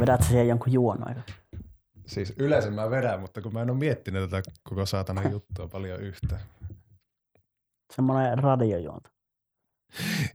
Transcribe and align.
Vedät 0.00 0.22
sä 0.22 0.28
siihen 0.28 0.48
jonkun 0.48 0.72
juon 0.72 1.08
aika? 1.08 1.20
Siis 2.06 2.34
yleensä 2.38 2.70
mä 2.70 2.90
vedän, 2.90 3.20
mutta 3.20 3.42
kun 3.42 3.52
mä 3.52 3.62
en 3.62 3.70
ole 3.70 3.78
miettinyt 3.78 4.30
tätä 4.30 4.50
koko 4.62 4.86
saatana 4.86 5.28
juttua 5.30 5.68
paljon 5.68 6.00
yhtä. 6.00 6.40
Semmoinen 7.96 8.38
radiojuonto. 8.38 9.10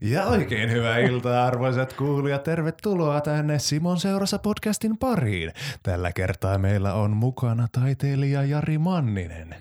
Ja 0.00 0.26
oikein 0.26 0.70
hyvää 0.70 0.98
iltaa 0.98 1.46
arvoisat 1.46 1.92
kuulijat, 1.92 2.42
tervetuloa 2.42 3.20
tänne 3.20 3.58
Simon 3.58 4.00
seurassa 4.00 4.38
podcastin 4.38 4.98
pariin. 4.98 5.52
Tällä 5.82 6.12
kertaa 6.12 6.58
meillä 6.58 6.94
on 6.94 7.10
mukana 7.10 7.68
taiteilija 7.80 8.44
Jari 8.44 8.78
Manninen. 8.78 9.54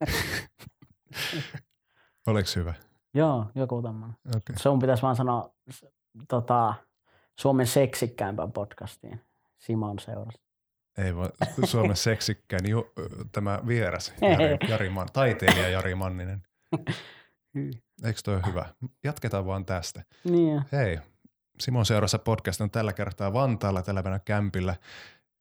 Oleks 2.26 2.56
hyvä? 2.56 2.74
Joo, 3.14 3.46
joku 3.54 3.82
tämmöinen. 3.82 4.16
Okay. 4.28 4.56
Sun 4.56 4.78
pitäisi 4.78 5.02
vaan 5.02 5.16
sanoa 5.16 5.54
tota, 6.28 6.74
Suomen 7.40 7.66
seksikkäämpään 7.66 8.52
podcastiin 8.52 9.20
Simon 9.58 9.98
seurassa. 9.98 10.42
Ei 10.98 11.16
vaan 11.16 11.30
Suomen 11.64 11.96
seksikkäin 12.06 12.68
ju, 12.68 12.92
tämä 13.32 13.60
vieras 13.66 14.12
Jari, 14.20 14.68
Jari 14.68 14.90
Man, 14.90 15.08
taiteilija 15.12 15.68
Jari 15.68 15.94
Manninen. 15.94 16.42
Eikö 18.04 18.20
toi 18.24 18.40
hyvä? 18.46 18.66
Jatketaan 19.04 19.46
vaan 19.46 19.64
tästä. 19.64 20.02
Niin. 20.24 20.62
Hei, 20.72 20.98
Simon 21.60 21.86
seurassa 21.86 22.18
podcast 22.18 22.60
on 22.60 22.70
tällä 22.70 22.92
kertaa 22.92 23.32
Vantaalla 23.32 23.82
tällä 23.82 24.02
päivänä 24.02 24.20
kämpillä. 24.24 24.76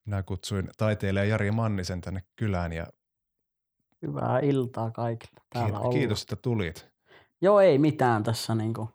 Minä 0.06 0.24
kutsuin 0.24 0.70
taiteilija 0.78 1.26
Jari 1.26 1.52
Mannisen 1.52 2.02
tänne 2.02 2.24
kylään 2.36 2.74
ja 2.74 2.88
hyvää 4.02 4.40
iltaa 4.40 4.92
kaikille. 4.92 5.42
Täällä 5.54 5.78
kiitos, 5.78 5.94
kiitos, 5.94 6.22
että 6.22 6.36
tulit. 6.36 6.88
Joo, 7.42 7.60
ei 7.60 7.78
mitään 7.78 8.24
tässä 8.24 8.56
niinku. 8.56 8.90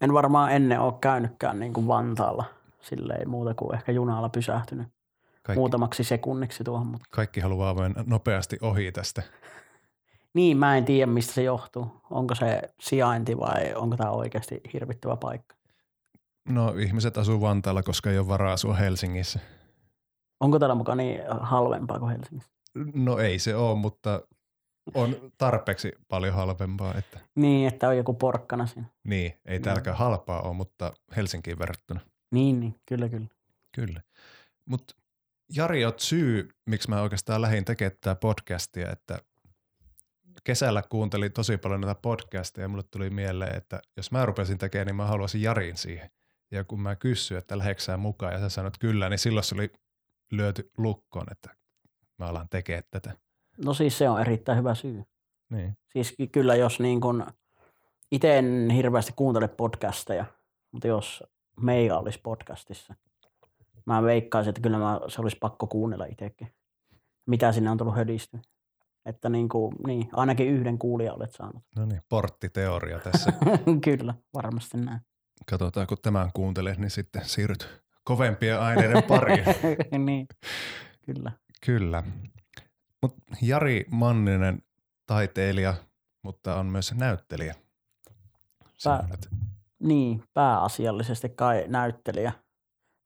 En 0.00 0.12
varmaan 0.12 0.52
ennen 0.52 0.80
ole 0.80 0.94
käynytkään 1.00 1.60
niinku 1.60 1.88
Vantaalla. 1.88 2.44
Silleen 2.82 3.28
muuta 3.30 3.54
kuin 3.54 3.74
ehkä 3.74 3.92
junalla 3.92 4.28
pysähtynyt 4.28 4.88
Kaikki, 5.42 5.58
muutamaksi 5.60 6.04
sekunniksi 6.04 6.64
tuohon. 6.64 6.86
Mutta 6.86 7.06
kaikki 7.10 7.40
haluaa 7.40 7.76
vain 7.76 7.94
nopeasti 8.06 8.58
ohi 8.62 8.92
tästä. 8.92 9.22
niin, 10.34 10.56
mä 10.56 10.76
en 10.76 10.84
tiedä 10.84 11.12
mistä 11.12 11.32
se 11.32 11.42
johtuu. 11.42 12.00
Onko 12.10 12.34
se 12.34 12.62
sijainti 12.80 13.38
vai 13.38 13.74
onko 13.74 13.96
tämä 13.96 14.10
oikeasti 14.10 14.60
hirvittävä 14.72 15.16
paikka? 15.16 15.56
No 16.48 16.74
ihmiset 16.78 17.18
asuu 17.18 17.40
Vantaalla, 17.40 17.82
koska 17.82 18.10
ei 18.10 18.18
ole 18.18 18.28
varaa 18.28 18.52
asua 18.52 18.74
Helsingissä. 18.74 19.40
Onko 20.40 20.58
täällä 20.58 20.74
mukaan 20.74 20.98
niin 20.98 21.20
halvempaa 21.40 21.98
kuin 21.98 22.10
Helsingissä? 22.12 22.52
No 22.94 23.18
ei 23.18 23.38
se 23.38 23.56
ole, 23.56 23.78
mutta 23.78 24.20
on 24.94 25.16
tarpeeksi 25.38 25.92
paljon 26.08 26.34
halvempaa. 26.34 26.94
Että, 26.94 27.20
Niin, 27.34 27.68
että 27.68 27.88
on 27.88 27.96
joku 27.96 28.14
porkkana 28.14 28.66
siinä. 28.66 28.88
niin, 29.04 29.32
ei 29.44 29.58
Mm. 29.58 29.62
täälläkään 29.62 29.96
halpaa 29.96 30.40
ole, 30.42 30.54
mutta 30.54 30.92
Helsinkiin 31.16 31.58
verrattuna. 31.58 32.00
Niin, 32.32 32.60
niin, 32.60 32.74
kyllä, 32.86 33.08
kyllä. 33.08 33.28
Kyllä. 33.72 34.02
Mutta 34.64 34.94
Jari, 35.56 35.84
oot 35.84 36.00
syy, 36.00 36.48
miksi 36.66 36.90
mä 36.90 37.02
oikeastaan 37.02 37.42
lähdin 37.42 37.64
tekemään 37.64 37.96
tätä 38.00 38.14
podcastia, 38.14 38.90
että 38.90 39.18
kesällä 40.44 40.82
kuuntelin 40.90 41.32
tosi 41.32 41.56
paljon 41.56 41.80
näitä 41.80 42.00
podcasteja 42.02 42.64
ja 42.64 42.68
mulle 42.68 42.84
tuli 42.90 43.10
mieleen, 43.10 43.56
että 43.56 43.82
jos 43.96 44.12
mä 44.12 44.26
rupesin 44.26 44.58
tekemään, 44.58 44.86
niin 44.86 44.96
mä 44.96 45.06
haluaisin 45.06 45.42
Jarin 45.42 45.76
siihen. 45.76 46.10
Ja 46.50 46.64
kun 46.64 46.80
mä 46.80 46.96
kysyin, 46.96 47.38
että 47.38 47.58
lähdetkö 47.58 47.96
mukaan 47.96 48.32
ja 48.32 48.40
sä 48.40 48.48
sanoit 48.48 48.78
kyllä, 48.78 49.08
niin 49.08 49.18
silloin 49.18 49.44
se 49.44 49.54
oli 49.54 49.72
lyöty 50.30 50.70
lukkoon, 50.78 51.26
että 51.30 51.56
mä 52.18 52.26
alan 52.26 52.48
tekemään 52.48 52.84
tätä. 52.90 53.16
No 53.64 53.74
siis 53.74 53.98
se 53.98 54.08
on 54.08 54.20
erittäin 54.20 54.58
hyvä 54.58 54.74
syy. 54.74 55.02
Niin. 55.50 55.76
Siis 55.92 56.14
ky- 56.16 56.26
kyllä 56.26 56.54
jos 56.56 56.80
niin 56.80 57.00
kun, 57.00 57.26
itse 58.10 58.38
en 58.38 58.70
hirveästi 58.70 59.12
kuuntele 59.16 59.48
podcasteja, 59.48 60.24
mutta 60.72 60.88
jos 60.88 61.24
meikä 61.62 61.98
olisi 61.98 62.20
podcastissa, 62.22 62.94
mä 63.86 64.02
veikkaisin, 64.02 64.48
että 64.48 64.60
kyllä 64.60 64.78
mä, 64.78 65.00
se 65.08 65.20
olisi 65.20 65.36
pakko 65.40 65.66
kuunnella 65.66 66.04
itsekin. 66.04 66.54
Mitä 67.26 67.52
sinne 67.52 67.70
on 67.70 67.78
tullut 67.78 67.96
hödisty. 67.96 68.38
Että 69.06 69.28
niin 69.28 69.48
kuin, 69.48 69.74
niin, 69.86 70.08
ainakin 70.12 70.46
yhden 70.46 70.78
kuulijan 70.78 71.16
olet 71.16 71.32
saanut. 71.32 71.62
No 71.76 71.86
niin, 71.86 72.02
porttiteoria 72.08 72.98
tässä. 72.98 73.32
kyllä, 73.84 74.14
varmasti 74.34 74.78
näin. 74.78 75.00
Katsotaan, 75.50 75.86
kun 75.86 75.98
tämän 76.02 76.30
kuuntelet, 76.34 76.78
niin 76.78 76.90
sitten 76.90 77.24
siirryt 77.24 77.82
kovempien 78.04 78.60
aineiden 78.60 79.02
pariin. 79.02 79.44
niin, 80.06 80.26
kyllä. 81.06 81.32
Kyllä. 81.66 82.02
Mut 83.02 83.14
Jari 83.42 83.84
Manninen, 83.90 84.62
taiteilija, 85.06 85.74
mutta 86.22 86.56
on 86.56 86.66
myös 86.66 86.94
näyttelijä. 86.94 87.54
Sä 88.78 88.94
olet- 89.08 89.28
Niin, 89.82 90.24
pääasiallisesti 90.34 91.28
kai 91.28 91.64
näyttelijä. 91.66 92.32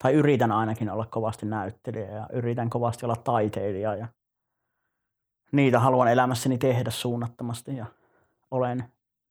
Tai 0.02 0.14
yritän 0.14 0.52
ainakin 0.52 0.90
olla 0.90 1.06
kovasti 1.06 1.46
näyttelijä 1.46 2.10
ja 2.10 2.28
yritän 2.32 2.70
kovasti 2.70 3.06
olla 3.06 3.16
taiteilija 3.16 3.94
ja 3.94 4.08
niitä 5.52 5.80
haluan 5.80 6.08
elämässäni 6.08 6.58
tehdä 6.58 6.90
suunnattomasti 6.90 7.76
ja 7.76 7.86
olen 8.50 8.84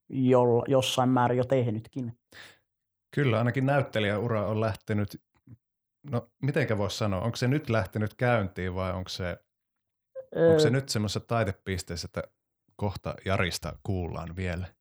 jo, 0.10 0.64
jossain 0.68 1.10
määrin 1.10 1.38
jo 1.38 1.44
tehnytkin. 1.44 2.18
Kyllä, 3.16 3.38
ainakin 3.38 3.66
näyttelijäura 3.66 4.48
on 4.48 4.62
lähtenyt, 4.62 5.22
no 6.12 6.30
mitenkä 6.42 6.78
voisi 6.78 6.98
sanoa, 6.98 7.22
onko 7.22 7.36
se 7.36 7.48
nyt 7.48 7.70
lähtenyt 7.70 8.14
käyntiin 8.14 8.76
vai 8.76 8.94
onko 8.94 9.10
se, 9.10 9.38
onko 10.50 10.60
se 10.60 10.68
Öö, 10.68 10.72
nyt 10.72 10.90
semmoisessa 10.90 11.20
taidepisteessä, 11.20 12.06
että 12.06 12.24
kohta 12.76 13.16
Jarista 13.26 13.78
kuullaan 13.84 14.36
vielä? 14.36 14.75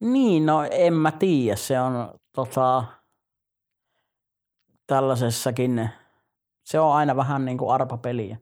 Niin, 0.00 0.46
no 0.46 0.62
en 0.70 0.94
mä 0.94 1.12
tiedä. 1.12 1.56
Se 1.56 1.80
on 1.80 2.14
tota, 2.34 2.84
tällaisessakin, 4.86 5.90
se 6.64 6.80
on 6.80 6.94
aina 6.94 7.16
vähän 7.16 7.44
niin 7.44 7.58
kuin 7.58 7.70
arpapeliä. 7.70 8.38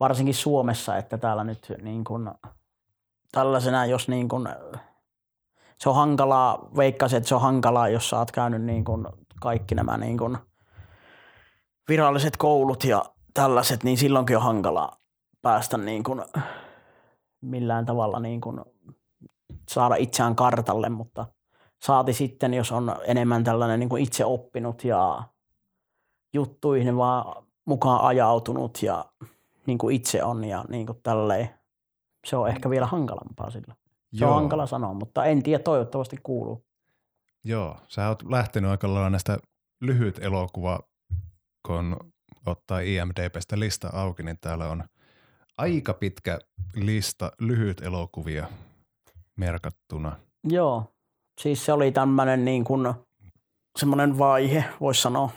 Varsinkin 0.00 0.34
Suomessa, 0.34 0.96
että 0.96 1.18
täällä 1.18 1.44
nyt 1.44 1.72
niin 1.82 2.04
kuin, 2.04 2.30
tällaisena, 3.32 3.86
jos 3.86 4.08
niin 4.08 4.28
kuin, 4.28 4.48
se 5.78 5.88
on 5.88 5.94
hankalaa, 5.94 6.68
veikkaisin, 6.76 7.16
että 7.16 7.28
se 7.28 7.34
on 7.34 7.40
hankalaa, 7.40 7.88
jos 7.88 8.10
sä 8.10 8.18
oot 8.18 8.30
käynyt 8.30 8.62
niin 8.62 8.84
kuin 8.84 9.06
kaikki 9.40 9.74
nämä 9.74 9.96
niin 9.96 10.18
kuin 10.18 10.38
viralliset 11.88 12.36
koulut 12.36 12.84
ja 12.84 13.04
tällaiset, 13.34 13.84
niin 13.84 13.98
silloinkin 13.98 14.36
on 14.36 14.42
hankalaa 14.42 14.96
päästä 15.42 15.78
niin 15.78 16.02
kuin 16.02 16.22
millään 17.40 17.86
tavalla 17.86 18.20
niin 18.20 18.40
kuin 18.40 18.60
saada 19.68 19.94
itseään 19.94 20.36
kartalle, 20.36 20.88
mutta 20.88 21.26
saati 21.82 22.12
sitten, 22.12 22.54
jos 22.54 22.72
on 22.72 22.96
enemmän 23.04 23.44
tällainen 23.44 23.80
niin 23.80 23.88
kuin 23.88 24.02
itse 24.02 24.24
oppinut 24.24 24.84
ja 24.84 25.22
juttuihin 26.32 26.96
vaan 26.96 27.44
mukaan 27.64 28.00
ajautunut 28.00 28.82
ja 28.82 29.04
niin 29.66 29.78
kuin 29.78 29.96
itse 29.96 30.24
on 30.24 30.44
ja 30.44 30.64
niin 30.68 30.86
kuin 30.86 31.00
tälleen. 31.02 31.50
Se 32.26 32.36
on 32.36 32.48
ehkä 32.48 32.70
vielä 32.70 32.86
hankalampaa 32.86 33.50
sillä. 33.50 33.74
Se 34.14 34.26
on 34.26 34.34
hankala 34.34 34.66
sanoa, 34.66 34.94
mutta 34.94 35.24
en 35.24 35.42
tiedä, 35.42 35.62
toivottavasti 35.62 36.16
kuuluu. 36.22 36.64
Joo, 37.44 37.76
sä 37.88 38.08
oot 38.08 38.22
lähtenyt 38.22 38.70
aika 38.70 38.94
lailla 38.94 39.10
näistä 39.10 39.38
lyhyt 39.80 40.18
elokuva, 40.18 40.80
kun 41.66 41.96
ottaa 42.46 42.80
IMDBstä 42.80 43.58
lista 43.58 43.90
auki, 43.92 44.22
niin 44.22 44.38
täällä 44.40 44.68
on 44.68 44.84
aika 45.58 45.94
pitkä 45.94 46.38
lista 46.74 47.32
lyhyt 47.38 47.80
elokuvia 47.80 48.46
merkattuna. 49.38 50.16
Joo, 50.44 50.84
siis 51.40 51.64
se 51.64 51.72
oli 51.72 51.92
tämmöinen 51.92 52.44
niin 52.44 52.64
kuin, 52.64 52.94
semmoinen 53.78 54.18
vaihe, 54.18 54.64
voisi 54.80 55.02
sanoa, 55.02 55.30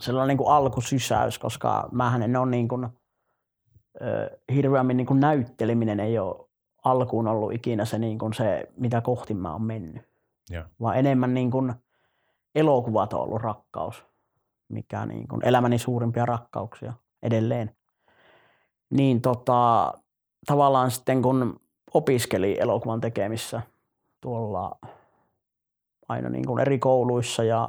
sellainen 0.00 0.28
niin 0.28 0.38
kuin 0.38 0.54
alkusysäys, 0.54 1.38
koska 1.38 1.88
mähän 1.92 2.22
en 2.22 2.36
ole 2.36 2.50
niin 2.50 2.68
kuin, 2.68 2.88
ö, 4.02 4.38
hirveämmin 4.54 4.96
niin 4.96 5.06
kuin 5.06 5.20
näytteleminen 5.20 6.00
ei 6.00 6.18
ole 6.18 6.48
alkuun 6.84 7.28
ollut 7.28 7.52
ikinä 7.52 7.84
se, 7.84 7.98
niin 7.98 8.18
kuin 8.18 8.34
se, 8.34 8.68
mitä 8.76 9.00
kohti 9.00 9.34
mä 9.34 9.52
oon 9.52 9.62
mennyt. 9.62 10.02
Joo. 10.50 10.64
Vaan 10.80 10.98
enemmän 10.98 11.34
niin 11.34 11.50
kuin 11.50 11.74
elokuvat 12.54 13.12
on 13.12 13.20
ollut 13.20 13.42
rakkaus, 13.42 14.06
mikä 14.68 15.06
niin 15.06 15.28
kuin 15.28 15.44
elämäni 15.44 15.78
suurimpia 15.78 16.26
rakkauksia 16.26 16.92
edelleen. 17.22 17.76
Niin 18.90 19.20
tota, 19.20 19.92
tavallaan 20.46 20.90
sitten 20.90 21.22
kun 21.22 21.60
opiskeli 21.94 22.56
elokuvan 22.60 23.00
tekemissä 23.00 23.62
tuolla 24.20 24.78
aina 26.08 26.28
niin 26.28 26.46
kuin 26.46 26.60
eri 26.60 26.78
kouluissa 26.78 27.44
ja 27.44 27.68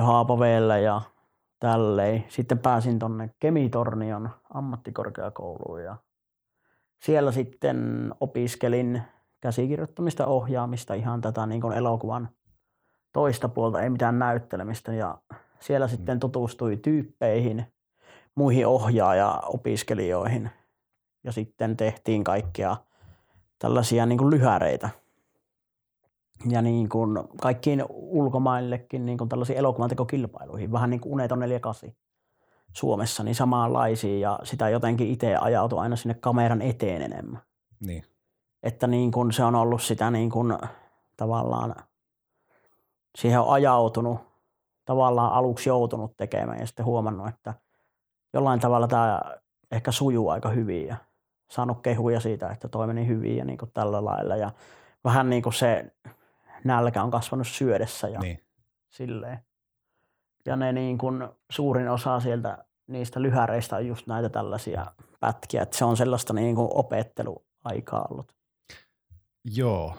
Haapaveellä 0.00 0.78
ja 0.78 1.02
tälleen. 1.60 2.24
Sitten 2.28 2.58
pääsin 2.58 2.98
tonne 2.98 3.30
Kemitornion 3.40 4.30
ammattikorkeakouluun 4.54 5.84
ja 5.84 5.96
siellä 7.02 7.32
sitten 7.32 8.10
opiskelin 8.20 9.02
käsikirjoittamista, 9.40 10.26
ohjaamista, 10.26 10.94
ihan 10.94 11.20
tätä 11.20 11.46
niin 11.46 11.60
kuin 11.60 11.76
elokuvan 11.76 12.28
toista 13.12 13.48
puolta, 13.48 13.80
ei 13.80 13.90
mitään 13.90 14.18
näyttelemistä. 14.18 14.92
Ja 14.92 15.18
siellä 15.60 15.88
sitten 15.88 16.20
tutustui 16.20 16.76
tyyppeihin, 16.76 17.72
muihin 18.34 18.66
ohjaaja-opiskelijoihin 18.66 20.50
ja 21.26 21.32
sitten 21.32 21.76
tehtiin 21.76 22.24
kaikkia 22.24 22.76
tällaisia 23.58 24.06
niin 24.06 24.18
kuin 24.18 24.30
lyhäreitä. 24.30 24.90
ja 26.48 26.62
niin 26.62 26.88
kuin 26.88 27.18
kaikkiin 27.40 27.84
ulkomaillekin 27.90 29.06
niin 29.06 29.18
kuin 29.18 29.28
tällaisiin 29.28 29.58
elokuvantekokilpailuihin, 29.58 30.72
vähän 30.72 30.90
niin 30.90 31.00
kuin 31.00 31.12
Uneton 31.12 31.38
48 31.38 31.90
Suomessa, 32.72 33.22
niin 33.22 33.34
samanlaisia 33.34 34.18
ja 34.18 34.38
sitä 34.42 34.68
jotenkin 34.68 35.08
itse 35.08 35.36
ajautui 35.36 35.78
aina 35.78 35.96
sinne 35.96 36.14
kameran 36.14 36.62
eteen 36.62 37.02
enemmän. 37.02 37.42
Niin. 37.80 38.04
Että 38.62 38.86
niin 38.86 39.12
kuin 39.12 39.32
se 39.32 39.44
on 39.44 39.54
ollut 39.54 39.82
sitä 39.82 40.10
niin 40.10 40.30
kuin 40.30 40.58
tavallaan, 41.16 41.74
siihen 43.16 43.40
on 43.40 43.52
ajautunut, 43.52 44.18
tavallaan 44.84 45.32
aluksi 45.32 45.68
joutunut 45.68 46.16
tekemään 46.16 46.58
ja 46.58 46.66
sitten 46.66 46.84
huomannut, 46.84 47.28
että 47.28 47.54
jollain 48.32 48.60
tavalla 48.60 48.88
tämä 48.88 49.20
ehkä 49.70 49.92
sujuu 49.92 50.28
aika 50.28 50.48
hyvin 50.48 50.86
ja 50.86 50.96
saanut 51.50 51.82
kehuja 51.82 52.20
siitä, 52.20 52.50
että 52.50 52.68
toi 52.68 52.86
meni 52.86 53.06
hyvin 53.06 53.36
ja 53.36 53.44
niin 53.44 53.58
kuin 53.58 53.70
tällä 53.74 54.04
lailla. 54.04 54.36
Ja 54.36 54.50
vähän 55.04 55.30
niin 55.30 55.42
kuin 55.42 55.52
se 55.52 55.92
nälkä 56.64 57.02
on 57.02 57.10
kasvanut 57.10 57.46
syödessä 57.46 58.08
ja 58.08 58.20
niin. 58.20 58.40
silleen. 58.88 59.38
Ja 60.46 60.56
ne 60.56 60.72
niin 60.72 60.98
kuin 60.98 61.28
suurin 61.50 61.88
osa 61.88 62.20
sieltä 62.20 62.64
niistä 62.86 63.22
lyhäreistä 63.22 63.76
on 63.76 63.86
just 63.86 64.06
näitä 64.06 64.28
tällaisia 64.28 64.86
pätkiä, 65.20 65.62
että 65.62 65.78
se 65.78 65.84
on 65.84 65.96
sellaista 65.96 66.32
niin 66.32 66.54
kuin 66.54 66.68
opetteluaikaa 66.70 68.06
ollut. 68.10 68.36
Joo. 69.44 69.96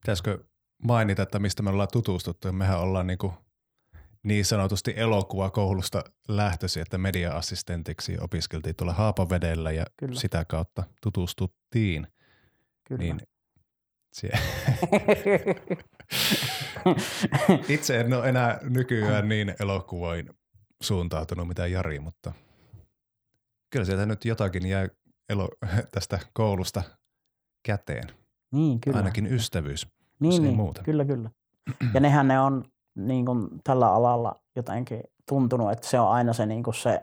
Pitäisikö 0.00 0.38
mainita, 0.82 1.22
että 1.22 1.38
mistä 1.38 1.62
me 1.62 1.70
ollaan 1.70 1.88
tutustuttu? 1.92 2.52
Mehän 2.52 2.80
ollaan 2.80 3.06
niin, 3.06 3.18
kuin 3.18 3.32
niin 4.22 4.44
sanotusti 4.44 4.92
elokuvakoulusta 4.96 6.04
lähtöisin, 6.28 6.82
että 6.82 6.98
media-assistentiksi 6.98 8.16
opiskeltiin 8.20 8.76
tuolla 8.76 8.92
Haapavedellä 8.92 9.72
ja 9.72 9.86
Kyllä. 9.96 10.20
sitä 10.20 10.44
kautta 10.44 10.84
tutustuttiin. 11.02 12.06
Kyllä. 12.88 13.02
Niin 13.02 13.20
sie- 14.16 14.38
Itse 17.68 18.00
en 18.00 18.12
ole 18.14 18.28
enää 18.28 18.58
nykyään 18.62 19.28
niin 19.28 19.54
elokuvoin 19.60 20.30
suuntautunut 20.82 21.48
mitä 21.48 21.66
Jari, 21.66 21.98
mutta 21.98 22.32
kyllä 23.70 23.84
sieltä 23.84 24.06
nyt 24.06 24.24
jotakin 24.24 24.66
jää 24.66 24.88
elo- 25.32 25.48
tästä 25.92 26.18
koulusta 26.32 26.82
käteen. 27.62 28.08
Niin, 28.52 28.80
kyllä. 28.80 28.96
Ainakin 28.96 29.26
ystävyys, 29.26 29.88
niin, 30.20 30.42
niin, 30.42 30.56
muuta. 30.56 30.82
Kyllä, 30.82 31.04
kyllä. 31.04 31.30
Ja 31.94 32.00
nehän 32.00 32.28
ne 32.28 32.40
on 32.40 32.64
niin 32.94 33.26
kuin 33.26 33.48
tällä 33.64 33.92
alalla 33.92 34.34
jotenkin 34.56 35.00
tuntunut, 35.28 35.72
että 35.72 35.88
se 35.88 36.00
on 36.00 36.10
aina 36.10 36.32
se, 36.32 36.46
niin 36.46 36.62
kuin 36.62 36.74
se 36.74 37.00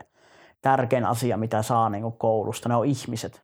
tärkein 0.60 1.04
asia, 1.06 1.36
mitä 1.36 1.62
saa 1.62 1.88
niin 1.88 2.02
kuin 2.02 2.18
koulusta. 2.18 2.68
Ne 2.68 2.76
on 2.76 2.86
ihmiset. 2.86 3.42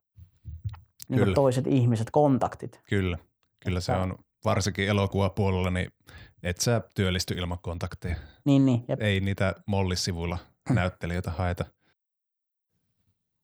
Niin 1.09 1.25
kuin 1.25 1.35
toiset 1.35 1.67
ihmiset, 1.67 2.11
kontaktit. 2.11 2.81
Kyllä, 2.89 3.19
kyllä 3.65 3.81
se 3.81 3.93
on 3.93 4.15
varsinkin 4.45 4.89
elokuvapuolella, 4.89 5.71
niin 5.71 5.93
et 6.43 6.61
sä 6.61 6.83
työllisty 6.95 7.35
ilman 7.35 7.59
kontakteja. 7.63 8.17
Niin, 8.45 8.67
niin. 8.67 8.85
Jep. 8.89 9.03
Ei 9.03 9.21
niitä 9.21 9.55
mollisivuilla 9.67 10.39
näyttelijöitä 10.71 11.31
haeta. 11.31 11.65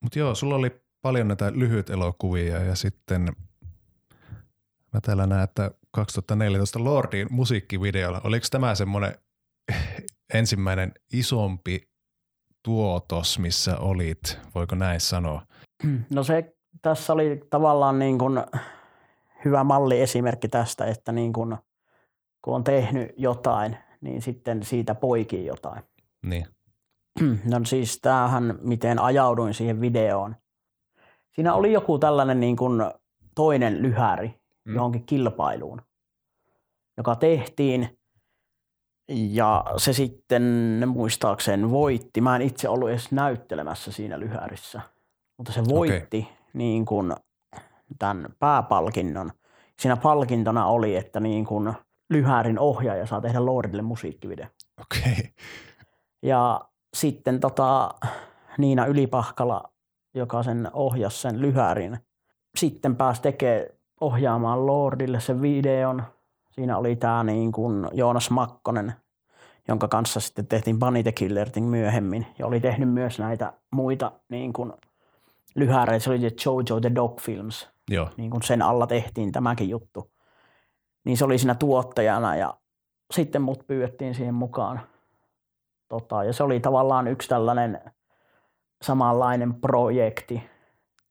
Mutta 0.00 0.18
joo, 0.18 0.34
sulla 0.34 0.54
oli 0.54 0.82
paljon 1.02 1.28
näitä 1.28 1.52
lyhyt 1.54 1.90
elokuvia 1.90 2.58
ja 2.58 2.74
sitten 2.74 3.28
mä 4.92 5.00
täällä 5.00 5.26
näen, 5.26 5.44
että 5.44 5.70
2014 5.90 6.84
Lordin 6.84 7.26
musiikkivideolla, 7.30 8.20
oliko 8.24 8.46
tämä 8.50 8.74
semmoinen 8.74 9.14
ensimmäinen 10.34 10.92
isompi 11.12 11.88
tuotos, 12.62 13.38
missä 13.38 13.78
olit, 13.78 14.38
voiko 14.54 14.74
näin 14.74 15.00
sanoa? 15.00 15.42
No 16.10 16.24
se 16.24 16.56
tässä 16.82 17.12
oli 17.12 17.40
tavallaan 17.50 17.98
niin 17.98 18.18
kuin 18.18 18.42
hyvä 19.44 19.64
malliesimerkki 19.64 20.48
tästä, 20.48 20.86
että 20.86 21.12
niin 21.12 21.32
kuin, 21.32 21.56
kun 22.42 22.54
on 22.54 22.64
tehnyt 22.64 23.12
jotain, 23.16 23.76
niin 24.00 24.22
sitten 24.22 24.62
siitä 24.62 24.94
poikii 24.94 25.46
jotain. 25.46 25.82
Niin, 26.22 26.46
No 27.20 27.64
siis 27.64 27.98
tämähän, 28.02 28.58
miten 28.62 28.98
ajauduin 28.98 29.54
siihen 29.54 29.80
videoon. 29.80 30.36
Siinä 31.34 31.54
oli 31.54 31.72
joku 31.72 31.98
tällainen 31.98 32.40
niin 32.40 32.56
kuin 32.56 32.80
toinen 33.34 33.82
lyhäri 33.82 34.39
Mm. 34.64 34.74
johonkin 34.74 35.06
kilpailuun, 35.06 35.82
joka 36.96 37.16
tehtiin 37.16 37.98
ja 39.08 39.64
se 39.76 39.92
sitten 39.92 40.42
muistaakseen 40.86 41.70
voitti. 41.70 42.20
Mä 42.20 42.36
en 42.36 42.42
itse 42.42 42.68
ollut 42.68 42.90
edes 42.90 43.12
näyttelemässä 43.12 43.92
siinä 43.92 44.20
lyhärissä, 44.20 44.80
mutta 45.38 45.52
se 45.52 45.62
voitti 45.68 46.28
niin 46.52 46.84
kuin 46.84 47.14
tämän 47.98 48.26
pääpalkinnon. 48.38 49.30
Siinä 49.78 49.96
palkintona 49.96 50.66
oli, 50.66 50.96
että 50.96 51.20
niin 51.20 51.44
kuin 51.44 51.74
lyhärin 52.10 52.58
ohjaaja 52.58 53.06
saa 53.06 53.20
tehdä 53.20 53.46
Lordille 53.46 53.82
musiikkivideo. 53.82 54.46
okei. 54.80 55.12
Okay. 55.12 55.24
Ja 56.22 56.60
sitten 56.96 57.40
tota, 57.40 57.94
Niina 58.58 58.86
Ylipahkala, 58.86 59.72
joka 60.14 60.42
sen 60.42 60.70
ohjasi 60.72 61.20
sen 61.20 61.40
lyhärin, 61.40 61.98
sitten 62.58 62.96
pääsi 62.96 63.22
tekemään 63.22 63.66
ohjaamaan 64.00 64.66
Lordille 64.66 65.20
sen 65.20 65.42
videon. 65.42 66.02
Siinä 66.50 66.78
oli 66.78 66.96
tämä 66.96 67.24
niin 67.24 67.52
kuin 67.52 67.88
Joonas 67.92 68.30
Makkonen, 68.30 68.92
jonka 69.68 69.88
kanssa 69.88 70.20
sitten 70.20 70.46
tehtiin 70.46 70.78
Bunny 70.78 71.02
the 71.02 71.12
Killer 71.12 71.50
Thing 71.50 71.70
myöhemmin. 71.70 72.26
Ja 72.38 72.46
oli 72.46 72.60
tehnyt 72.60 72.88
myös 72.88 73.18
näitä 73.18 73.52
muita 73.70 74.12
niin 74.28 74.52
kuin 74.52 74.72
lyhäreitä. 75.54 76.04
Se 76.04 76.10
oli 76.10 76.20
se 76.20 76.30
Jojo 76.46 76.80
the 76.80 76.94
Dog 76.94 77.20
Films 77.20 77.68
Joo, 77.90 78.08
niin 78.16 78.30
kuin 78.30 78.42
sen 78.42 78.62
alla 78.62 78.86
tehtiin 78.86 79.32
tämäkin 79.32 79.68
juttu. 79.68 80.10
Niin 81.04 81.16
se 81.16 81.24
oli 81.24 81.38
siinä 81.38 81.54
tuottajana 81.54 82.36
ja 82.36 82.54
sitten 83.12 83.42
mut 83.42 83.66
pyydettiin 83.66 84.14
siihen 84.14 84.34
mukaan. 84.34 84.80
Tota, 85.88 86.24
ja 86.24 86.32
se 86.32 86.42
oli 86.42 86.60
tavallaan 86.60 87.08
yksi 87.08 87.28
tällainen 87.28 87.80
samanlainen 88.82 89.54
projekti, 89.54 90.42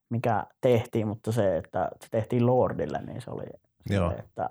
mikä 0.10 0.44
tehtiin, 0.62 1.08
mutta 1.08 1.32
se, 1.32 1.58
että 1.58 1.90
se 2.02 2.08
tehtiin 2.12 2.46
Lordille, 2.46 3.02
niin 3.02 3.22
se 3.22 3.32
oli 3.32 3.44
Joo. 3.90 4.10
se, 4.12 4.16
että 4.16 4.50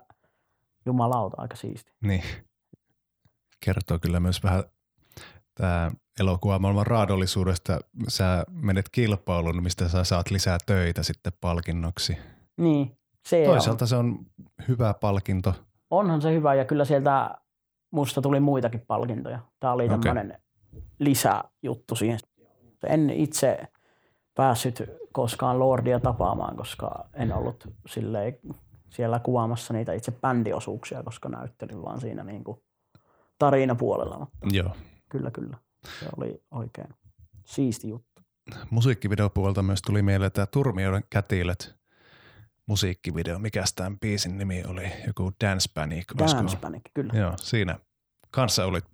jumalauta 0.87 1.37
aika 1.43 1.57
siisti. 1.57 1.93
niin. 2.01 2.23
Kertoo 3.65 3.99
kyllä 3.99 4.21
myös 4.21 4.43
vähän 4.43 4.65
tämä 5.55 5.91
elokuvamaailman 6.21 6.87
raadollisuudesta. 6.87 7.79
Sä 8.09 8.45
menet 8.51 8.89
kilpailuun, 8.89 9.63
mistä 9.63 9.89
sä 9.89 10.05
saat 10.05 10.31
lisää 10.31 10.59
töitä 10.67 11.03
sitten 11.03 11.33
palkinnoksi. 11.41 12.19
Niin, 12.57 12.97
se 13.29 13.45
Toisaalta 13.47 13.87
se 13.87 13.97
on 13.97 14.19
hyvä 14.69 14.95
palkinto. 14.95 15.51
on. 15.51 15.57
Onhan 15.91 16.23
se 16.23 16.33
hyvä 16.33 16.55
ja 16.55 16.65
kyllä 16.65 16.85
sieltä 16.85 17.31
musta 17.91 18.23
tuli 18.23 18.41
muitakin 18.41 18.81
palkintoja. 18.87 19.39
Tämä 19.61 19.73
oli 19.73 19.89
tämmöinen 19.89 20.39
lisäjuttu 20.99 21.95
siihen. 21.95 22.19
En 22.87 23.11
itse 23.11 23.59
päässyt 24.35 24.83
koskaan 25.19 25.59
Lordia 25.59 26.01
tapaamaan, 26.01 26.57
koska 26.57 27.09
en 27.15 27.33
ollut 27.33 27.67
silleen 27.87 28.39
siellä 28.91 29.19
kuvaamassa 29.19 29.75
niitä 29.75 29.93
itse 29.93 30.13
bändiosuuksia, 30.13 31.03
koska 31.03 31.29
näyttelin 31.29 31.83
vaan 31.83 32.01
siinä 32.01 32.25
niin 32.25 32.45
kuin 32.45 32.59
tarinapuolella. 33.39 34.19
Mutta 34.19 34.39
Joo. 34.53 34.77
kyllä, 35.09 35.31
kyllä. 35.31 35.57
Se 36.01 36.07
oli 36.17 36.43
oikein 36.51 36.89
siisti 37.45 37.89
juttu. 37.89 38.23
Musiikkivideopuolta 38.71 39.63
myös 39.63 39.83
tuli 39.83 40.03
mieleen 40.03 40.33
tämä 40.33 40.47
Turmioiden 40.47 41.05
kätilöt 41.11 41.77
musiikkivideo. 42.67 43.39
Mikäs 43.39 43.75
tämän 43.75 43.99
biisin 43.99 44.39
nimi 44.39 44.65
oli? 44.67 44.93
Joku 45.07 45.33
Dance 45.45 45.71
Panic. 45.75 46.21
olisiko? 46.21 46.39
Dance 46.41 46.57
Panic, 46.57 46.83
kyllä. 46.95 47.13
Joo, 47.19 47.33
siinä 47.37 47.79
kanssa 48.31 48.65
olit 48.65 48.85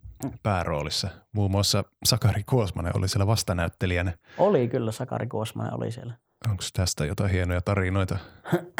pääroolissa. 0.42 1.08
Muun 1.32 1.50
muassa 1.50 1.84
Sakari 2.04 2.42
Kuosmanen 2.42 2.96
oli 2.96 3.08
siellä 3.08 3.26
vastanäyttelijänä. 3.26 4.12
Oli 4.38 4.68
kyllä, 4.68 4.92
Sakari 4.92 5.26
Kuosmanen 5.26 5.74
oli 5.74 5.90
siellä. 5.90 6.14
Onko 6.50 6.62
tästä 6.76 7.04
jotain 7.04 7.30
hienoja 7.30 7.60
tarinoita? 7.60 8.18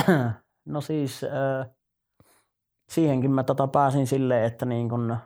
No 0.67 0.81
siis 0.81 1.25
äh, 1.25 1.71
siihenkin 2.89 3.31
mä 3.31 3.43
tota 3.43 3.69
pääsin 3.69 4.07
silleen, 4.07 4.45
että 4.45 4.67
niin 4.67 4.89
kun 4.89 5.17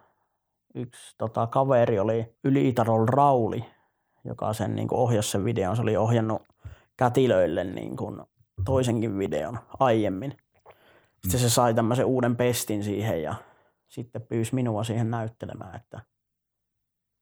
yksi 0.74 1.14
tota, 1.18 1.46
kaveri 1.46 1.98
oli 1.98 2.34
Yli-Itarol 2.44 3.06
Rauli, 3.06 3.64
joka 4.24 4.52
sen 4.52 4.74
niin 4.74 4.88
ohjasi 4.90 5.30
sen 5.30 5.44
videon. 5.44 5.76
Se 5.76 5.82
oli 5.82 5.96
ohjannut 5.96 6.42
kätilöille 6.96 7.64
niin 7.64 7.96
kun 7.96 8.26
toisenkin 8.64 9.18
videon 9.18 9.58
aiemmin. 9.78 10.36
Sitten 11.22 11.40
se 11.40 11.50
sai 11.50 11.74
tämmöisen 11.74 12.06
uuden 12.06 12.36
pestin 12.36 12.84
siihen 12.84 13.22
ja 13.22 13.34
sitten 13.88 14.22
pyysi 14.22 14.54
minua 14.54 14.84
siihen 14.84 15.10
näyttelemään, 15.10 15.76
että 15.76 16.00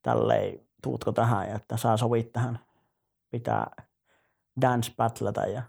tälleen 0.03 0.61
tuutko 0.83 1.13
tähän 1.13 1.49
ja 1.49 1.55
että 1.55 1.77
sä 1.77 1.97
sovit 1.97 2.33
tähän 2.33 2.59
pitää 3.31 3.71
dance 4.61 4.93
battletä 4.97 5.41
ja 5.41 5.63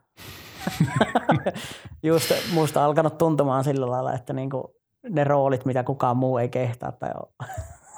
just 2.04 2.32
musta 2.54 2.86
alkanut 2.86 3.18
tuntumaan 3.18 3.64
sillä 3.64 3.90
lailla, 3.90 4.14
että 4.14 4.34
niinku 4.34 4.76
ne 5.10 5.24
roolit, 5.24 5.66
mitä 5.66 5.84
kukaan 5.84 6.18
muu 6.18 6.38
ei 6.38 6.50
kehtaa 6.50 6.92
tai 6.92 7.12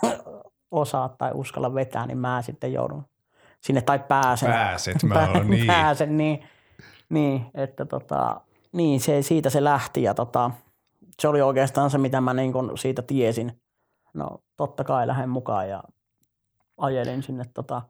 osaa 0.71 1.09
tai 1.09 1.31
uskalla 1.33 1.73
vetää, 1.73 2.07
niin 2.07 2.17
mä 2.17 2.41
sitten 2.41 2.73
joudun 2.73 3.05
sinne 3.61 3.81
tai 3.81 3.99
pääsen. 3.99 4.51
Pääset, 4.51 5.03
mä 5.03 5.27
oon 5.35 5.49
niin. 5.49 5.67
Pääsen, 5.67 6.17
niin, 6.17 6.43
niin, 7.09 7.45
että 7.53 7.85
tota, 7.85 8.41
niin 8.71 8.99
se, 8.99 9.21
siitä 9.21 9.49
se 9.49 9.63
lähti 9.63 10.03
ja 10.03 10.13
tota, 10.13 10.51
se 11.19 11.27
oli 11.27 11.41
oikeastaan 11.41 11.89
se, 11.89 11.97
mitä 11.97 12.21
mä 12.21 12.33
niin 12.33 12.53
kuin 12.53 12.77
siitä 12.77 13.01
tiesin. 13.01 13.61
No 14.13 14.39
totta 14.55 14.83
kai 14.83 15.07
lähden 15.07 15.29
mukaan 15.29 15.69
ja 15.69 15.83
ajelin 16.77 17.23
sinne 17.23 17.43
tota 17.53 17.81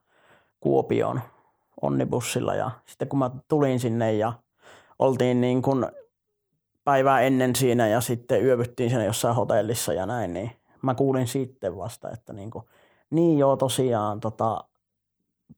Kuopioon 0.59 1.21
onnibussilla 1.81 2.55
ja 2.55 2.71
sitten 2.85 3.07
kun 3.07 3.19
mä 3.19 3.31
tulin 3.47 3.79
sinne 3.79 4.13
ja 4.13 4.33
oltiin 4.99 5.41
niin 5.41 5.61
kuin 5.61 5.85
päivää 6.83 7.21
ennen 7.21 7.55
siinä 7.55 7.87
ja 7.87 8.01
sitten 8.01 8.45
yövyttiin 8.45 8.89
siinä 8.89 9.03
jossain 9.03 9.35
hotellissa 9.35 9.93
ja 9.93 10.05
näin, 10.05 10.33
niin 10.33 10.51
mä 10.81 10.95
kuulin 10.95 11.27
sitten 11.27 11.77
vasta, 11.77 12.09
että 12.11 12.33
niin, 12.33 12.51
kuin, 12.51 12.65
niin 13.09 13.37
joo 13.37 13.57
tosiaan 13.57 14.19
tota, 14.19 14.63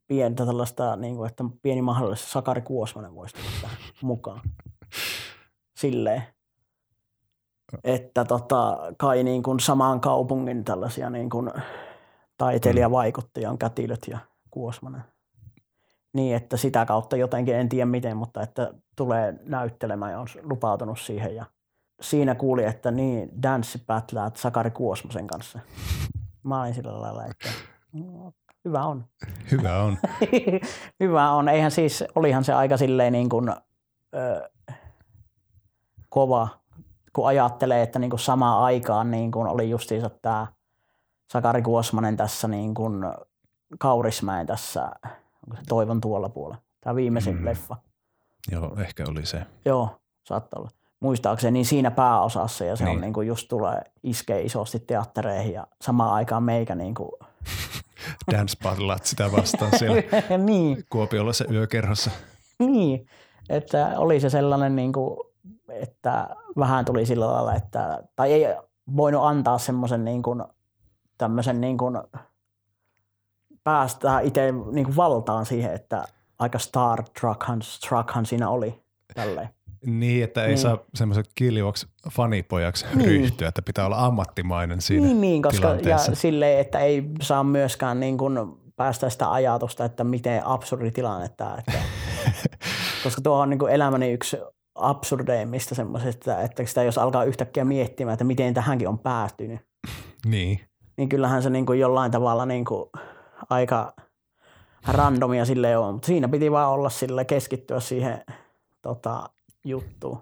pientä 0.07 0.45
tällaista, 0.45 0.95
niin 0.95 1.15
kuin, 1.15 1.29
että 1.29 1.43
pieni 1.61 1.81
mahdollisesti 1.81 2.31
Sakari 2.31 2.61
Kuosmanen 2.61 3.15
voisi 3.15 3.35
tulla 3.35 3.73
mukaan. 4.01 4.41
Silleen. 5.75 6.23
Että 7.83 8.25
tota, 8.25 8.77
kai 8.97 9.23
niin 9.23 9.43
kuin 9.43 9.59
samaan 9.59 10.01
kaupungin 10.01 10.65
tällaisia 10.65 11.09
niin 11.09 11.29
kuin 11.29 11.51
taiteilijavaikuttajia 12.37 13.49
on 13.49 13.57
Kätilöt 13.57 14.07
ja 14.07 14.17
Kuosmanen. 14.51 15.03
Niin, 16.13 16.35
että 16.35 16.57
sitä 16.57 16.85
kautta 16.85 17.17
jotenkin, 17.17 17.55
en 17.55 17.69
tiedä 17.69 17.85
miten, 17.85 18.17
mutta 18.17 18.41
että 18.41 18.73
tulee 18.95 19.33
näyttelemään 19.43 20.11
ja 20.11 20.19
on 20.19 20.27
lupautunut 20.43 20.99
siihen. 20.99 21.35
Ja 21.35 21.45
siinä 22.01 22.35
kuuli, 22.35 22.63
että 22.63 22.91
niin, 22.91 23.43
Dance 23.43 23.79
Battle 23.87 24.21
Sakari 24.35 24.71
Kuosmosen 24.71 25.27
kanssa. 25.27 25.59
Mä 26.43 26.61
olin 26.61 26.73
sillä 26.73 27.01
lailla, 27.01 27.25
että 27.25 27.49
no, 27.93 28.33
hyvä 28.65 28.85
on. 28.85 29.05
Hyvä 29.51 29.83
on. 29.83 29.97
hyvä 30.99 31.31
on. 31.31 31.49
Eihän 31.49 31.71
siis, 31.71 32.03
olihan 32.15 32.43
se 32.43 32.53
aika 32.53 32.77
silleen 32.77 33.13
niin 33.13 33.29
kuin, 33.29 33.49
ö, 34.15 34.49
kova, 36.09 36.60
kun 37.13 37.27
ajattelee, 37.27 37.81
että 37.81 37.99
niin 37.99 38.09
kuin 38.09 38.19
samaan 38.19 38.63
aikaan 38.63 39.11
niin 39.11 39.31
kuin 39.31 39.47
oli 39.47 39.69
justiinsa 39.69 40.09
tämä 40.21 40.47
Sakari 41.31 41.61
Kuosmanen 41.61 42.17
tässä 42.17 42.47
niin 42.47 42.73
kuin 42.73 43.03
Kaurismäen 43.79 44.47
tässä 44.47 44.91
onko 45.43 45.55
se 45.55 45.61
Toivon 45.69 46.01
tuolla 46.01 46.29
puolella. 46.29 46.61
Tämä 46.81 46.95
viimeisin 46.95 47.37
mm. 47.37 47.45
leffa. 47.45 47.77
Joo, 48.51 48.75
ehkä 48.79 49.03
oli 49.07 49.25
se. 49.25 49.45
Joo, 49.65 50.01
saattaa 50.23 50.59
olla. 50.59 50.69
Muistaakseni 50.99 51.51
niin 51.51 51.65
siinä 51.65 51.91
pääosassa 51.91 52.65
ja 52.65 52.75
se 52.75 52.83
niin. 52.83 52.95
on 52.95 53.01
niin 53.01 53.13
kuin 53.13 53.27
just 53.27 53.47
tulee 53.47 53.81
iskee 54.03 54.41
isosti 54.41 54.79
teattereihin 54.79 55.53
ja 55.53 55.67
samaan 55.81 56.13
aikaan 56.13 56.43
meikä 56.43 56.75
niin 56.75 56.93
kuin 56.93 57.11
Dance 58.31 58.57
sitä 59.03 59.31
vastaan 59.31 59.79
siellä 59.79 60.03
niin. 60.45 60.83
Kuopiolassa 60.89 61.45
yökerhossa. 61.51 62.11
Niin, 62.59 63.07
että 63.49 63.93
oli 63.97 64.19
se 64.19 64.29
sellainen 64.29 64.75
niin 64.75 64.93
kuin, 64.93 65.17
että 65.71 66.35
vähän 66.57 66.85
tuli 66.85 67.05
sillä 67.05 67.27
lailla, 67.27 67.55
että, 67.55 68.03
tai 68.15 68.33
ei 68.33 68.55
voinut 68.97 69.23
antaa 69.23 69.57
semmoisen 69.57 70.05
niin 70.05 70.23
kuin, 70.23 70.43
tämmöisen 71.17 71.61
niin 71.61 71.77
kuin, 71.77 71.97
päästään 73.63 74.25
itse 74.25 74.51
niin 74.71 74.85
kuin 74.85 74.95
valtaan 74.95 75.45
siihen, 75.45 75.73
että 75.73 76.03
aika 76.39 76.59
Star 76.59 77.03
Trekhan, 77.03 77.61
Trekhan 77.89 78.25
siinä 78.25 78.49
oli 78.49 78.83
tälleen. 79.15 79.49
Niin, 79.85 80.23
että 80.23 80.43
ei 80.43 80.47
niin. 80.47 80.57
saa 80.57 80.77
semmoisen 80.95 81.23
kiljuvaksi 81.35 81.87
fanipojaksi 82.11 82.85
niin. 82.93 83.09
ryhtyä, 83.09 83.47
että 83.47 83.61
pitää 83.61 83.85
olla 83.85 84.05
ammattimainen 84.05 84.81
siinä 84.81 85.05
Niin, 85.05 85.21
niin 85.21 85.41
koska 85.41 85.67
ja 85.67 85.97
silleen, 85.97 86.59
että 86.59 86.79
ei 86.79 87.03
saa 87.21 87.43
myöskään 87.43 87.99
niin 87.99 88.17
kuin 88.17 88.33
päästä 88.75 89.09
sitä 89.09 89.31
ajatusta, 89.31 89.85
että 89.85 90.03
miten 90.03 90.45
absurdi 90.45 90.91
tilanne 90.91 91.29
tämä. 91.37 91.57
Että, 91.57 91.79
koska 93.03 93.21
tuo 93.21 93.39
on 93.39 93.49
niin 93.49 93.59
kuin 93.59 93.73
elämäni 93.73 94.11
yksi 94.11 94.37
absurdeimmista 94.81 95.75
semmoisesta, 95.75 96.41
että 96.41 96.65
sitä 96.65 96.83
jos 96.83 96.97
alkaa 96.97 97.23
yhtäkkiä 97.23 97.65
miettimään, 97.65 98.13
että 98.13 98.23
miten 98.23 98.53
tähänkin 98.53 98.87
on 98.87 98.99
päätynyt. 98.99 99.59
Niin. 100.25 100.59
Niin 100.97 101.09
kyllähän 101.09 101.43
se 101.43 101.49
niin 101.49 101.65
kuin 101.65 101.79
jollain 101.79 102.11
tavalla 102.11 102.45
niin 102.45 102.65
kuin– 102.65 102.89
aika 103.49 103.93
randomia 104.87 105.45
sille 105.45 105.77
on, 105.77 105.93
mutta 105.93 106.05
siinä 106.05 106.27
piti 106.27 106.51
vaan 106.51 106.69
olla 106.69 106.89
sille 106.89 107.25
keskittyä 107.25 107.79
siihen 107.79 108.23
tota, 108.81 109.29
juttuun. 109.65 110.17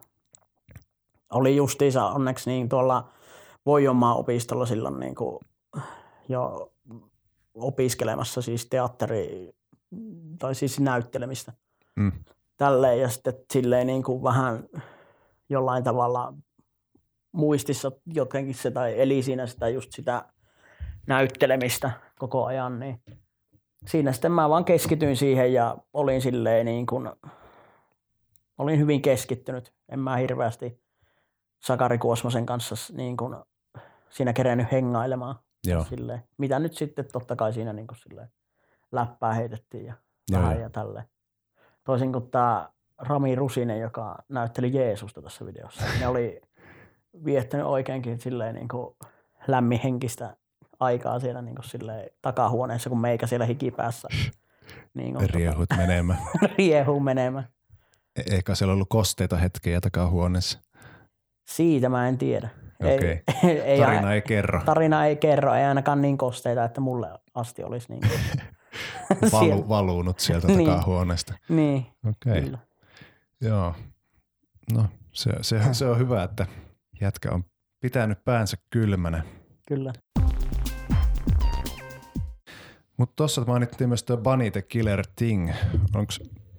Oli 1.33 1.55
justiinsa 1.55 2.05
onneksi 2.05 2.49
niin 2.49 2.69
tuolla 2.69 3.09
Voijonmaan 3.65 4.17
opistolla 4.17 4.65
silloin 4.65 4.99
niin 4.99 5.15
kuin 5.15 5.39
jo 6.29 6.71
opiskelemassa 7.55 8.41
siis 8.41 8.65
teatteri 8.65 9.51
tai 10.39 10.55
siis 10.55 10.79
näyttelemistä. 10.79 11.53
Mm. 11.95 12.11
Tälleen 12.59 12.99
ja 12.99 13.09
sitten 13.09 13.33
silleen 13.53 13.87
niin 13.87 14.03
kuin 14.03 14.23
vähän 14.23 14.63
jollain 15.49 15.83
tavalla 15.83 16.33
muistissa 17.31 17.91
jotenkin 18.05 18.55
se 18.55 18.71
tai 18.71 19.01
eli 19.01 19.23
siinä 19.23 19.47
sitä 19.47 19.69
just 19.69 19.91
sitä 19.91 20.25
näyttelemistä 21.07 21.91
koko 22.19 22.45
ajan, 22.45 22.79
niin 22.79 23.01
siinä 23.87 24.11
sitten 24.11 24.31
mä 24.31 24.49
vaan 24.49 24.65
keskityin 24.65 25.17
siihen 25.17 25.53
ja 25.53 25.77
olin 25.93 26.21
silleen 26.21 26.65
niin 26.65 26.85
kuin, 26.85 27.09
olin 28.57 28.79
hyvin 28.79 29.01
keskittynyt. 29.01 29.73
En 29.89 29.99
mä 29.99 30.15
hirveästi 30.15 30.83
Sakari 31.59 31.97
Kuosmosen 31.97 32.45
kanssa 32.45 32.75
niin 32.93 33.17
kuin 33.17 33.35
siinä 34.09 34.33
kerennyt 34.33 34.71
hengailemaan. 34.71 35.35
Joo. 35.67 35.83
Silleen, 35.83 36.23
mitä 36.37 36.59
nyt 36.59 36.73
sitten 36.73 37.05
totta 37.11 37.35
kai 37.35 37.53
siinä 37.53 37.73
niin 37.73 37.87
kuin 37.87 37.97
silleen 37.97 38.29
läppää 38.91 39.33
heitettiin 39.33 39.85
ja 39.85 39.93
Joo. 40.31 40.41
vähän 40.41 40.61
ja 40.61 40.69
tälleen. 40.69 41.05
Toisin 41.89 42.11
kuin 42.11 42.31
tämä 42.31 42.69
Rami 42.97 43.35
Rusinen, 43.35 43.79
joka 43.79 44.23
näytteli 44.29 44.73
Jeesusta 44.73 45.21
tässä 45.21 45.45
videossa. 45.45 45.85
Ne 45.99 46.07
oli 46.07 46.41
viettänyt 47.25 47.65
oikeinkin 47.65 48.19
silleen 48.19 48.55
niin 48.55 48.67
kuin 48.67 48.95
lämminhenkistä 49.47 50.35
aikaa 50.79 51.19
siellä 51.19 51.41
niin 51.41 51.55
kuin 51.55 52.09
takahuoneessa, 52.21 52.89
kun 52.89 53.01
meikä 53.01 53.27
siellä 53.27 53.45
hikipäässä. 53.45 54.07
Niin 54.93 55.13
kuin, 55.13 55.29
Riehut 55.29 55.69
tota, 55.69 55.81
menemään. 55.81 56.19
Riehu 56.57 56.99
menemään. 56.99 57.47
E- 58.15 58.35
eikä 58.35 58.55
siellä 58.55 58.73
ollut 58.73 58.89
kosteita 58.89 59.37
hetkiä 59.37 59.81
takahuoneessa? 59.81 60.59
Siitä 61.47 61.89
mä 61.89 62.07
en 62.07 62.17
tiedä. 62.17 62.49
Okei. 62.79 62.95
Okay. 62.95 63.19
Ei, 63.51 63.61
ei, 63.61 63.79
tarina 63.79 64.13
ei 64.13 64.21
kerro. 64.21 64.61
Tarina 64.65 65.05
ei 65.05 65.15
kerro, 65.15 65.53
ei 65.53 65.65
ainakaan 65.65 66.01
niin 66.01 66.17
kosteita, 66.17 66.63
että 66.63 66.81
mulle 66.81 67.07
asti 67.33 67.63
olisi 67.63 67.87
niin 67.89 68.01
kuin 68.01 68.41
Valu, 69.31 69.69
valuunut 69.69 70.19
sieltä 70.19 70.47
niin. 70.47 70.69
takahuoneesta. 70.69 71.33
Niin, 71.49 71.85
Okei. 72.09 72.43
Okay. 72.43 72.57
Joo. 73.41 73.75
No 74.73 74.85
se, 75.11 75.31
se, 75.41 75.61
se 75.71 75.85
on 75.85 75.99
hyvä, 75.99 76.23
että 76.23 76.47
jätkä 77.01 77.31
on 77.31 77.43
pitänyt 77.79 78.23
päänsä 78.23 78.57
kylmänä. 78.69 79.23
Kyllä. 79.67 79.93
Mutta 82.97 83.13
tuossa 83.15 83.41
mainittiin 83.47 83.87
myös 83.87 84.03
tuo 84.03 84.17
Bunny 84.17 84.51
the 84.51 84.61
Killer 84.61 85.03
Thing. 85.15 85.51
Onko 85.95 86.13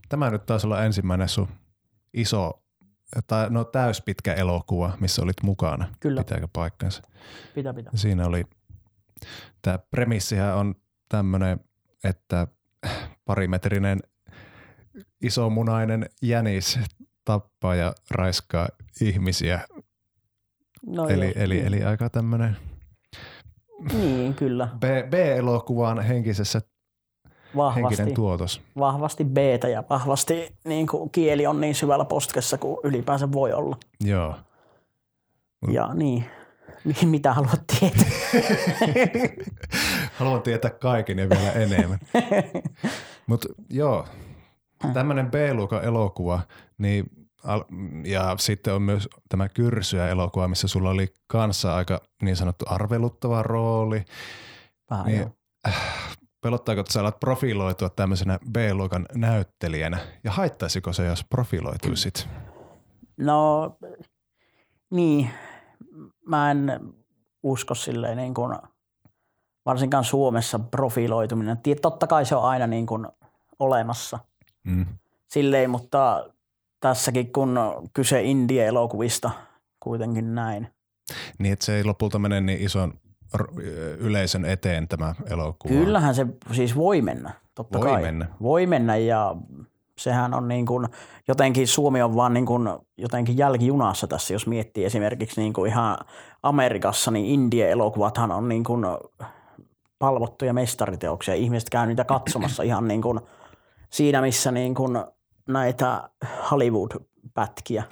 tämä 0.08 0.30
nyt 0.30 0.46
taas 0.46 0.64
olla 0.64 0.84
ensimmäinen 0.84 1.28
sun 1.28 1.48
iso, 2.14 2.62
tai 3.26 3.50
no 3.50 3.64
täyspitkä 3.64 4.34
elokuva, 4.34 4.96
missä 5.00 5.22
olit 5.22 5.42
mukana? 5.42 5.94
Kyllä. 6.00 6.20
Pitääkö 6.20 6.48
paikkansa? 6.52 7.02
Pitää, 7.54 7.74
pitää. 7.74 7.92
Siinä 7.94 8.26
oli, 8.26 8.44
tämä 9.62 9.78
premissihän 9.78 10.56
on 10.56 10.74
tämmöinen, 11.08 11.60
että 12.04 12.46
parimetrinen 13.26 14.00
isomunainen 15.22 16.06
jänis 16.22 16.78
tappaa 17.24 17.74
ja 17.74 17.94
raiskaa 18.10 18.68
ihmisiä. 19.00 19.60
No 20.86 21.08
eli, 21.08 21.24
joo, 21.24 21.32
eli, 21.36 21.66
eli 21.66 21.84
aika 21.84 22.10
tämmöinen– 22.10 22.56
niin, 23.92 24.34
kyllä. 24.34 24.68
B, 24.78 24.84
B-elokuvan 25.10 26.00
henkisessä 26.00 26.60
vahvasti, 27.56 27.80
henkinen 27.80 28.14
tuotos. 28.14 28.62
Vahvasti 28.78 29.24
b 29.24 29.36
ja 29.72 29.84
vahvasti 29.90 30.52
niin 30.64 30.86
kuin 30.86 31.10
kieli 31.10 31.46
on 31.46 31.60
niin 31.60 31.74
syvällä 31.74 32.04
postkessa 32.04 32.58
kuin 32.58 32.76
ylipäänsä 32.84 33.32
voi 33.32 33.52
olla. 33.52 33.76
Joo. 34.00 34.34
Ja 35.72 35.94
niin, 35.94 36.24
mitä 37.04 37.32
haluat 37.32 37.62
tietää? 37.66 38.10
Haluan 40.20 40.42
tietää 40.42 40.70
kaiken 40.70 41.18
ja 41.18 41.28
vielä 41.28 41.52
enemmän. 41.52 41.98
Mutta 43.26 43.48
joo, 43.70 44.06
tämmöinen 44.92 45.30
B-luokan 45.30 45.84
elokuva, 45.84 46.40
niin 46.78 47.04
ja 48.04 48.34
sitten 48.38 48.74
on 48.74 48.82
myös 48.82 49.08
tämä 49.28 49.48
Kyrsyä 49.48 50.08
elokuva, 50.08 50.48
missä 50.48 50.68
sulla 50.68 50.90
oli 50.90 51.14
kanssa 51.26 51.76
aika 51.76 52.00
niin 52.22 52.36
sanottu 52.36 52.64
arveluttava 52.68 53.42
rooli. 53.42 54.04
Vähän 54.90 55.06
niin, 55.06 55.34
äh, 55.68 56.16
pelottaako, 56.40 56.80
että 56.80 56.92
sä 56.92 57.00
alat 57.00 57.20
profiloitua 57.20 57.88
tämmöisenä 57.88 58.38
B-luokan 58.52 59.06
näyttelijänä? 59.14 59.98
Ja 60.24 60.30
haittaisiko 60.30 60.92
se, 60.92 61.06
jos 61.06 61.24
profiloituisit? 61.24 62.28
No 63.16 63.76
niin, 64.90 65.30
mä 66.26 66.50
en 66.50 66.80
usko 67.42 67.74
silleen 67.74 68.16
niin 68.16 68.34
kuin, 68.34 68.56
varsinkaan 69.66 70.04
Suomessa 70.04 70.58
profiloituminen. 70.58 71.58
Totta 71.82 72.06
kai 72.06 72.26
se 72.26 72.34
on 72.36 72.44
aina 72.44 72.66
niin 72.66 72.86
kuin 72.86 73.06
olemassa. 73.58 74.18
Mm. 74.64 74.86
Silleen, 75.28 75.70
mutta 75.70 76.26
tässäkin 76.80 77.32
kun 77.32 77.58
kyse 77.94 78.22
indie-elokuvista 78.22 79.30
kuitenkin 79.80 80.34
näin, 80.34 80.68
Niin, 81.38 81.52
että 81.52 81.64
se 81.64 81.76
ei 81.76 81.84
lopulta 81.84 82.18
mene 82.18 82.40
niin 82.40 82.60
ison 82.60 82.94
yleisön 83.98 84.44
eteen 84.44 84.88
tämä 84.88 85.14
elokuva. 85.30 85.74
Kyllähän 85.74 86.14
se 86.14 86.26
siis 86.52 86.76
voi 86.76 87.02
mennä, 87.02 87.30
totta 87.54 87.78
Voi 87.78 87.88
kai. 87.88 88.02
mennä. 88.02 88.26
Voi 88.42 88.66
mennä 88.66 88.96
ja 88.96 89.36
sehän 89.98 90.34
on 90.34 90.48
niin 90.48 90.66
kuin, 90.66 90.88
jotenkin 91.28 91.68
Suomi 91.68 92.02
on 92.02 92.16
vaan 92.16 92.34
niin 92.34 92.46
kuin 92.46 92.68
jotenkin 92.98 93.38
jälkijunassa 93.38 94.06
tässä, 94.06 94.34
jos 94.34 94.46
miettii 94.46 94.84
esimerkiksi 94.84 95.40
niin 95.40 95.52
kuin 95.52 95.70
ihan 95.70 95.98
Amerikassa, 96.42 97.10
niin 97.10 97.26
indie-elokuvathan 97.26 98.30
on 98.30 98.48
niin 98.48 98.64
kuin 98.64 98.84
palvottuja 100.00 100.52
mestariteoksia. 100.52 101.34
Ihmiset 101.34 101.70
käy 101.70 101.86
niitä 101.86 102.04
katsomassa 102.04 102.62
ihan 102.62 102.88
niin 102.88 103.02
kuin 103.02 103.20
siinä, 103.90 104.20
missä 104.20 104.50
niin 104.50 104.74
kuin 104.74 105.04
näitä 105.48 106.10
Hollywood-pätkiä. 106.50 107.84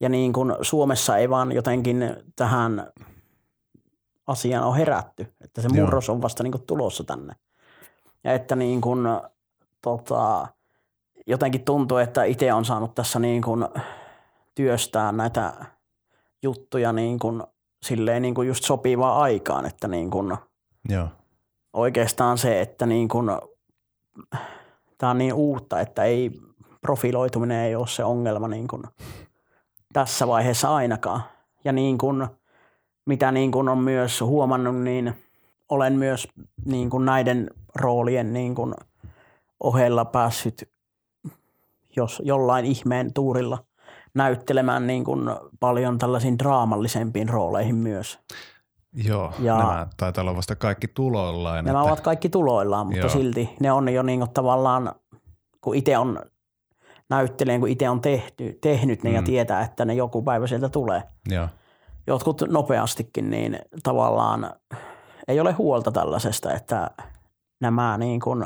Ja 0.00 0.08
niin 0.08 0.32
kuin 0.32 0.54
Suomessa 0.62 1.16
ei 1.16 1.30
vaan 1.30 1.52
jotenkin 1.52 2.16
tähän 2.36 2.92
asiaan 4.26 4.64
ole 4.64 4.76
herätty, 4.76 5.34
että 5.40 5.62
se 5.62 5.68
Joo. 5.72 5.84
murros 5.84 6.10
on 6.10 6.22
vasta 6.22 6.42
niin 6.42 6.52
kuin 6.52 6.66
tulossa 6.66 7.04
tänne. 7.04 7.34
Ja 8.24 8.32
että 8.32 8.56
niin 8.56 8.80
kuin, 8.80 9.00
tota, 9.82 10.46
jotenkin 11.26 11.64
tuntuu, 11.64 11.98
että 11.98 12.24
itse 12.24 12.52
on 12.52 12.64
saanut 12.64 12.94
tässä 12.94 13.18
niin 13.18 13.42
kuin 13.42 13.68
työstää 14.54 15.12
näitä 15.12 15.52
juttuja 16.42 16.92
niin 16.92 17.18
kuin, 17.18 17.42
silleen 17.82 18.22
niin 18.22 18.34
kuin 18.34 18.48
just 18.48 18.64
sopivaan 18.64 19.22
aikaan, 19.22 19.66
että 19.66 19.88
niin 19.88 20.10
kuin 20.10 20.36
Joo, 20.88 21.08
oikeastaan 21.72 22.38
se, 22.38 22.60
että 22.60 22.86
niin 22.86 23.08
kuin, 23.08 23.30
tämä 24.98 25.10
on 25.10 25.18
niin 25.18 25.34
uutta, 25.34 25.80
että 25.80 26.04
ei 26.04 26.30
profiloituminen 26.80 27.64
ei 27.64 27.74
ole 27.76 27.86
se 27.86 28.04
ongelma 28.04 28.48
niin 28.48 28.68
kuin 28.68 28.82
tässä 29.92 30.26
vaiheessa 30.28 30.74
ainakaan. 30.74 31.22
Ja 31.64 31.72
niin 31.72 31.98
kuin, 31.98 32.26
mitä 33.06 33.32
niin 33.32 33.52
kuin 33.52 33.68
on 33.68 33.78
myös 33.78 34.20
huomannut, 34.20 34.76
niin 34.76 35.14
olen 35.68 35.92
myös 35.92 36.28
niin 36.64 36.90
kuin 36.90 37.04
näiden 37.04 37.50
roolien 37.74 38.32
niin 38.32 38.54
kuin 38.54 38.74
ohella 39.60 40.04
päässyt 40.04 40.70
jos 41.96 42.22
jollain 42.24 42.64
ihmeen 42.64 43.12
tuurilla 43.12 43.64
näyttelemään 44.14 44.86
niin 44.86 45.04
kuin 45.04 45.30
paljon 45.60 45.98
tällaisiin 45.98 46.38
draamallisempiin 46.38 47.28
rooleihin 47.28 47.74
myös. 47.74 48.18
Joo 48.92 49.32
Ja- 49.38 49.58
nämä 49.58 49.86
taitaa 49.96 50.22
olla 50.22 50.36
vasta 50.36 50.56
kaikki 50.56 50.88
tuloillaan. 50.88 51.64
Nämä 51.64 51.80
että, 51.80 51.88
ovat 51.88 52.00
kaikki 52.00 52.28
tuloillaan, 52.28 52.86
mutta 52.86 53.00
Joo. 53.00 53.08
Silti 53.08 53.56
ne 53.60 53.72
on 53.72 53.88
jo 53.88 54.02
niin 54.02 54.20
kuin 54.20 54.30
tavallaan, 54.30 54.92
kun 55.60 55.74
itse 55.74 55.98
on 55.98 56.20
näyttelijän, 57.10 57.60
kun 57.60 57.68
itse 57.68 57.88
on 57.88 58.00
tehty, 58.00 58.58
tehnyt 58.60 59.02
ne 59.02 59.10
mm. 59.10 59.16
ja 59.16 59.22
tietää, 59.22 59.62
että 59.62 59.84
ne 59.84 59.94
joku 59.94 60.22
päivä 60.22 60.46
sieltä 60.46 60.68
tulee. 60.68 61.02
Joo, 61.28 61.48
Jotkut 62.06 62.42
nopeastikin, 62.48 63.30
niin 63.30 63.58
tavallaan 63.82 64.52
ei 65.28 65.40
ole 65.40 65.52
huolta 65.52 65.92
tällaisesta, 65.92 66.52
että 66.52 66.90
nämä 67.60 67.98
niin 67.98 68.20
kuin 68.20 68.44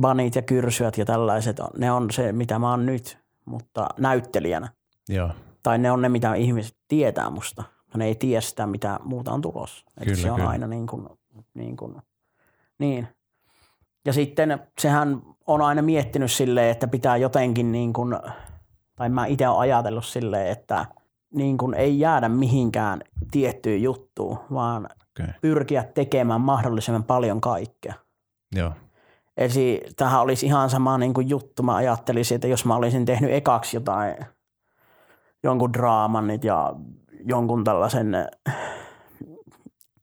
banit 0.00 0.34
ja 0.34 0.42
kyrsyät 0.42 0.98
ja 0.98 1.04
tällaiset, 1.04 1.56
ne 1.78 1.92
on 1.92 2.10
se, 2.10 2.32
mitä 2.32 2.58
mä 2.58 2.70
oon 2.70 2.86
nyt, 2.86 3.18
mutta 3.44 3.88
näyttelijänä. 3.98 4.68
joo, 5.08 5.30
Tai 5.62 5.78
ne 5.78 5.90
on 5.90 6.02
ne, 6.02 6.08
mitä 6.08 6.34
ihmiset 6.34 6.76
tietää 6.88 7.30
musta. 7.30 7.62
Ne 7.96 8.04
ei 8.04 8.14
tiedä 8.14 8.40
sitä, 8.40 8.66
mitä 8.66 9.00
muuta 9.04 9.32
on 9.32 9.42
tulossa. 9.42 9.84
Kyllä, 10.04 10.16
se 10.16 10.30
on 10.30 10.36
kyllä. 10.36 10.50
aina 10.50 10.66
niin 10.66 10.86
kuin, 10.86 11.08
niin 11.54 11.76
kuin, 11.76 11.96
niin. 12.78 13.08
Ja 14.04 14.12
sitten 14.12 14.58
sehän 14.80 15.22
on 15.46 15.62
aina 15.62 15.82
miettinyt 15.82 16.32
silleen, 16.32 16.70
että 16.70 16.88
pitää 16.88 17.16
jotenkin 17.16 17.72
niin 17.72 17.92
kuin, 17.92 18.18
tai 18.96 19.08
mä 19.08 19.26
itse 19.26 19.48
olen 19.48 19.60
ajatellut 19.60 20.04
silleen, 20.04 20.48
että 20.48 20.86
niin 21.34 21.58
kuin 21.58 21.74
ei 21.74 22.00
jäädä 22.00 22.28
mihinkään 22.28 23.00
tiettyyn 23.30 23.82
juttuun, 23.82 24.38
vaan 24.52 24.88
okei. 25.10 25.34
pyrkiä 25.40 25.84
tekemään 25.84 26.40
mahdollisimman 26.40 27.04
paljon 27.04 27.40
kaikkea. 27.40 27.94
Joo, 28.54 28.72
Eli 29.36 29.82
tähän 29.96 30.20
olisi 30.20 30.46
ihan 30.46 30.70
sama 30.70 30.98
niin 30.98 31.14
kuin 31.14 31.28
juttu. 31.28 31.62
Mä 31.62 31.74
ajattelisin, 31.74 32.34
että 32.34 32.46
jos 32.46 32.64
mä 32.64 32.76
olisin 32.76 33.04
tehnyt 33.04 33.32
ekaksi 33.32 33.76
jotain, 33.76 34.16
jonkun 35.42 35.72
draaman 35.72 36.30
ja 36.42 36.74
jonkun 37.26 37.64
tällaisen 37.64 38.14
eh, 38.14 38.54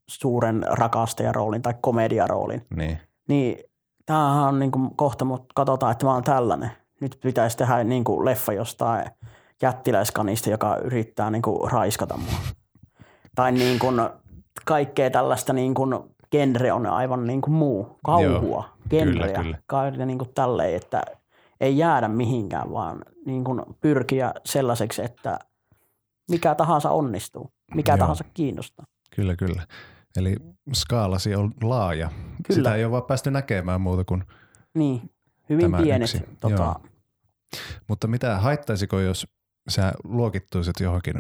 suuren 0.08 0.66
rakastajaroolin 0.68 1.62
tai 1.62 1.74
komediaroolin, 1.82 2.66
niin. 2.76 2.98
niin 3.28 3.58
tämähän 4.06 4.44
on 4.44 4.60
niin 4.60 4.72
kuin 4.72 4.96
kohta, 4.96 5.26
mutta 5.26 5.48
katsotaan, 5.56 5.92
että 5.92 6.06
mä 6.06 6.14
oon 6.14 6.24
tällainen. 6.24 6.72
Nyt 7.02 7.20
pitäisi 7.24 7.58
tehdä 7.58 7.84
niin 7.84 8.04
kuin 8.04 8.26
leffa 8.26 8.54
jostain 8.54 9.06
jättiläiskanista, 9.62 10.50
joka 10.50 10.78
yrittää 10.78 11.30
niin 11.30 11.42
kuin 11.42 11.72
raiskata 11.72 12.18
mua. 12.18 12.40
Tai 13.36 13.52
niin 13.52 13.80
kuin 13.80 13.96
kaikkea 14.66 15.10
tällaista 15.10 15.54
niin 15.54 15.74
kuin 15.74 15.96
genre 16.32 16.74
on 16.74 16.86
aivan 16.86 17.28
niin 17.28 17.42
kuin 17.42 17.54
muu, 17.54 18.00
kauhua, 18.06 18.64
genreä, 18.90 19.44
kyllä. 19.44 19.58
kaikkea 19.66 20.06
niin 20.06 20.18
kuin 20.18 20.30
tälleen, 20.36 20.76
että 20.76 21.04
ei 21.60 21.78
jäädä 21.78 22.08
mihinkään, 22.08 22.72
vaan 22.72 23.00
niin 23.26 23.44
kuin 23.44 23.62
pyrkiä 23.82 24.34
sellaiseksi, 24.46 25.04
että 25.04 25.40
mikä 26.32 26.56
tahansa 26.56 26.90
onnistuu, 26.92 27.50
mikä 27.76 27.92
Joo. 27.92 27.98
tahansa 27.98 28.24
kiinnostaa. 28.34 28.86
Kyllä, 29.16 29.36
kyllä. 29.36 29.68
Eli 30.18 30.36
skaalasi 30.74 31.36
on 31.36 31.52
laaja. 31.64 32.10
Kyllä. 32.48 32.56
Sitä 32.56 32.76
ei 32.76 32.84
ole 32.86 32.92
vaan 32.92 33.04
päästy 33.04 33.32
näkemään 33.32 33.82
muuta 33.82 34.04
kuin, 34.04 34.24
Niin, 34.74 35.10
hyvin 35.50 35.66
Tämä 35.66 35.78
pienet. 35.84 36.02
yksi, 36.16 36.24
Tota, 36.40 36.56
joo. 36.64 36.76
mutta 37.88 38.08
mitä 38.08 38.38
haittaisiko, 38.38 39.00
jos 39.00 39.28
sä 39.70 39.94
luokittuisit 40.04 40.80
johonkin 40.80 41.14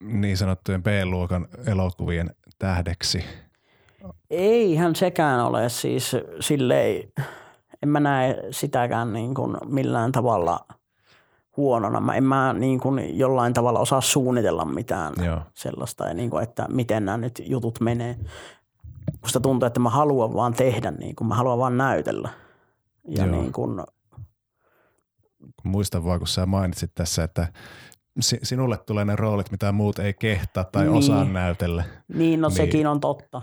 niin 0.00 0.36
sanottujen 0.36 0.82
B-luokan 0.82 1.48
elokuvien 1.66 2.30
tähdeksi? 2.58 3.24
Eihän 4.30 4.94
sekään 4.94 5.40
ole 5.40 5.68
siis 5.68 6.16
silleen, 6.40 7.12
en 7.82 7.88
mä 7.88 8.00
näe 8.00 8.36
sitäkään 8.50 9.12
niin 9.12 9.34
kuin 9.34 9.56
millään 9.66 10.12
tavalla 10.12 10.66
huonona. 11.56 12.00
Mä 12.00 12.14
en 12.14 12.24
mä 12.24 12.52
niin 12.52 12.80
kuin 12.80 13.18
jollain 13.18 13.52
tavalla 13.54 13.80
osaa 13.80 14.00
suunnitella 14.00 14.64
mitään 14.64 15.12
Joo, 15.24 15.40
sellaista, 15.54 16.08
ja 16.08 16.14
niin 16.14 16.30
kuin, 16.30 16.42
että 16.42 16.66
miten 16.70 17.04
nämä 17.04 17.18
nyt 17.18 17.42
jutut 17.46 17.80
menee. 17.80 18.16
Musta 19.22 19.40
tuntuu, 19.40 19.66
että 19.66 19.80
mä 19.80 19.90
haluan 19.90 20.34
vaan 20.34 20.54
tehdä 20.54 20.90
niin 20.90 21.16
kuin, 21.16 21.28
mä 21.28 21.34
haluan 21.34 21.58
vaan 21.58 21.76
näytellä. 21.78 22.28
Ja 23.08 23.24
Joo. 23.26 23.36
niin 23.36 23.52
kuin, 23.52 23.80
muistan 25.64 26.04
vaan, 26.04 26.18
kun 26.18 26.28
sä 26.28 26.46
mainitsit 26.46 26.90
tässä, 26.94 27.24
että 27.24 27.46
si- 28.20 28.38
sinulle 28.42 28.78
tulee 28.78 29.04
ne 29.04 29.16
roolit, 29.16 29.50
mitä 29.50 29.72
muut 29.72 29.98
ei 29.98 30.14
kehtaa 30.14 30.64
tai 30.64 30.84
Niin. 30.84 30.94
osaa 30.96 31.24
näytellä. 31.24 31.84
Niin, 32.08 32.40
no 32.40 32.48
niin. 32.48 32.56
sekin 32.56 32.86
on 32.86 33.00
totta. 33.00 33.42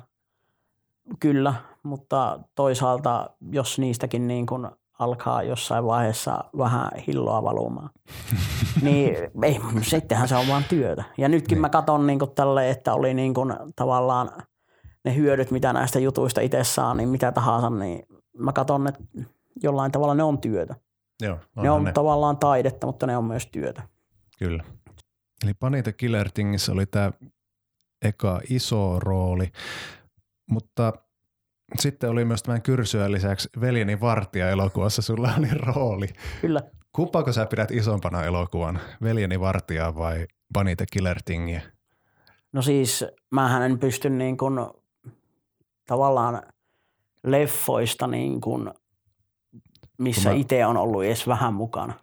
Kyllä, 1.20 1.54
mutta 1.84 2.40
toisaalta 2.56 3.30
jos 3.52 3.80
niistäkin 3.80 4.28
niin 4.28 4.46
kuin 4.46 4.68
alkaa 5.00 5.44
jossain 5.44 5.86
vaiheessa 5.86 6.44
vähän 6.58 6.90
hilloa 7.08 7.44
valumaan, 7.44 7.90
niin 8.82 9.16
ei, 9.44 9.60
sittenhän 9.82 10.28
se 10.28 10.36
on 10.36 10.48
vaan 10.48 10.64
työtä. 10.64 11.04
Ja 11.18 11.30
nytkin 11.30 11.56
Niin. 11.56 11.62
mä 11.62 11.70
katson 11.70 12.08
niin 12.08 12.20
tälle, 12.36 12.70
että 12.70 12.94
oli 12.94 13.14
niin 13.14 13.34
kuin 13.34 13.54
tavallaan 13.76 14.32
ne 15.06 15.16
hyödyt, 15.16 15.52
mitä 15.52 15.74
näistä 15.74 16.00
jutuista 16.00 16.42
itse 16.42 16.64
saa, 16.64 16.94
niin 16.94 17.10
mitä 17.10 17.32
tahansa, 17.32 17.70
niin 17.70 18.04
mä 18.38 18.54
katson, 18.54 18.88
että 18.88 19.04
jollain 19.64 19.92
tavalla 19.92 20.16
ne 20.16 20.24
on 20.24 20.42
työtä. 20.42 20.76
Joo, 21.22 21.38
Ne 21.62 21.72
on 21.72 21.92
tavallaan 21.94 22.38
taidetta, 22.38 22.88
mutta 22.88 23.08
ne 23.08 23.18
on 23.18 23.24
myös 23.24 23.48
työtä. 23.48 23.84
Kyllä. 24.40 24.64
Eli 25.44 25.54
Bunny 25.54 25.84
the 25.84 25.92
Killer 25.94 26.32
Thingissä 26.32 26.72
oli 26.72 26.86
tämä 26.86 27.12
eka 28.02 28.42
iso 28.50 29.00
rooli, 29.00 29.52
mutta 30.50 30.94
sitten 31.80 32.10
oli 32.10 32.26
myös 32.26 32.44
tämän 32.44 32.62
kyrsyä 32.62 33.12
lisäksi 33.12 33.50
Veljeni 33.62 34.02
vartija 34.02 34.50
elokuvassa 34.50 35.02
sulla 35.02 35.30
oli 35.38 35.48
rooli. 35.54 36.08
Kyllä. 36.42 36.62
Kumpaako 36.92 37.32
sä 37.32 37.46
pidät 37.46 37.72
isompana 37.72 38.24
elokuvan, 38.24 38.80
Veljeni 39.04 39.40
vartijaa 39.40 39.96
vai 39.96 40.28
Bunny 40.54 40.76
the 40.76 40.86
Killer 40.92 41.22
Thingiä? 41.26 41.62
No 42.54 42.62
siis 42.62 43.06
mähän 43.32 43.62
en 43.62 43.80
pysty 43.80 44.10
niin 44.10 44.38
kuin 44.38 44.54
tavallaan 45.88 46.42
leffoista 47.24 48.08
niin 48.08 48.42
kuin, 48.42 48.72
missä 49.98 50.30
mä- 50.30 50.36
itse 50.36 50.66
on 50.66 50.78
ollut 50.78 51.04
edes 51.04 51.28
vähän 51.28 51.54
mukana, 51.54 51.94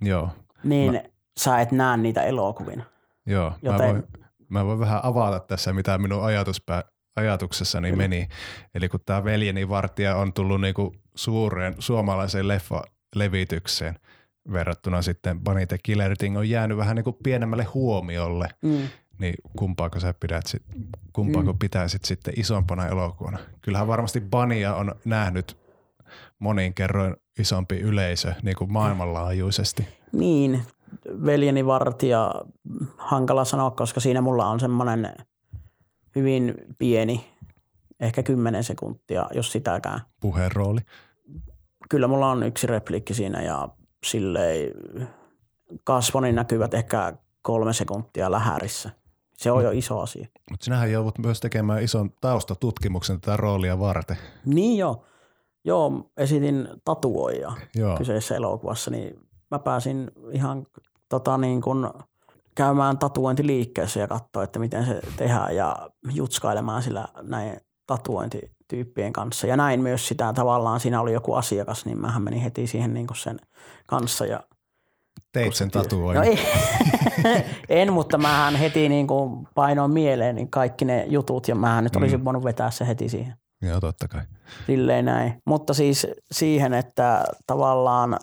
Joo, 0.00 0.28
niin 0.64 0.92
Mä- 0.92 0.98
mä... 0.98 1.04
sä 1.40 1.60
et 1.60 1.72
näe 1.72 1.96
niitä 1.96 2.22
elokuvina. 2.22 2.84
joo. 3.26 3.50
Mä, 3.50 3.56
Joten- 3.62 3.86
voin, 3.92 4.02
mä 4.48 4.64
voin 4.66 4.78
vähän 4.78 5.00
avata 5.02 5.40
tässä, 5.40 5.72
mitä 5.72 5.98
minun 5.98 6.24
ajatuspä, 6.24 6.84
ajatuksessani 7.16 7.90
Kyllä. 7.90 8.02
meni. 8.02 8.28
Eli 8.74 8.88
kun 8.88 9.00
tämä 9.06 9.24
Veljeni 9.24 9.68
vartija 9.68 10.16
on 10.16 10.32
tullut 10.32 10.60
niinku 10.60 10.94
suureen 11.14 11.74
suomalaiseen 11.78 12.48
leffa-levitykseen 12.48 13.94
verrattuna 14.52 15.02
sitten 15.02 15.40
Bunny 15.40 15.66
the 15.66 15.78
Killer 15.82 16.16
Thing 16.16 16.38
on 16.38 16.48
jäänyt 16.48 16.76
vähän 16.78 16.96
niinku 16.96 17.12
pienemmälle 17.12 17.64
huomiolle, 17.64 18.48
Mm. 18.62 18.78
niin 19.18 19.34
kumpaako 19.56 20.00
sä 20.00 20.14
pidät 20.20 20.46
sit, 20.46 20.62
kumpaako 21.12 21.52
Mm. 21.52 21.58
pitäisit 21.58 22.04
sitten 22.04 22.34
isompana 22.36 22.86
elokuvana? 22.86 23.38
Kyllähän 23.60 23.88
varmasti 23.88 24.20
Bania 24.20 24.74
on 24.74 24.94
nähnyt 25.04 25.56
monin 26.38 26.74
kerroin 26.74 27.16
isompi 27.38 27.78
yleisö 27.80 28.32
niin 28.42 28.56
kuin 28.56 28.72
maailmanlaajuisesti. 28.72 29.88
Niin, 30.12 30.62
veljeni 31.24 31.66
vartija 31.66 32.34
hankala 32.98 33.44
sanoa, 33.44 33.70
koska 33.70 34.00
siinä 34.00 34.20
mulla 34.20 34.46
on 34.46 34.60
semmoinen 34.60 35.14
hyvin 36.14 36.54
pieni, 36.78 37.26
ehkä 38.00 38.22
10 38.22 38.64
sekuntia, 38.64 39.26
jos 39.34 39.52
sitäkään. 39.52 40.00
Puheen 40.20 40.52
rooli. 40.52 40.80
Kyllä 41.90 42.08
mulla 42.08 42.30
on 42.30 42.42
yksi 42.42 42.66
repliikki 42.66 43.14
siinä 43.14 43.42
ja 43.42 43.68
silleen 44.06 44.70
kasvoni 45.84 46.32
näkyvät 46.32 46.74
ehkä 46.74 47.16
kolme 47.42 47.72
sekuntia 47.72 48.30
lähärissä. 48.30 48.90
Se 49.36 49.50
on 49.50 49.64
jo 49.64 49.70
iso 49.70 50.00
asia. 50.00 50.28
Mutta 50.50 50.64
sinähän 50.64 50.92
joudut 50.92 51.18
myös 51.18 51.40
tekemään 51.40 51.82
ison 51.82 52.10
taustatutkimuksen 52.20 53.20
tätä 53.20 53.36
roolia 53.36 53.78
varten. 53.78 54.16
Niin 54.44 54.78
joo. 54.78 55.04
Joo, 55.64 56.10
esitin 56.16 56.68
tatuoija 56.84 57.52
Joo. 57.74 57.96
kyseisessä 57.96 58.36
elokuvassa, 58.36 58.90
niin 58.90 59.28
mä 59.50 59.58
pääsin 59.58 60.10
ihan 60.30 60.66
tota 61.08 61.38
niin 61.38 61.60
kuin 61.60 61.88
käymään 62.54 62.98
tatuointiliikkeessä 62.98 64.00
ja 64.00 64.08
katsoa, 64.08 64.42
että 64.44 64.58
miten 64.58 64.86
se 64.86 65.00
tehdään 65.16 65.56
ja 65.56 65.90
jutskailemaan 66.12 66.82
sillä 66.82 67.08
näin 67.22 67.56
tatuointityyppien 67.86 69.12
kanssa. 69.12 69.46
Ja 69.46 69.56
näin 69.56 69.80
myös 69.80 70.08
sitä 70.08 70.32
tavallaan, 70.32 70.80
siinä 70.80 71.00
oli 71.00 71.12
joku 71.12 71.34
asiakas, 71.34 71.86
niin 71.86 72.00
mähän 72.00 72.22
menin 72.22 72.40
heti 72.40 72.66
siihen 72.66 72.94
niin 72.94 73.06
kuin 73.06 73.16
sen 73.16 73.40
kanssa 73.86 74.26
ja 74.26 74.40
Teit 75.32 75.54
sen 75.54 75.70
No 75.74 75.82
tatuoinnin. 75.82 76.38
ei, 76.38 76.38
en, 77.68 77.92
mutta 77.92 78.18
mähän 78.18 78.56
heti 78.56 78.88
niin 78.88 79.06
kuin 79.06 79.48
painoin 79.54 79.90
mieleen 79.90 80.34
niin 80.36 80.50
kaikki 80.50 80.84
ne 80.84 81.04
jutut 81.08 81.48
ja 81.48 81.54
mähän 81.54 81.84
nyt 81.84 81.96
olisin 81.96 82.20
Mm. 82.20 82.24
voinut 82.24 82.44
vetää 82.44 82.70
se 82.70 82.86
heti 82.86 83.08
siihen. 83.08 83.34
Joo, 83.62 83.80
totta 83.80 84.08
kai. 84.08 84.22
Silleen 84.66 85.04
näin. 85.04 85.42
Mutta 85.46 85.74
siis 85.74 86.06
siihen, 86.32 86.74
että 86.74 87.24
tavallaan 87.46 88.18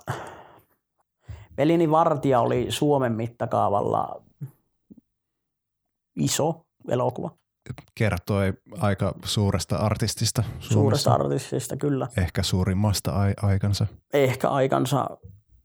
Pelini 1.62 1.91
Vartija 1.91 2.39
oli 2.39 2.65
Suomen 2.69 3.13
mittakaavalla 3.13 4.21
iso 6.15 6.65
elokuva. 6.89 7.32
Kertoi 7.95 8.54
aika 8.80 9.13
suuresta 9.26 9.76
artistista 9.76 10.43
Suomessa. 10.43 10.74
Suuresta 10.74 11.13
artistista 11.13 11.78
kyllä. 11.78 12.08
Ehkä 12.17 12.43
suurimmasta 12.43 13.12
ai- 13.12 13.34
aikansa. 13.41 13.88
Ehkä 14.13 14.50
aikansa 14.50 15.10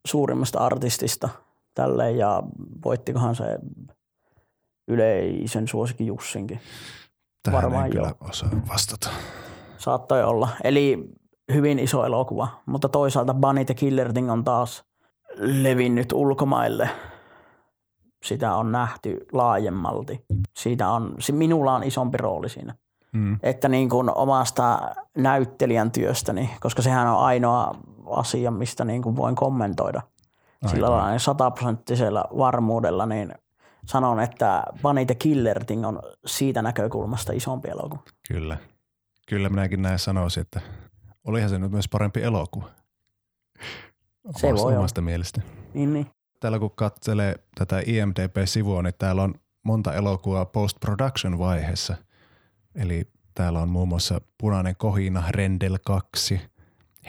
suurimmasta 0.06 0.58
artistista 0.58 1.28
tälleen 1.74 2.18
ja 2.18 2.42
voittikohan 2.84 3.34
se 3.34 3.58
yleisön 4.88 5.68
suosikin 5.68 6.06
Jussinkin. 6.06 6.60
Tähän 7.42 7.62
Varmaan 7.62 7.84
en 7.84 7.90
kyllä 7.92 8.08
joo. 8.20 8.28
osaa 8.28 8.50
vastata. 8.68 9.10
Saattoi 9.78 10.24
olla. 10.24 10.48
Eli 10.64 11.08
hyvin 11.54 11.78
iso 11.78 12.04
elokuva, 12.04 12.48
mutta 12.66 12.88
toisaalta 12.88 13.34
Bunny 13.34 13.64
the 13.64 13.74
Killer 13.74 14.12
Thing 14.12 14.30
on 14.30 14.44
taas 14.44 14.84
levinnyt 15.36 16.12
ulkomaille. 16.12 16.90
Sitä 18.24 18.54
on 18.54 18.72
nähty 18.72 19.26
laajemmalti. 19.32 20.24
Siitä 20.56 20.88
on, 20.88 21.16
minulla 21.32 21.74
on 21.74 21.82
isompi 21.82 22.18
rooli 22.18 22.48
siinä. 22.48 22.74
Mm. 23.12 23.38
Että 23.42 23.68
niin 23.68 23.88
kuin 23.88 24.10
omasta 24.14 24.78
näyttelijän 25.16 25.90
työstäni, 25.90 26.50
koska 26.60 26.82
sehän 26.82 27.06
on 27.06 27.18
ainoa 27.18 27.74
asia, 28.06 28.50
mistä 28.50 28.84
niin 28.84 29.02
kuin 29.02 29.16
voin 29.16 29.34
kommentoida. 29.34 30.02
Sillä 30.66 30.86
Aivan. 30.86 31.00
lailla 31.00 31.18
sataprosenttisella 31.18 32.24
varmuudella, 32.38 33.06
niin 33.06 33.34
sanon, 33.86 34.20
että 34.20 34.62
Bunny 34.82 35.06
the 35.06 35.14
Killer 35.14 35.64
Thing 35.64 35.86
on 35.86 36.00
siitä 36.26 36.62
näkökulmasta 36.62 37.32
isompi 37.32 37.68
elokuva. 37.68 38.02
Kyllä. 38.28 38.56
Kyllä 39.28 39.48
minäkin 39.48 39.82
näin 39.82 39.98
sanoisin, 39.98 40.40
että 40.40 40.60
olihan 41.24 41.50
se 41.50 41.58
nyt 41.58 41.72
myös 41.72 41.88
parempi 41.88 42.22
elokuva. 42.22 42.68
Se 44.36 44.46
Omasta- 44.46 44.62
voi 44.62 44.70
olla. 44.72 44.78
omasta 44.78 45.00
mielestä. 45.00 45.40
Niin, 45.74 45.92
niin. 45.94 46.06
Täällä 46.40 46.58
kun 46.58 46.70
katselee 46.74 47.34
tätä 47.58 47.82
IMDb-sivua, 47.86 48.82
niin 48.82 48.94
täällä 48.98 49.22
on 49.22 49.34
monta 49.62 49.94
elokuvaa 49.94 50.44
post-production 50.44 51.38
vaiheessa. 51.38 51.96
Eli 52.74 53.08
täällä 53.34 53.60
on 53.60 53.68
muun 53.68 53.88
muassa 53.88 54.20
Punainen 54.38 54.74
kohina, 54.78 55.22
Rendel 55.30 55.78
2, 55.86 56.40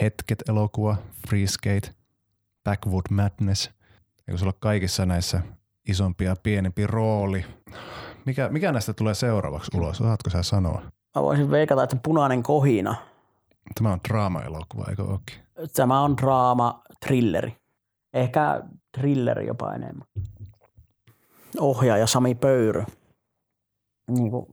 Hetket 0.02 0.44
elokuva, 0.50 0.96
Freeskate, 1.28 1.94
Backwood 2.64 3.06
Madness. 3.10 3.70
Eikö 4.28 4.38
sulla 4.38 4.50
ole 4.50 4.58
kaikissa 4.60 5.06
näissä 5.06 5.42
isompi 5.88 6.24
ja 6.26 6.36
pienempi 6.44 6.88
rooli? 6.88 7.46
Mikä, 8.26 8.50
mikä 8.50 8.72
näistä 8.72 8.94
tulee 8.94 9.14
seuraavaksi 9.14 9.78
ulos? 9.78 10.02
Osaatko 10.02 10.30
sä 10.30 10.44
sanoa? 10.44 10.82
Mä 11.16 11.22
voisin 11.24 11.52
veikata, 11.52 11.84
että 11.84 11.96
punainen 12.04 12.44
kohina. 12.44 12.96
Tämä 13.76 13.92
on 13.94 14.00
draama-elokuva, 14.08 14.86
eikö 14.90 15.04
ookin? 15.04 15.47
Tämä 15.76 16.02
on 16.02 16.18
draama, 16.18 16.82
thrilleri. 17.06 17.58
Ehkä 18.14 18.64
thrilleri 18.98 19.48
jopa 19.48 19.74
enemmän. 19.74 20.08
Ohjaaja 21.60 22.08
Sami 22.08 22.36
Pöyrö. 22.36 22.84
Niin 24.08 24.32
kuin 24.32 24.46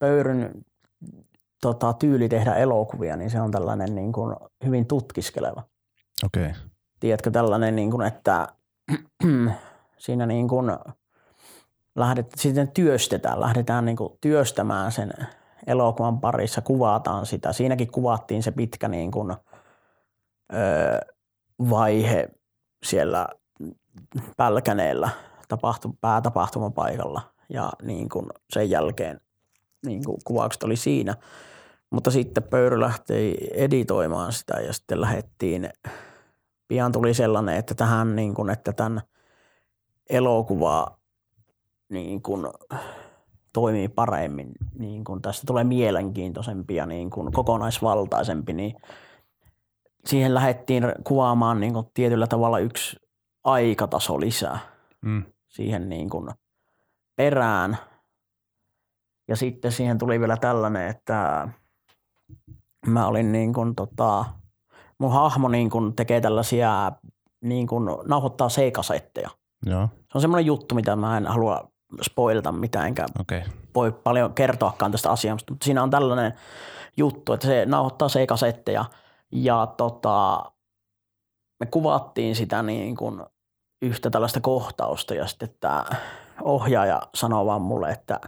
Pöyryn 0.00 0.64
tota, 1.60 1.92
tyyli 1.92 2.28
tehdä 2.28 2.54
elokuvia, 2.54 3.16
niin 3.16 3.30
se 3.30 3.40
on 3.40 3.50
tällainen 3.50 3.94
niin 3.94 4.12
kuin 4.12 4.36
hyvin 4.64 4.86
tutkiskeleva. 4.86 5.62
Okei. 6.24 6.46
Okay. 6.46 6.54
Tiedätkö 7.00 7.30
tällainen, 7.30 7.76
niin 7.76 7.90
kuin, 7.90 8.06
että 8.06 8.48
siinä 9.98 10.26
niin 10.26 10.48
kuin 10.48 10.72
lähdet, 11.96 12.32
sitten 12.36 12.68
työstetään, 12.68 13.40
lähdetään 13.40 13.84
niin 13.84 13.96
kuin 13.96 14.18
työstämään 14.20 14.92
sen 14.92 15.12
elokuvan 15.66 16.20
parissa, 16.20 16.60
kuvataan 16.60 17.26
sitä. 17.26 17.52
Siinäkin 17.52 17.92
kuvattiin 17.92 18.42
se 18.42 18.50
pitkä 18.50 18.88
niin 18.88 19.10
kuin, 19.10 19.36
vaihe 21.70 22.28
siellä 22.84 23.28
Pälkäneellä 24.36 25.10
tapahtu, 25.48 25.98
päätapahtumapaikalla 26.00 27.22
ja 27.48 27.72
niin 27.82 28.08
kuin 28.08 28.26
sen 28.50 28.70
jälkeen 28.70 29.20
niin 29.86 30.04
kuin 30.04 30.16
kuvaukset 30.24 30.62
oli 30.62 30.76
siinä. 30.76 31.14
Mutta 31.90 32.10
sitten 32.10 32.42
Pöyry 32.42 32.80
lähti 32.80 33.36
editoimaan 33.54 34.32
sitä 34.32 34.60
ja 34.60 34.72
sitten 34.72 35.00
lähdettiin, 35.00 35.70
pian 36.68 36.92
tuli 36.92 37.14
sellainen, 37.14 37.56
että 37.56 37.74
tähän 37.74 38.16
niin 38.16 38.34
kuin, 38.34 38.50
että 38.50 38.72
tämän 38.72 39.02
elokuvaa 40.10 40.98
niin 41.88 42.22
kuin 42.22 42.46
toimii 43.52 43.88
paremmin, 43.88 44.52
niin 44.78 45.04
kuin 45.04 45.22
tästä 45.22 45.46
tulee 45.46 45.64
mielenkiintoisempi 45.64 46.74
ja 46.74 46.86
niin 46.86 47.10
kuin 47.10 47.32
kokonaisvaltaisempi, 47.32 48.52
niin 48.52 48.76
siihen 50.06 50.34
lähdettiin 50.34 50.84
kuvaamaan 51.04 51.60
niin 51.60 51.72
kuin 51.72 51.86
tietyllä 51.94 52.26
tavalla 52.26 52.58
yksi 52.58 52.96
aikataso 53.44 54.20
lisää 54.20 54.58
Mm. 55.02 55.24
siihen 55.48 55.88
niin 55.88 56.10
kuin 56.10 56.30
perään. 57.16 57.78
Ja 59.28 59.36
sitten 59.36 59.72
siihen 59.72 59.98
tuli 59.98 60.20
vielä 60.20 60.36
tällainen, 60.36 60.88
että 60.88 61.48
mä 62.86 63.06
olin 63.06 63.32
niin 63.32 63.52
kuin 63.52 63.74
tota, 63.74 64.24
mun 64.98 65.12
hahmo 65.12 65.48
niin 65.48 65.70
kuin 65.70 65.96
tekee 65.96 66.20
tällaisia, 66.20 66.92
niin 67.40 67.66
kuin 67.66 67.88
nauhoittaa 68.06 68.48
seikasetteja. 68.48 69.30
Joo, 69.66 69.88
Se 69.94 69.98
on 70.14 70.20
semmoinen 70.20 70.46
juttu, 70.46 70.74
mitä 70.74 70.96
mä 70.96 71.16
en 71.16 71.26
halua 71.26 71.70
spoilata 72.02 72.52
mitään, 72.52 72.86
enkä. 72.86 73.06
Okay. 73.20 73.42
voi 73.74 73.92
paljon 73.92 74.34
kertoakaan 74.34 74.92
tästä 74.92 75.10
asiasta, 75.10 75.52
mutta 75.52 75.64
siinä 75.64 75.82
on 75.82 75.90
tällainen 75.90 76.32
juttu, 76.96 77.32
että 77.32 77.46
se 77.46 77.66
nauhoittaa 77.66 78.08
seikasetteja 78.08 78.84
ja 79.32 79.74
tota, 79.76 80.44
me 81.60 81.66
kuvattiin 81.66 82.36
sitä 82.36 82.62
niin 82.62 82.96
kuin 82.96 83.22
yhtä 83.82 84.10
tällaista 84.10 84.40
kohtausta 84.40 85.14
ja 85.14 85.26
sitten 85.26 85.54
tämä 85.60 85.84
ohjaaja 86.42 87.02
sanoo 87.14 87.46
vaan 87.46 87.62
mulle, 87.62 87.90
että 87.90 88.20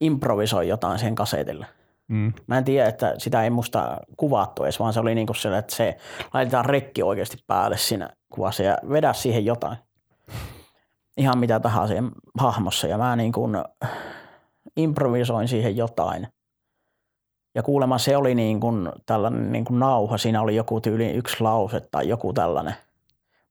improvisoi 0.00 0.68
jotain 0.68 0.98
siihen 0.98 1.14
kasetille. 1.14 1.66
Mm. 2.08 2.32
Mä 2.46 2.58
en 2.58 2.64
tiedä, 2.64 2.88
että 2.88 3.14
sitä 3.18 3.42
ei 3.42 3.50
musta 3.50 3.96
kuvattu 4.16 4.64
edes, 4.64 4.80
vaan 4.80 4.92
se 4.92 5.00
oli 5.00 5.14
niin 5.14 5.26
kuin 5.26 5.36
se, 5.36 5.58
että 5.58 5.74
se 5.74 5.96
laitetaan 6.34 6.64
rekki 6.64 7.02
oikeasti 7.02 7.44
päälle 7.46 7.76
siinä 7.76 8.10
kuvassa 8.32 8.62
ja 8.62 8.78
vedä 8.90 9.12
siihen 9.12 9.44
jotain. 9.44 9.76
Ihan 11.16 11.38
mitä 11.38 11.60
tahansa 11.60 11.94
hahmossa 12.38 12.86
ja 12.86 12.98
mä 12.98 13.16
niin 13.16 13.32
kuin 13.32 13.56
improvisoin 14.76 15.48
siihen 15.48 15.76
jotain. 15.76 16.28
Ja 17.54 17.62
kuulemma 17.62 17.98
se 17.98 18.16
oli 18.16 18.34
niin 18.34 18.60
kuin 18.60 18.92
tällainen 19.06 19.52
niin 19.52 19.64
kuin 19.64 19.78
nauha, 19.78 20.18
siinä 20.18 20.42
oli 20.42 20.56
joku 20.56 20.80
tyyli 20.80 21.10
yksi 21.10 21.36
lause 21.40 21.80
tai 21.80 22.08
joku 22.08 22.32
tällainen. 22.32 22.74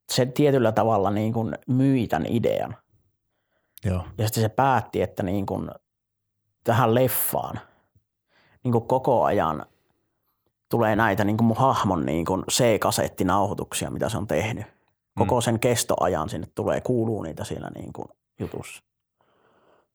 Se 0.09 0.25
tietyllä 0.25 0.71
tavalla 0.71 1.11
niin 1.11 1.33
kuin 1.33 1.55
myi 1.67 2.07
tämän 2.07 2.25
idean. 2.29 2.75
Joo, 3.85 4.03
Ja 4.17 4.27
sitten 4.27 4.43
se 4.43 4.49
päätti, 4.49 5.01
että 5.01 5.23
niin 5.23 5.45
kuin 5.45 5.71
tähän 6.63 6.95
leffaan 6.95 7.59
niin 8.63 8.71
kuin 8.71 8.87
koko 8.87 9.23
ajan 9.23 9.65
tulee 10.69 10.95
näitä 10.95 11.23
niin 11.23 11.37
kuin 11.37 11.45
mun 11.45 11.57
hahmon 11.57 12.05
niin 12.05 12.25
kuin 12.25 12.43
C-kasettinauhoituksia, 12.51 13.89
mitä 13.89 14.09
se 14.09 14.17
on 14.17 14.27
tehnyt. 14.27 14.65
Koko 15.17 15.41
sen 15.41 15.59
kestoajan 15.59 16.29
sinne 16.29 16.47
tulee, 16.55 16.81
kuuluu 16.81 17.23
niitä 17.23 17.43
siinä 17.43 17.69
niin 17.75 17.93
kuin 17.93 18.07
jutussa. 18.39 18.83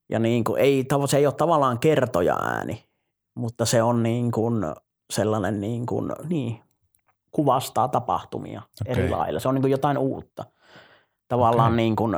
Ja 0.09 0.19
niin 0.19 0.45
kuin 0.45 0.61
ei, 0.61 0.85
se 1.07 1.17
ei 1.17 1.27
ole 1.27 1.35
tavallaan 1.35 1.79
kertoja 1.79 2.37
ääni, 2.37 2.85
mutta 3.35 3.65
se 3.65 3.83
on 3.83 4.03
niin 4.03 4.31
kuin 4.31 4.65
sellainen 5.11 5.61
niin 5.61 5.87
kuin, 5.87 6.13
niin, 6.29 6.61
kuvastaa 7.33 7.89
tapahtumia 7.89 8.63
Okei. 8.81 8.93
eri 8.93 9.11
lailla. 9.11 9.41
Se 9.41 9.49
on 9.49 9.55
niin 9.55 9.63
kuin 9.63 9.71
jotain 9.71 9.99
uutta. 9.99 10.45
Tavallaan 11.29 11.73
Okei. 11.73 11.77
niin 11.77 11.97
kuin 11.97 12.17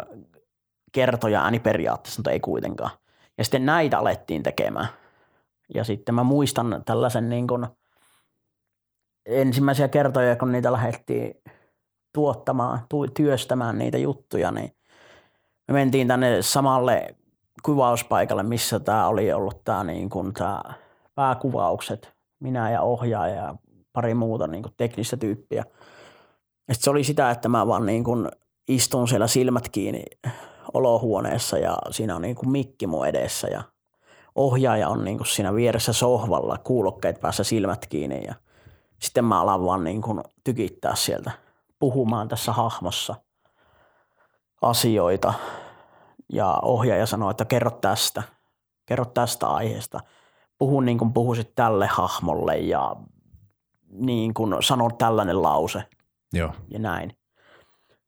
kertoja 0.93 1.43
ääni 1.43 1.59
periaatteessa, 1.59 2.21
mutta 2.21 2.31
ei 2.31 2.41
kuitenkaan. 2.41 2.91
Ja 3.39 3.45
sitten 3.45 3.67
näitä 3.67 3.99
alettiin 3.99 4.43
tekemään. 4.43 4.89
Ja 5.75 5.85
sitten 5.85 6.15
mä 6.15 6.23
muistan 6.23 6.83
tällaisen 6.85 7.29
niin 7.29 7.47
kuin 7.47 7.67
ensimmäisiä 9.27 9.89
kertoja, 9.89 10.37
kun 10.37 10.53
niitä 10.53 10.73
lähdettiin 10.73 11.43
tuottamaan, 12.13 12.81
työstämään 13.15 13.79
niitä 13.79 13.99
juttuja, 13.99 14.51
niin 14.51 14.77
me 15.69 15.75
mentiin 15.75 16.09
tänne 16.09 16.43
samalle 16.43 17.15
kuvauspaikalle, 17.63 18.43
missä 18.43 18.81
tämä 18.81 19.09
oli 19.09 19.33
ollut 19.33 19.65
tämä 19.65 19.85
niin 19.85 20.11
kuin 20.11 20.35
tämä 20.35 20.61
pääkuvaukset, 21.17 22.13
minä 22.41 22.71
ja 22.71 22.83
ohjaaja 22.83 23.35
ja 23.35 23.55
pari 23.93 24.15
muuta 24.15 24.47
niin 24.47 24.63
kuin 24.63 24.75
teknistä 24.77 25.17
tyyppiä. 25.17 25.65
Ja 26.69 26.75
se 26.75 26.91
oli 26.91 27.05
sitä, 27.05 27.31
että 27.31 27.49
mä 27.49 27.67
vaan 27.67 27.87
niin 27.87 28.05
kuin 28.05 28.29
istun 28.69 29.09
siellä 29.09 29.27
silmät 29.27 29.69
kiinni 29.69 30.03
olohuoneessa 30.75 31.59
ja 31.59 31.77
siinä 31.91 32.17
on 32.17 32.23
niin 32.23 32.37
kuin 32.37 32.51
mikki 32.51 32.87
mun 32.87 33.07
edessä 33.07 33.49
ja 33.49 33.63
ohjaaja 34.35 34.89
on 34.89 35.05
niin 35.05 35.17
kuin 35.17 35.27
siinä 35.27 35.55
vieressä 35.55 35.93
sohvalla, 35.93 36.59
kuulokkeet 36.59 37.21
päässä 37.21 37.45
silmät 37.45 37.87
kiinni 37.87 38.25
ja 38.25 38.35
sitten 39.01 39.25
mä 39.25 39.41
alan 39.41 39.65
vaan 39.65 39.85
niin 39.85 40.03
kuin 40.03 40.21
tykittää 40.45 40.95
sieltä 40.95 41.31
puhumaan 41.79 42.29
tässä 42.29 42.53
hahmossa 42.53 43.15
asioita 44.63 45.35
ja 46.33 46.59
ohjaaja 46.63 47.07
sanoi, 47.07 47.31
että 47.31 47.45
kerro 47.45 47.71
tästä, 47.71 48.23
kerro 48.87 49.05
tästä 49.05 49.47
aiheesta. 49.47 50.01
Puhu 50.59 50.81
niin 50.81 50.99
kuin 50.99 51.13
puhuisit 51.13 51.55
tälle 51.55 51.87
hahmolle 51.87 52.57
ja 52.57 52.97
niin 53.91 54.35
kuin 54.35 54.55
sano 54.61 54.91
tällainen 54.99 55.43
lause 55.43 55.83
Joo. 56.33 56.53
ja 56.69 56.79
näin. 56.79 57.17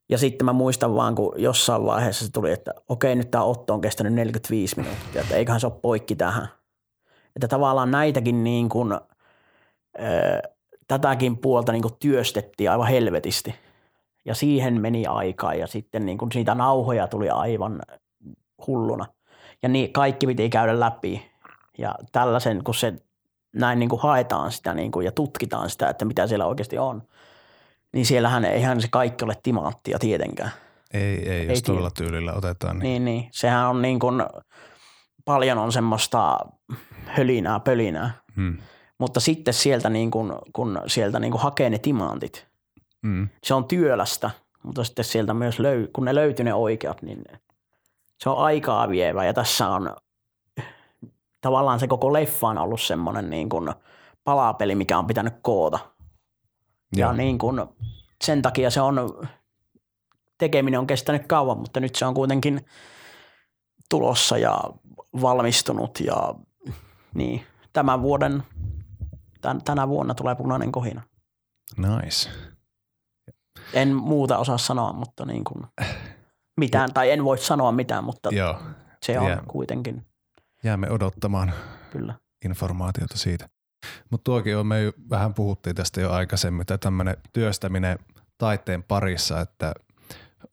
Ja 0.09 0.19
sitten 0.19 0.45
mä 0.45 0.53
muistan 0.53 0.95
vaan, 0.95 1.15
kun 1.15 1.33
jossain 1.37 1.85
vaiheessa 1.85 2.27
se 2.27 2.33
tuli, 2.33 2.53
että 2.53 2.75
okei, 2.89 3.17
nyt 3.17 3.31
tämä 3.31 3.45
Otto 3.45 3.75
on 3.75 3.81
kestänyt 3.81 4.13
45 4.13 4.77
minuuttia, 4.77 5.23
että 5.23 5.37
eiköhän 5.37 5.61
se 5.61 5.67
ole 5.67 5.81
poikki 5.83 6.17
tähän. 6.17 6.49
Että 7.37 7.49
tavallaan 7.49 7.91
näitäkin 7.91 8.45
niin 8.45 8.69
kuin, 8.69 8.93
äh, 8.93 10.43
tätäkin 10.89 11.39
puolta 11.39 11.73
niin 11.73 11.83
kuin 11.83 11.95
työstettiin 12.01 12.71
aivan 12.71 12.89
helvetisti. 12.89 13.55
Ja 14.25 14.35
siihen 14.35 14.81
meni 14.81 15.07
aikaa 15.07 15.55
ja 15.55 15.67
sitten 15.67 16.07
niin 16.07 16.19
kuin 16.19 16.33
siitä 16.33 16.55
nauhoja 16.55 17.09
tuli 17.09 17.31
aivan 17.31 17.83
hulluna. 18.67 19.07
Ja 19.63 19.69
niin 19.69 19.93
kaikki 19.93 20.27
piti 20.27 20.51
käydä 20.51 20.81
läpi. 20.81 21.31
Ja 21.79 21.95
tällaisen, 22.13 22.65
kun 22.65 22.75
se 22.75 22.95
näin 23.53 23.79
niin 23.79 23.89
kuin 23.89 24.03
haetaan 24.03 24.53
sitä 24.53 24.75
niin 24.75 24.91
kuin, 24.91 25.05
ja 25.05 25.13
tutkitaan 25.13 25.71
sitä, 25.71 25.89
että 25.89 26.05
mitä 26.05 26.27
siellä 26.27 26.47
oikeasti 26.47 26.79
on, 26.79 27.03
niin 27.93 28.07
siellähän 28.07 28.45
eihän 28.45 28.81
se 28.81 28.89
kaikki 28.91 29.25
ole 29.25 29.37
timanttia 29.43 29.99
tietenkään. 29.99 30.51
Ei, 30.95 31.03
ei, 31.03 31.31
ei 31.31 31.47
jos 31.47 31.63
tuolla 31.63 31.91
tyylillä 31.91 32.33
otetaan. 32.33 32.79
Niin. 32.79 32.83
niin, 32.83 33.05
niin. 33.05 33.29
Sehän 33.33 33.69
on 33.69 33.83
niin 33.83 33.99
kuin, 33.99 34.23
paljon 35.25 35.59
on 35.59 35.73
semmoista 35.73 36.39
hölinää, 37.07 37.61
pölinää. 37.61 38.11
Hmm. 38.37 38.57
Mutta 38.99 39.21
sitten 39.21 39.55
sieltä, 39.55 39.91
niin 39.91 40.11
kuin, 40.11 40.33
kun 40.53 40.81
sieltä 40.87 41.21
niin 41.21 41.31
kuin 41.31 41.43
hakee 41.43 41.71
ne 41.71 41.79
timantit, 41.79 42.47
hmm. 43.07 43.29
se 43.45 43.55
on 43.55 43.65
työlästä, 43.65 44.31
mutta 44.63 44.85
sitten 44.85 45.05
sieltä 45.05 45.35
myös, 45.35 45.59
löy, 45.59 45.89
kun 45.93 46.05
ne 46.05 46.15
löytyy 46.15 46.45
ne 46.45 46.55
oikeat, 46.55 47.03
niin 47.03 47.25
se 48.19 48.31
on 48.31 48.39
aikaa 48.39 48.89
vievä 48.89 49.25
ja 49.25 49.35
tässä 49.35 49.69
on 49.69 49.97
tavallaan 51.41 51.81
se 51.81 51.87
koko 51.87 52.13
leffa 52.13 52.49
on 52.49 52.59
ollut 52.59 52.81
semmoinen 52.81 53.31
niin 53.31 53.49
kuin 53.49 53.71
palapeli, 54.25 54.75
mikä 54.75 54.99
on 54.99 55.07
pitänyt 55.07 55.35
koota. 55.43 55.79
Ja, 56.97 57.07
ja 57.07 57.13
niin 57.13 57.39
kuin 57.39 57.61
sen 58.25 58.43
takia 58.43 58.71
se 58.71 58.81
on, 58.81 59.27
tekeminen 60.39 60.81
on 60.81 60.87
kestänyt 60.87 61.27
kauan, 61.27 61.59
mutta 61.59 61.81
nyt 61.81 61.95
se 61.95 62.07
on 62.07 62.15
kuitenkin 62.15 62.67
tulossa 63.91 64.39
ja 64.39 64.61
valmistunut 65.21 66.01
ja 66.01 66.35
niin, 67.15 67.47
tämän 67.73 68.03
vuoden, 68.03 68.43
tän, 69.41 69.63
tänä 69.65 69.89
vuonna 69.89 70.15
tulee 70.15 70.35
punainen 70.35 70.73
kohina. 70.73 71.03
Nice. 71.77 72.31
En 73.73 73.95
muuta 73.95 74.39
osaa 74.39 74.59
sanoa, 74.59 74.93
mutta 74.93 75.25
niin 75.25 75.45
kuin 75.45 75.65
mitään, 76.57 76.93
tai 76.95 77.11
en 77.11 77.25
voi 77.25 77.39
sanoa 77.39 77.73
mitään, 77.73 78.05
mutta 78.05 78.29
Joo. 78.35 78.59
se 79.03 79.19
on 79.19 79.29
Jää. 79.29 79.43
kuitenkin. 79.49 80.08
Jäämme 80.65 80.91
odottamaan 80.91 81.53
Kyllä. 81.91 82.15
informaatiota 82.45 83.19
siitä. 83.19 83.49
Mutta 84.11 84.25
tuokin 84.25 84.57
on, 84.57 84.67
me 84.67 84.93
vähän 85.11 85.35
puhuttiin 85.35 85.77
tästä 85.77 86.01
jo 86.01 86.13
aikaisemmin, 86.13 86.61
että 86.61 86.79
tämmöinen 86.79 87.17
työstäminen 87.33 87.99
taiteen 88.39 88.83
parissa, 88.83 89.41
että 89.41 89.75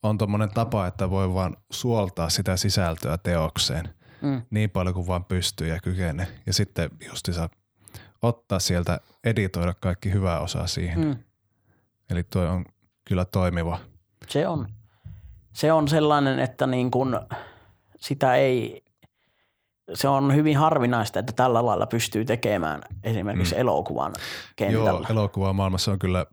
on 0.03 0.17
tuommoinen 0.17 0.49
tapa, 0.49 0.87
että 0.87 1.09
voi 1.09 1.33
vaan 1.33 1.57
suoltaa 1.71 2.29
sitä 2.29 2.57
sisältöä 2.57 3.17
teokseen 3.17 3.89
mm. 4.21 4.41
niin 4.49 4.69
paljon 4.69 4.95
kuin 4.95 5.07
vaan 5.07 5.25
pystyy 5.25 5.67
ja 5.67 5.79
kykenee. 5.79 6.27
Ja 6.45 6.53
sitten 6.53 6.89
justiinsa 7.09 7.49
ottaa 8.21 8.59
sieltä, 8.59 8.99
editoida 9.23 9.73
kaikki 9.73 10.11
hyvää 10.13 10.39
osaa 10.39 10.67
siihen. 10.67 10.99
Mm. 10.99 11.15
Eli 12.09 12.23
tuo 12.23 12.41
on 12.41 12.65
kyllä 13.05 13.25
toimiva. 13.25 13.79
Se 14.27 14.47
on. 14.47 14.67
Se 15.53 15.71
on 15.71 15.87
sellainen, 15.87 16.39
että 16.39 16.67
niin 16.67 16.91
kun 16.91 17.19
sitä 17.99 18.35
ei, 18.35 18.85
se 19.93 20.08
on 20.08 20.36
hyvin 20.36 20.58
harvinaista, 20.58 21.19
että 21.19 21.34
tällä 21.34 21.65
lailla 21.65 21.88
pystyy 21.88 22.26
tekemään 22.26 22.82
esimerkiksi 23.04 23.56
mm. 23.56 23.62
elokuvan 23.62 24.13
kentällä. 24.56 24.89
Joo, 24.89 25.06
elokuvan 25.10 25.56
maailmassa 25.56 25.91
on 25.91 26.00
kyllä 26.00 26.26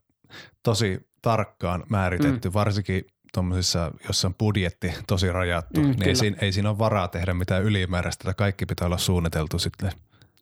tosi 0.62 1.00
tarkkaan 1.22 1.82
määritetty, 1.88 2.48
mm. 2.48 2.54
varsinkin 2.54 3.04
tuommoisissa, 3.34 3.92
jossa 4.06 4.28
on 4.28 4.34
budjetti 4.34 4.94
tosi 5.06 5.32
rajattu, 5.32 5.80
mm, 5.80 5.86
niin 5.86 6.08
ei 6.08 6.14
siinä, 6.14 6.36
ei 6.40 6.52
siinä 6.52 6.70
ole 6.70 6.78
varaa 6.78 7.08
tehdä 7.08 7.34
mitään 7.34 7.62
ylimääräistä, 7.62 8.30
että 8.30 8.38
kaikki 8.38 8.66
pitää 8.66 8.86
olla 8.86 8.98
suunniteltu 8.98 9.58
sitten. 9.58 9.92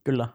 Kyllä. 0.04 0.28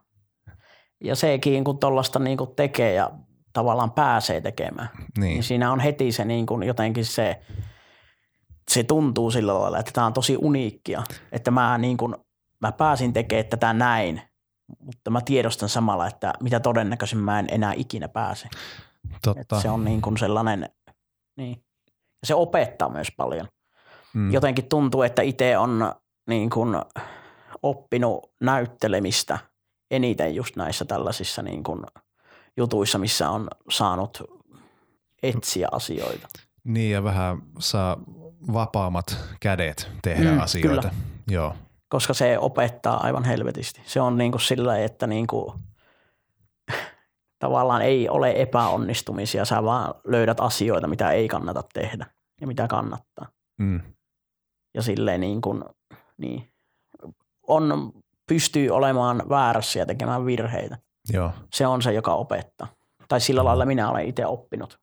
Ja 1.04 1.16
sekin, 1.16 1.64
kun 1.64 1.80
tuollaista 1.80 2.20
niin 2.20 2.38
tekee 2.56 2.94
ja 2.94 3.12
tavallaan 3.54 3.92
pääsee 3.92 4.42
tekemään, 4.42 4.90
niin, 4.96 5.34
niin 5.34 5.44
siinä 5.44 5.72
on 5.72 5.80
heti 5.80 6.12
se 6.12 6.26
niin 6.26 6.46
kuin 6.46 6.64
jotenkin 6.64 7.06
se, 7.06 7.42
se 8.72 8.84
tuntuu 8.84 9.32
sillä 9.32 9.60
lailla, 9.60 9.80
että 9.80 9.92
tämä 9.92 10.08
on 10.08 10.14
tosi 10.14 10.38
uniikkia, 10.38 11.04
että 11.32 11.52
mä, 11.52 11.78
niin 11.78 11.98
kuin, 11.98 12.16
mä 12.62 12.72
pääsin 12.72 13.13
tekemään 13.13 13.50
tätä 13.50 13.74
näin, 13.74 14.22
mutta 14.80 15.12
mä 15.12 15.22
tiedostan 15.22 15.70
samalla, 15.70 16.08
että 16.08 16.34
mitä 16.39 16.60
todennäköisin 16.60 17.20
mä 17.20 17.39
en 17.39 17.48
enää 17.52 17.74
ikinä 17.76 18.08
pääse. 18.08 18.48
Totta. 19.24 19.62
Se 19.62 19.70
on 19.70 19.86
niin 19.86 20.02
kuin 20.02 20.18
sellainen, 20.18 20.70
niin. 21.38 21.63
Ja 22.22 22.28
se 22.28 22.36
opettaa 22.36 22.89
myös 22.89 23.08
paljon. 23.18 23.48
Mm. 24.13 24.34
Jotenkin 24.34 24.70
tuntuu, 24.70 25.02
että 25.02 25.22
itse 25.22 25.58
on 25.58 25.94
niin 26.30 26.50
kuin 26.50 26.76
oppinut 27.63 28.32
näyttelemistä 28.41 29.38
eniten 29.91 30.36
just 30.36 30.56
näissä 30.56 30.86
tällaisissa 30.86 31.41
niin 31.41 31.63
kuin 31.63 31.84
jutuissa, 32.58 32.98
missä 32.98 33.30
on 33.30 33.48
saanut 33.70 34.24
etsiä 35.24 35.68
asioita. 35.72 36.28
Niin 36.63 36.91
ja 36.91 37.04
vähän 37.04 37.41
saa 37.60 37.98
vapaammat 38.54 39.18
kädet 39.39 39.91
tehdä 40.02 40.32
mm, 40.32 40.39
asioita. 40.39 40.89
Kyllä. 40.89 40.94
Joo. 41.28 41.56
Koska 41.89 42.13
se 42.13 42.39
opettaa 42.39 42.98
aivan 43.04 43.24
helvetisti. 43.24 43.82
Se 43.86 44.02
on 44.02 44.17
niin 44.17 44.32
kuin 44.32 44.41
sillä 44.41 44.78
että 44.78 45.08
niin 45.08 45.28
kuin, 45.28 45.54
tavallaan 47.39 47.82
ei 47.82 48.10
ole 48.10 48.34
epäonnistumisia, 48.41 49.45
sä 49.45 49.63
vaan 49.63 49.93
löydät 50.04 50.39
asioita, 50.39 50.88
mitä 50.88 51.12
ei 51.12 51.28
kannata 51.28 51.63
tehdä 51.74 52.06
ja 52.41 52.48
mitä 52.48 52.67
kannattaa. 52.67 53.28
Mm. 53.58 53.82
Ja 54.74 54.82
silleen 54.82 55.21
niin 55.21 55.41
kuin, 55.41 55.63
niin, 56.17 56.54
on, 57.48 57.93
pystyy 58.28 58.69
olemaan 58.69 59.24
väärässä 59.30 59.80
ja 59.80 59.86
tekemään 59.86 60.26
virheitä. 60.26 60.78
Joo. 61.13 61.32
Se 61.54 61.67
on 61.67 61.82
se, 61.82 61.93
joka 61.93 62.13
opettaa. 62.13 62.67
Tai 63.08 63.21
sillä 63.21 63.41
mm. 63.41 63.45
lailla 63.45 63.65
minä 63.65 63.89
olen 63.89 64.08
itse 64.08 64.26
oppinut. 64.26 64.80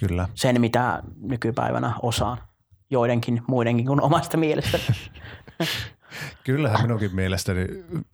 Kyllä. 0.00 0.28
Sen, 0.34 0.60
mitä 0.60 1.02
nykypäivänä 1.20 1.94
osaan. 2.02 2.38
Joidenkin 2.90 3.42
muidenkin 3.48 3.86
kuin 3.86 4.00
omasta 4.00 4.36
mielestä. 4.36 4.78
Kyllähän 6.44 6.82
minunkin 6.82 7.14
mielestäni 7.14 7.66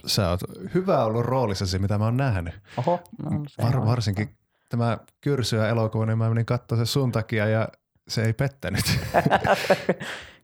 sä 0.07 0.31
oot 0.31 0.41
hyvä 0.75 1.05
ollut 1.05 1.27
roolissasi, 1.27 1.79
mitä 1.79 1.99
mä 1.99 2.05
oon 2.05 2.17
nähnyt. 2.17 2.55
Oho, 2.77 3.01
no, 3.23 3.45
Var, 3.63 3.87
varsinkin 3.87 4.37
tämä 4.69 4.99
Kyrsyä 5.21 5.69
elokuva, 5.69 6.07
niin 6.07 6.19
mä 6.19 6.29
menin 6.29 6.47
katsoa 6.47 6.79
se 6.79 6.87
sun 6.87 7.13
takia 7.13 7.47
ja 7.47 7.69
se 8.09 8.23
ei 8.23 8.33
pettänyt. 8.33 8.85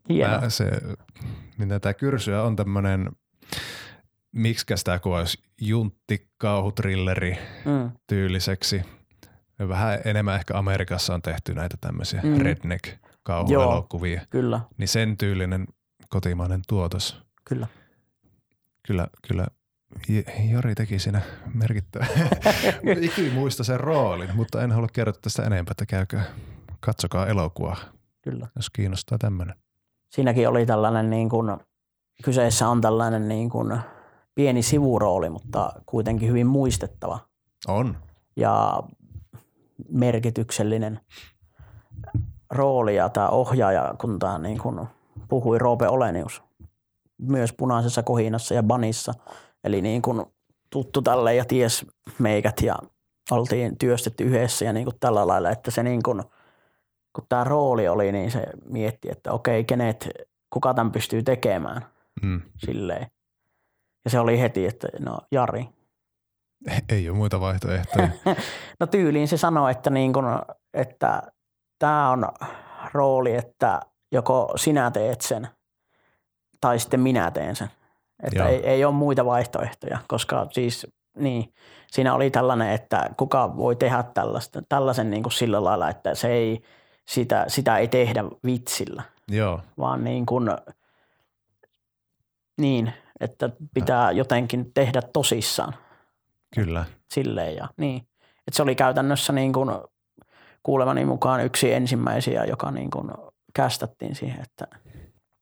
Hienoa. 0.08 0.50
se, 0.50 0.70
niin 1.58 1.80
tämä 1.80 1.94
Kyrsyä 1.94 2.42
on 2.42 2.56
tämmöinen, 2.56 3.10
miksi 4.32 4.66
tämä 4.84 4.98
kuvaisi, 4.98 5.42
junttikauhutrilleri 5.60 7.38
mm. 7.64 7.90
tyyliseksi. 8.06 8.82
Vähän 9.68 9.98
enemmän 10.04 10.34
ehkä 10.34 10.58
Amerikassa 10.58 11.14
on 11.14 11.22
tehty 11.22 11.54
näitä 11.54 11.76
tämmöisiä 11.80 12.20
mm. 12.24 12.36
redneck-kauhuelokuvia. 12.36 14.20
Kyllä. 14.30 14.60
Niin 14.76 14.88
sen 14.88 15.16
tyylinen 15.16 15.66
kotimainen 16.12 16.61
tuotos. 16.68 17.22
Kyllä. 17.44 17.66
Kyllä, 18.87 19.07
kyllä 19.29 19.46
Jari 20.51 20.75
teki 20.75 20.98
siinä 20.98 21.20
merkittävä. 21.55 22.07
Ikin 23.01 23.33
muista 23.33 23.64
sen 23.64 23.81
roolin, 23.81 24.31
mutta 24.35 24.62
en 24.62 24.72
halua 24.72 24.88
kertoa 24.92 25.20
tästä 25.22 25.42
enempää, 25.42 25.70
että 25.70 25.87
käykää, 25.87 26.25
katsokaa 26.81 27.27
elokuvaa. 27.27 27.77
Kyllä. 28.22 28.46
Jos 28.57 28.70
kiinnostaa 28.70 29.18
tämmöinen. 29.18 29.55
Siinäkin 30.11 30.48
oli 30.48 30.66
tällainen 30.66 31.11
niin 31.11 31.29
kuin, 31.29 31.57
kyseessä 32.25 32.68
on 32.68 32.81
tällainen 32.81 33.29
niin 33.29 33.51
kuin 33.51 33.79
pieni 34.35 34.62
sivurooli, 34.62 35.31
mutta 35.31 35.72
kuitenkin 35.87 36.29
hyvin 36.29 36.46
muistettava 36.46 37.18
On. 37.68 37.96
ja 38.37 38.83
merkityksellinen 39.88 41.01
rooli. 42.51 42.96
Ja 42.96 43.09
tämä 43.09 43.29
ohjaaja, 43.29 43.94
kun 44.01 44.18
tämä 44.18 44.38
niin 44.38 44.59
kuin 44.59 44.88
puhui 45.29 45.59
Roope 45.59 45.88
Olenius, 45.88 46.42
myös 47.18 47.53
punaisessa 47.53 48.03
kohinassa 48.03 48.55
ja 48.55 48.62
banissa, 48.62 49.14
eli 49.64 49.83
niin 49.83 50.03
kuin 50.03 50.25
tuttu 50.70 51.03
tälle 51.03 51.35
ja 51.35 51.44
ties 51.44 51.87
meikät 52.18 52.61
ja 52.61 52.77
oltiin 53.31 53.79
työstetty 53.79 54.25
yhdessä 54.25 54.64
ja 54.64 54.72
niin 54.72 54.85
kuin 54.85 54.96
tällä 55.01 55.27
lailla, 55.27 55.51
että 55.51 55.70
se 55.70 55.83
niin 55.83 56.03
kuin, 56.03 56.22
kun 57.12 57.27
tämä 57.29 57.44
rooli 57.44 57.88
oli, 57.88 58.12
niin 58.12 58.31
se 58.31 58.46
mietti, 58.64 59.11
että 59.11 59.33
okei, 59.33 59.64
kenet, 59.64 60.09
kuka 60.51 60.75
tämän 60.75 60.92
pystyy 60.92 61.22
tekemään 61.22 61.87
Mm. 62.22 62.40
silleen. 62.57 63.07
Ja 64.05 64.11
se 64.11 64.18
oli 64.20 64.40
heti, 64.40 64.66
että 64.66 64.88
no 65.01 65.18
Jari. 65.33 65.68
Ei 66.88 67.09
ole 67.09 67.16
muita 67.16 67.40
vaihtoehtoja. 67.40 68.09
No 68.81 68.87
tyyliin 68.87 69.29
se 69.29 69.37
sanoi, 69.37 69.70
että, 69.70 69.90
niin 69.90 70.12
kun, 70.12 70.25
että 70.75 71.22
tämä 71.79 72.11
on 72.11 72.29
rooli, 72.92 73.35
että 73.35 73.81
joko 74.12 74.53
sinä 74.57 74.90
teet 74.90 75.20
sen 75.20 75.48
tai 76.61 76.79
sitten 76.79 77.01
minä 77.01 77.31
teen 77.31 77.57
sen. 77.57 77.70
Että 78.22 78.38
Joo. 78.38 78.48
ei, 78.48 78.66
ei 78.66 78.85
ole 78.85 78.94
muita 78.94 79.25
vaihtoehtoja, 79.25 79.98
koska 80.09 80.46
siis 80.51 80.87
niin, 81.16 81.55
siinä 81.90 82.14
oli 82.14 82.31
tällainen, 82.31 82.70
että 82.70 83.11
kuka 83.16 83.57
voi 83.57 83.77
tehdä 83.77 84.05
tällaista, 84.14 84.62
tällaisen 84.68 85.11
niin 85.11 85.22
kuin 85.22 85.33
sillä 85.33 85.64
lailla, 85.64 85.88
että 85.88 86.14
se 86.14 86.29
ei, 86.29 86.62
sitä, 87.09 87.44
sitä 87.48 87.79
ei 87.79 87.88
tehdä 87.88 88.25
vitsillä, 88.46 89.03
Joo, 89.29 89.61
vaan 89.79 90.05
niin 90.05 90.27
kuin, 90.27 90.51
niin, 92.61 92.92
että 93.20 93.51
pitää 93.75 94.11
jotenkin 94.11 94.70
tehdä 94.75 95.03
tosissaan 95.12 95.75
kyllä. 96.55 96.85
silleen 97.11 97.57
ja 97.57 97.68
niin. 97.77 98.07
Et 98.48 98.55
se 98.55 98.62
oli 98.62 98.75
käytännössä 98.75 99.33
niin 99.33 99.53
kuin 99.53 99.70
kuulemani 100.62 101.05
mukaan 101.05 101.44
yksi 101.44 101.72
ensimmäisiä, 101.72 102.44
joka 102.44 102.70
niin 102.70 102.90
kuin 102.90 103.11
kästättiin 103.54 104.14
siihen, 104.14 104.42
että, 104.42 104.66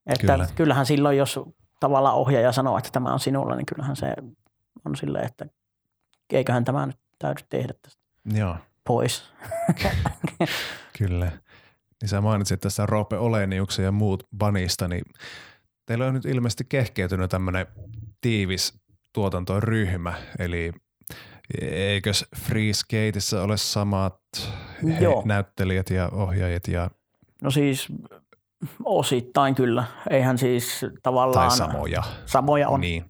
että 0.06 0.20
Kyllä. 0.20 0.36
Kyllä. 0.36 0.48
kyllähän 0.56 0.86
silloin, 0.86 1.18
jos 1.18 1.40
tavallaan 1.80 2.14
ohjaaja 2.14 2.52
sanoo, 2.52 2.78
että 2.78 2.90
tämä 2.92 3.12
on 3.12 3.20
sinulla, 3.20 3.56
niin 3.56 3.66
kyllähän 3.66 3.96
se 3.96 4.14
on 4.84 4.96
silleen, 4.96 5.26
että 5.26 5.46
eiköhän 6.32 6.64
tämä 6.64 6.86
nyt 6.86 6.96
täydy 7.18 7.40
tehdä 7.48 7.74
tästä 7.82 8.02
Joo, 8.34 8.56
pois. 8.86 9.32
kyllä. 10.98 11.32
Niin 12.02 12.08
sä 12.08 12.20
mainitsit 12.20 12.60
tässä 12.60 12.86
Roope 12.86 13.18
Oleniuksen 13.18 13.84
ja 13.84 13.92
muut 13.92 14.26
Banista, 14.38 14.88
niin 14.88 15.02
teillä 15.86 16.06
on 16.06 16.14
nyt 16.14 16.24
ilmeisesti 16.24 16.64
kehkeytynyt 16.68 17.30
tämmöinen 17.30 17.66
tiivis 18.20 18.74
tuotantoryhmä, 19.12 20.14
eli 20.38 20.72
eikös 21.60 22.24
Free 22.36 22.72
Skateissa 22.72 23.42
ole 23.42 23.56
samat 23.56 24.20
he, 24.88 24.98
Joo. 25.00 25.22
näyttelijät 25.24 25.90
ja 25.90 26.08
ohjaajat 26.08 26.68
ja, 26.68 26.90
No 27.42 27.50
siis 27.50 27.88
osittain 28.84 29.54
kyllä. 29.54 29.84
Eihän 30.10 30.38
siis 30.38 30.86
tavallaan 31.02 31.48
tai 31.48 31.56
samoja? 31.56 32.02
samoja 32.26 32.68
on. 32.68 32.80
Niin, 32.80 33.04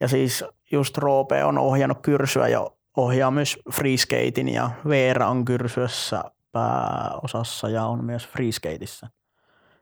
Ja 0.00 0.08
siis 0.08 0.44
just 0.72 0.98
Roope 0.98 1.44
on 1.44 1.58
ohjannut 1.58 1.98
Kyrsyä 2.02 2.48
ja 2.48 2.70
ohjaa 2.96 3.30
myös 3.30 3.58
Freeskatein 3.72 4.48
ja 4.48 4.70
Veera 4.88 5.28
on 5.28 5.44
Kyrsyessä 5.44 6.24
pääosassa 6.52 7.68
ja 7.68 7.84
on 7.84 8.04
myös 8.04 8.28
Freeskateissa. 8.28 9.08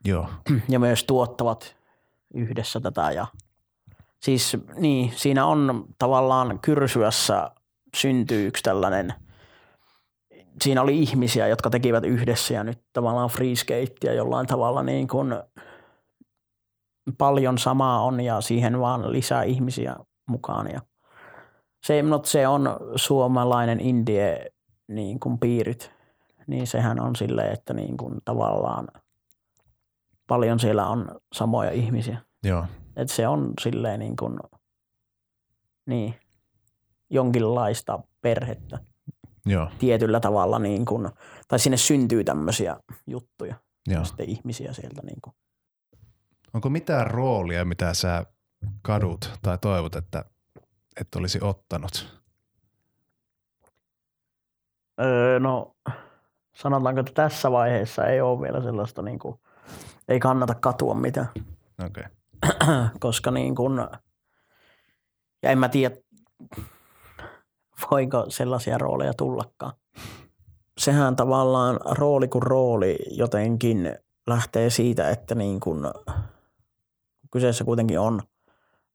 joo, 0.05 0.29
Ja 0.69 0.79
myös 0.79 1.05
tuottavat 1.05 1.77
yhdessä 2.35 2.81
tätä 2.81 3.11
ja 3.11 3.27
siis 4.21 4.57
niin, 4.77 5.13
siinä 5.17 5.47
on 5.47 5.85
tavallaan 5.99 6.59
Kyrsyässä 6.59 7.51
syntyy 7.97 8.47
yksi 8.47 8.63
tällainen, 8.63 9.15
siinä 10.63 10.83
oli 10.83 10.99
ihmisiä, 10.99 11.49
jotka 11.49 11.71
tekivät 11.71 12.05
yhdessä 12.05 12.55
ja 12.55 12.65
nyt 12.65 12.79
tavallaan 12.93 13.31
Freeskatea 13.31 14.13
jollain 14.13 14.47
tavalla 14.47 14.83
niin 14.83 15.09
kuin 15.09 15.35
paljon 17.19 17.59
samaa 17.59 18.03
on 18.03 18.21
ja 18.21 18.41
siihen 18.41 18.81
vaan 18.81 19.13
lisää 19.13 19.43
ihmisiä 19.43 19.97
mukaan. 20.27 20.71
Ja 20.71 20.81
se, 21.87 22.05
se 22.25 22.49
on 22.49 22.77
suomalainen 22.97 23.81
indie 23.81 24.47
niin 24.89 25.21
kuin 25.21 25.39
piirit, 25.39 25.93
niin 26.47 26.67
sehän 26.67 27.01
on 27.01 27.17
silleen, 27.17 27.53
että 27.53 27.75
niin 27.75 27.97
kuin 27.97 28.19
tavallaan 28.25 28.89
paljon 30.27 30.61
siellä 30.61 30.87
on 30.87 31.09
samoja 31.33 31.71
ihmisiä. 31.71 32.19
joo, 32.45 32.65
Et 32.97 33.11
se 33.11 33.29
on 33.29 33.53
silleen 33.61 34.01
niin 34.01 34.17
kuin, 34.17 34.39
niin, 35.87 36.15
jonkinlaista 37.11 38.01
perhettä 38.21 38.79
joo, 39.51 39.71
tietyllä 39.79 40.21
tavalla, 40.21 40.59
niin 40.59 40.85
kuin, 40.85 41.09
tai 41.49 41.59
sinne 41.59 41.77
syntyy 41.77 42.25
tämmöisiä 42.25 42.77
juttuja 43.07 43.55
joo. 43.87 44.05
sitten 44.05 44.29
ihmisiä 44.29 44.73
sieltä. 44.73 45.03
Niin 45.03 45.21
kuin. 45.23 45.35
Onko 46.55 46.71
mitään 46.71 47.07
roolia, 47.07 47.65
mitä 47.65 47.95
sä 47.95 48.27
kadut 48.83 49.33
tai 49.43 49.59
toivot, 49.59 49.97
että 49.97 50.25
et 51.01 51.15
olisi 51.15 51.39
ottanut? 51.43 52.19
Öö, 55.01 55.41
no 55.41 55.77
sanotaanko, 56.55 57.01
että 57.01 57.13
tässä 57.15 57.51
vaiheessa 57.53 58.07
ei 58.07 58.21
ole 58.21 58.41
vielä 58.41 58.63
sellaista, 58.63 59.03
niin 59.03 59.19
kuin, 59.19 59.41
ei 60.09 60.21
kannata 60.21 60.55
katua 60.55 60.95
mitään. 60.95 61.29
Okei. 61.87 62.05
koska 63.01 63.31
niin 63.31 63.55
kun, 63.55 63.89
ja 65.43 65.51
en 65.51 65.59
mä 65.59 65.69
tiedä, 65.69 65.97
voiko 67.91 68.25
sellaisia 68.29 68.79
rooleja 68.79 69.15
tullakaan. 69.15 69.73
Sehän 70.79 71.17
tavallaan 71.17 71.81
rooli 71.85 72.29
kuin 72.29 72.43
rooli 72.43 72.99
jotenkin 73.11 73.99
lähtee 74.27 74.71
siitä, 74.71 75.11
että 75.11 75.35
niin 75.35 75.61
kun, 75.61 75.91
kyseessä 77.33 77.65
kuitenkin 77.65 78.01
on 78.01 78.23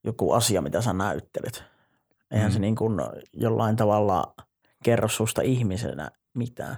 joku 0.03 0.31
asia, 0.31 0.61
mitä 0.61 0.81
sä 0.81 0.93
näyttelet. 0.93 1.63
Eihän 2.31 2.51
Mm. 2.51 2.53
se 2.53 2.59
niin 2.59 2.75
kun 2.75 3.01
jollain 3.33 3.75
tavalla 3.75 4.33
kerro 4.83 5.07
susta 5.07 5.41
ihmisenä 5.41 6.11
mitään 6.33 6.77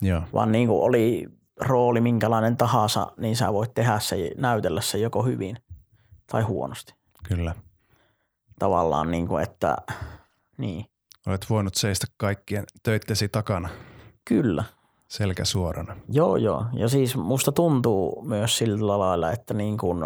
Joo, 0.00 0.22
vaan 0.32 0.52
niin 0.52 0.68
kuin 0.68 0.82
oli 0.82 1.28
rooli 1.60 2.00
minkälainen 2.00 2.56
tahansa, 2.56 3.12
niin 3.16 3.36
sä 3.36 3.52
voit 3.52 3.74
tehdä 3.74 3.98
se, 3.98 4.30
näytellä 4.36 4.80
se 4.80 4.98
joko 4.98 5.22
hyvin 5.22 5.56
tai 6.26 6.42
huonosti. 6.42 6.94
kyllä. 7.28 7.54
Tavallaan 8.58 9.10
niin 9.10 9.28
kuin, 9.28 9.42
että 9.42 9.76
niin, 10.58 10.84
Olet 11.26 11.46
voinut 11.50 11.74
seistä 11.74 12.06
kaikkien 12.16 12.64
töittesi 12.82 13.28
takana 13.28 13.68
kyllä. 14.24 14.64
selkä 15.08 15.44
suorana. 15.44 15.96
Joo, 16.08 16.36
joo. 16.36 16.66
Ja 16.72 16.88
siis 16.88 17.16
musta 17.16 17.52
tuntuu 17.52 18.24
myös 18.24 18.58
sillä 18.58 18.98
lailla, 18.98 19.32
että 19.32 19.54
niin 19.54 19.78
kuin, 19.78 20.04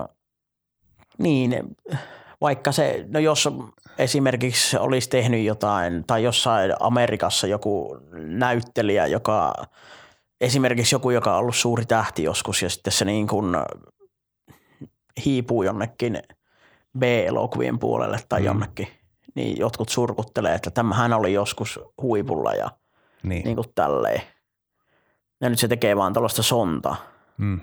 niin, 1.18 1.76
vaikka 2.40 2.72
se, 2.72 3.04
no 3.08 3.20
jos 3.20 3.48
esimerkiksi 3.98 4.76
olisi 4.76 5.10
tehnyt 5.10 5.44
jotain, 5.44 6.04
tai 6.06 6.22
jossain 6.22 6.72
Amerikassa 6.80 7.46
joku 7.46 7.98
näyttelijä, 8.12 9.06
joka 9.06 9.54
esimerkiksi 10.40 10.94
joku, 10.94 11.10
joka 11.10 11.32
on 11.32 11.38
ollut 11.38 11.56
suuri 11.56 11.86
tähti 11.86 12.22
joskus 12.22 12.62
ja 12.62 12.70
sitten 12.70 12.92
se 12.92 13.04
niin 13.04 13.26
kuin 13.26 13.56
hiipuu 15.24 15.62
jonnekin 15.62 16.22
B-elokuvien 16.98 17.78
puolelle 17.78 18.18
tai 18.28 18.40
Mm. 18.40 18.42
mm. 18.42 18.46
jonnekin, 18.46 18.88
niin 19.36 19.58
jotkut 19.58 19.88
surkuttelee, 19.88 20.54
että 20.54 20.70
tämähän 20.70 21.12
oli 21.12 21.32
joskus 21.32 21.80
huipulla 22.02 22.52
ja 22.54 22.70
Niin, 23.22 23.44
niin 23.44 23.56
kuin 23.56 23.68
tälleen. 23.74 24.22
Ja 25.40 25.50
nyt 25.50 25.58
se 25.58 25.68
tekee 25.68 25.96
vaan 25.96 26.12
tuollaista 26.12 26.42
sontaa. 26.42 26.96
mm. 27.38 27.60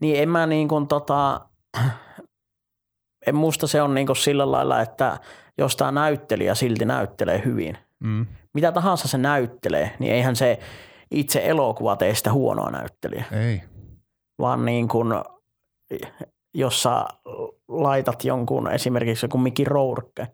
Niin 0.00 0.22
en 0.22 0.28
mä 0.28 0.46
niin 0.46 0.68
kuin 0.68 0.88
tota, 0.88 1.40
en 3.26 3.34
musta 3.34 3.66
se 3.66 3.82
on 3.82 3.94
niin 3.94 4.06
kuin 4.06 4.16
sillä 4.16 4.50
lailla, 4.52 4.80
että 4.80 5.18
jos 5.58 5.76
tämä 5.76 5.92
näyttelijä 5.92 6.54
silti 6.54 6.84
näyttelee 6.84 7.42
hyvin, 7.44 7.78
Mm. 8.04 8.26
mitä 8.54 8.72
tahansa 8.72 9.08
se 9.08 9.18
näyttelee, 9.18 9.96
niin 9.98 10.12
eihän 10.12 10.36
se 10.36 10.58
itse 11.10 11.40
elokuva 11.44 11.96
tee 11.96 12.14
sitä 12.14 12.32
huonoa 12.32 12.70
näyttelijää, 12.70 13.24
Ei, 13.32 13.62
vaan 14.38 14.64
niin 14.64 14.88
kuin, 14.88 15.08
jos 16.54 16.82
sä 16.82 17.04
laitat 17.68 18.24
jonkun, 18.24 18.70
esimerkiksi 18.72 19.24
joku 19.26 19.38
Mickey 19.38 19.64
Rourke, 19.64 20.28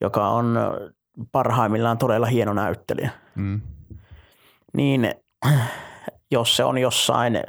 joka 0.00 0.28
on 0.28 0.58
parhaimmillaan 1.32 1.98
todella 1.98 2.26
hieno 2.26 2.52
näyttelijä, 2.52 3.10
mm. 3.34 3.60
niin 4.74 5.14
jos 6.30 6.56
se 6.56 6.64
on 6.64 6.78
jossain 6.78 7.42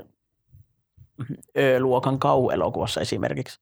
Ö-luokan 1.57 2.19
kauhuelokuvassa 2.19 3.01
esimerkiksi, 3.01 3.59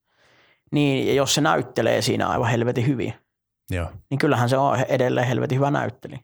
niin 0.72 1.06
ja 1.06 1.14
jos 1.14 1.34
se 1.34 1.40
näyttelee 1.40 2.02
siinä 2.02 2.28
aivan 2.28 2.50
helvetin 2.50 2.86
hyvin, 2.86 3.14
joo, 3.70 3.90
niin 4.10 4.18
kyllähän 4.18 4.48
se 4.48 4.56
on 4.56 4.78
edelleen 4.88 5.26
helvetin 5.26 5.56
hyvä 5.58 5.70
näyttelijä. 5.70 6.20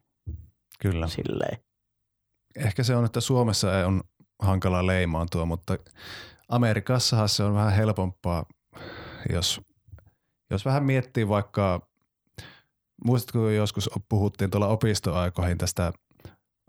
kyllä. 0.80 1.06
Silleen. 1.06 1.58
Ehkä 2.56 2.82
se 2.82 2.96
on, 2.96 3.04
että 3.04 3.20
Suomessa 3.20 3.68
on 3.86 4.02
hankala 4.42 4.86
leimaantua, 4.86 5.44
mutta 5.44 5.78
Amerikassahan 6.48 7.28
se 7.28 7.42
on 7.42 7.54
vähän 7.54 7.72
helpompaa, 7.72 8.46
jos, 9.32 9.60
jos 10.50 10.64
vähän 10.64 10.84
miettii 10.84 11.28
vaikka, 11.28 11.88
muistatko 13.04 13.38
kun 13.38 13.54
joskus 13.54 13.90
puhuttiin 14.08 14.50
tuolla 14.50 14.68
opistoaikoihin 14.68 15.58
tästä 15.58 15.92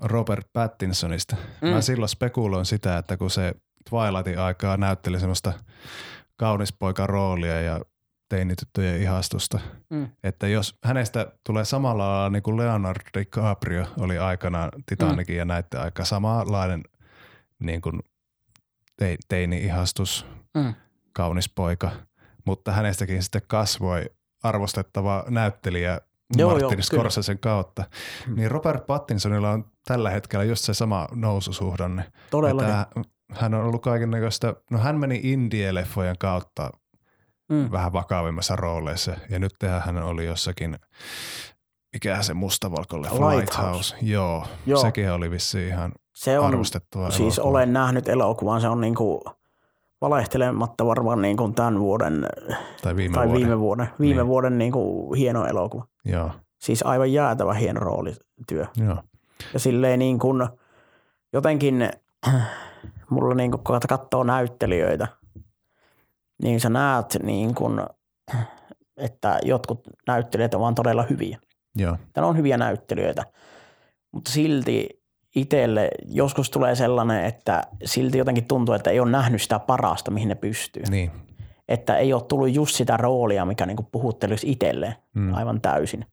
Robert 0.01 0.47
Pattinsonista. 0.53 1.35
Mm. 1.61 1.67
Mä 1.67 1.81
silloin 1.81 2.09
spekuloin 2.09 2.65
sitä, 2.65 2.97
että 2.97 3.17
kun 3.17 3.31
se 3.31 3.53
Twilightin 3.89 4.39
aikaa 4.39 4.77
näytteli 4.77 5.19
semmoista 5.19 5.53
kaunispoikan 6.37 7.09
roolia 7.09 7.61
ja 7.61 7.81
teinityttöjen 8.29 9.01
ihastusta. 9.01 9.59
Mm. 9.89 10.09
Että 10.23 10.47
jos 10.47 10.75
hänestä 10.83 11.31
tulee 11.43 11.65
samalla 11.65 12.09
lailla 12.09 12.29
niin 12.29 12.43
kuin 12.43 12.57
Leonardo 12.57 13.01
DiCaprio 13.17 13.85
oli 13.99 14.17
aikanaan 14.17 14.71
Titanikin 14.85 15.35
mm. 15.35 15.39
ja 15.39 15.45
näiden 15.45 15.81
aika 15.81 16.05
samanlainen 16.05 16.83
niin 17.59 17.81
kuin 17.81 17.99
te, 18.97 19.17
teini-ihastus, 19.27 20.25
mm. 20.57 20.73
kaunis 21.13 21.49
poika, 21.49 21.91
mutta 22.45 22.71
hänestäkin 22.71 23.23
sitten 23.23 23.41
kasvoi 23.47 24.05
arvostettava 24.43 25.23
näyttelijä 25.29 26.01
Joo, 26.35 26.59
Martin 26.59 26.83
Scorsesen 26.83 27.39
kautta. 27.39 27.83
Mm. 28.27 28.35
Niin 28.35 28.51
Robert 28.51 28.85
Pattinsonilla 28.85 29.51
on 29.51 29.65
tällä 29.85 30.09
hetkellä 30.09 30.45
just 30.45 30.63
se 30.63 30.73
sama 30.73 31.07
noususuhdanne. 31.11 32.11
Todella. 32.29 32.63
Hän 33.31 33.53
on 33.53 33.63
ollut 33.63 33.81
kaiken 33.81 34.11
no 34.71 34.77
hän 34.77 34.99
meni 34.99 35.21
indie-leffojen 35.23 36.15
kautta 36.19 36.69
mm. 37.49 37.71
vähän 37.71 37.93
vakavimmassa 37.93 38.55
rooleissa. 38.55 39.15
Ja 39.29 39.39
nyt 39.39 39.53
hän 39.85 39.97
oli 39.97 40.25
jossakin, 40.25 40.79
mikä 41.93 42.23
se 42.23 42.33
mustavalkolle 42.33 43.07
Lighthouse. 43.07 43.35
Lighthouse. 43.37 43.95
Joo, 44.01 44.47
Joo, 44.65 44.81
sekin 44.81 45.11
oli 45.11 45.31
vissi 45.31 45.67
ihan 45.67 45.91
se 46.15 46.39
on, 46.39 46.45
arvostettua 46.45 47.11
Siis 47.11 47.37
elokuva. 47.37 47.49
olen 47.57 47.73
nähnyt 47.73 48.09
elokuvan, 48.09 48.61
se 48.61 48.67
on 48.67 48.81
niinku 48.81 49.23
valehtelematta 50.01 50.85
varmaan 50.85 51.21
niinku 51.21 51.51
tämän 51.55 51.79
vuoden 51.79 52.27
tai 52.81 52.95
viime 52.95 53.13
tai 53.13 53.27
vuoden, 53.27 53.41
viime 53.41 53.59
vuoden, 53.59 53.87
viime 53.99 54.15
niin. 54.15 54.27
vuoden 54.27 54.57
niinku 54.57 55.13
hieno 55.13 55.45
elokuva. 55.45 55.85
Joo. 56.05 56.31
Siis 56.61 56.83
aivan 56.85 57.13
jäätävä 57.13 57.53
hieno 57.53 57.79
roolityö. 57.79 58.65
Joo. 58.77 59.03
Ja 59.53 59.59
silleen 59.59 59.99
niin 59.99 60.19
kuin 60.19 60.47
jotenkin 61.33 61.89
mulla 63.09 63.35
niin 63.35 63.51
kuin, 63.51 63.63
kun 63.63 63.79
katsoo 63.89 64.23
näyttelijöitä, 64.23 65.07
niin 66.43 66.59
sä 66.59 66.69
näet 66.69 67.17
niin 67.23 67.55
kuin, 67.55 67.81
että 68.97 69.39
jotkut 69.43 69.79
näyttelijät 70.07 70.53
ovat 70.53 70.75
todella 70.75 71.03
hyviä. 71.09 71.39
Joo. 71.75 71.97
Tämä 72.13 72.27
on 72.27 72.37
hyviä 72.37 72.57
näyttelijöitä, 72.57 73.23
mutta 74.11 74.31
silti 74.31 75.03
itselle 75.35 75.89
joskus 76.05 76.49
tulee 76.49 76.75
sellainen, 76.75 77.25
että 77.25 77.63
silti 77.85 78.17
jotenkin 78.17 78.47
tuntuu, 78.47 78.75
että 78.75 78.89
ei 78.89 78.99
ole 78.99 79.11
nähnyt 79.11 79.41
sitä 79.41 79.59
parasta, 79.59 80.11
mihin 80.11 80.29
ne 80.29 80.35
pystyy. 80.35 80.83
Niin. 80.89 81.11
Että 81.67 81.97
ei 81.97 82.13
ole 82.13 82.21
tullut 82.21 82.53
just 82.53 82.75
sitä 82.75 82.97
roolia, 82.97 83.45
mikä 83.45 83.65
niin 83.65 83.77
kuin 83.77 83.87
puhuttelisi 83.91 84.51
itselleen 84.51 84.95
mm. 85.15 85.33
aivan 85.33 85.61
täysin. 85.61 86.05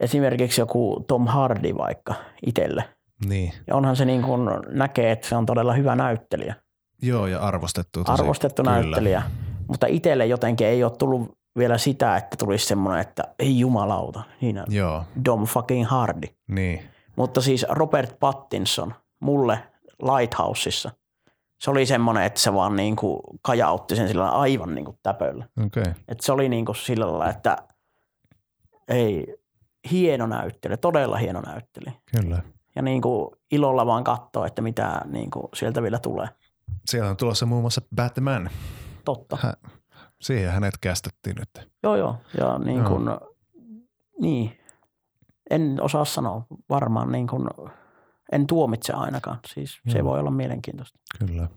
Esimerkiksi 0.00 0.60
joku 0.60 1.04
Tom 1.08 1.26
Hardy 1.26 1.76
vaikka 1.76 2.14
itselle– 2.46 2.84
niin. 3.26 3.52
Ja 3.66 3.76
onhan 3.76 3.96
se 3.96 4.04
niin 4.04 4.22
kuin 4.22 4.40
näkee, 4.68 5.10
että 5.10 5.28
se 5.28 5.36
on 5.36 5.46
todella 5.46 5.72
hyvä 5.72 5.96
näyttelijä. 5.96 6.54
Joo, 7.02 7.26
ja 7.26 7.40
arvostettu. 7.40 8.04
Tosi. 8.04 8.22
Arvostettu 8.22 8.62
Kyllä. 8.62 8.74
näyttelijä. 8.74 9.22
Mutta 9.68 9.86
itselle 9.86 10.26
jotenkin 10.26 10.66
ei 10.66 10.84
ole 10.84 10.92
tullut 10.98 11.38
vielä 11.58 11.78
sitä, 11.78 12.16
että 12.16 12.36
tulisi 12.36 12.66
semmoinen, 12.66 13.00
että 13.00 13.22
ei 13.38 13.58
jumalauta. 13.58 14.22
Niin 14.40 14.62
Joo. 14.68 15.04
Dom 15.24 15.44
fucking 15.44 15.86
Hardy. 15.86 16.28
Niin. 16.48 16.82
Mutta 17.18 17.40
siis 17.40 17.66
Robert 17.68 18.18
Pattinson 18.20 18.94
mulle 19.20 19.62
Lighthouseissa, 20.02 20.90
se 21.60 21.70
oli 21.70 21.86
semmoinen, 21.86 22.22
että 22.22 22.40
se 22.40 22.54
vaan 22.54 22.76
niin 22.76 22.96
kuin 22.96 23.20
kajautti 23.42 23.96
sen 23.96 24.08
sillä 24.08 24.30
aivan 24.30 24.74
niin 24.74 24.84
kuin 24.84 24.98
täpöllä. 25.02 25.48
Okay. 25.66 25.94
Että 26.08 26.26
se 26.26 26.32
oli 26.32 26.48
niin 26.48 26.64
kuin 26.64 26.76
sillä 26.76 27.06
lailla, 27.06 27.30
että 27.30 27.56
ei, 28.88 29.36
hieno 29.90 30.26
näyttely, 30.26 30.76
todella 30.76 31.16
hieno 31.16 31.40
näyttely. 31.40 31.92
Kyllä 32.16 32.42
ja 32.78 32.82
niin 32.82 33.02
kuin 33.02 33.30
ilolla 33.50 33.86
vaan 33.86 34.04
katsoa, 34.04 34.46
että 34.46 34.62
mitä 34.62 35.00
niin 35.04 35.30
kuin 35.30 35.48
sieltä 35.54 35.82
vielä 35.82 35.98
tulee. 35.98 36.28
Siellä 36.86 37.10
on 37.10 37.16
tulossa 37.16 37.46
muun 37.46 37.60
muassa 37.60 37.80
Batman. 37.96 38.50
Totta. 39.04 39.38
Hä, 39.42 39.54
siihen 40.20 40.52
hänet 40.52 40.74
kästettiin 40.80 41.36
nyt. 41.36 41.70
Joo, 41.82 41.96
joo. 41.96 42.16
Ja 42.38 42.58
niin 42.58 42.84
kuin, 42.84 43.06
joo. 43.06 43.34
niin, 44.20 44.58
en 45.50 45.78
osaa 45.80 46.04
sanoa 46.04 46.46
varmaan 46.68 47.12
niin 47.12 47.26
kuin, 47.26 47.48
en 48.32 48.46
tuomitse 48.46 48.92
ainakaan. 48.92 49.38
Siis 49.46 49.80
se 49.88 50.04
voi 50.04 50.20
olla 50.20 50.30
mielenkiintoista. 50.30 50.98
Kyllä. 51.18 51.48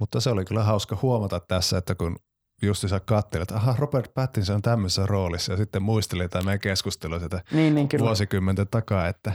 Mutta 0.00 0.20
se 0.20 0.30
oli 0.30 0.44
kyllä 0.44 0.64
hauska 0.64 0.98
huomata 1.02 1.40
tässä, 1.40 1.78
että 1.78 1.94
kun 1.94 2.16
justi 2.62 2.88
sä 2.88 3.00
katselit, 3.00 3.42
että 3.42 3.56
aha, 3.56 3.74
Robert 3.78 4.14
Pattinson 4.14 4.56
on 4.56 4.62
tämmöisessä 4.62 5.06
roolissa 5.06 5.52
ja 5.52 5.56
sitten 5.56 5.82
muistelin 5.82 6.30
tämä 6.30 6.44
meidän 6.44 6.60
keskustelu 6.60 7.20
sitä 7.20 7.42
niin, 7.52 7.74
niin, 7.74 7.88
vuosikymmenten 7.98 8.68
takaa, 8.70 9.08
että 9.08 9.32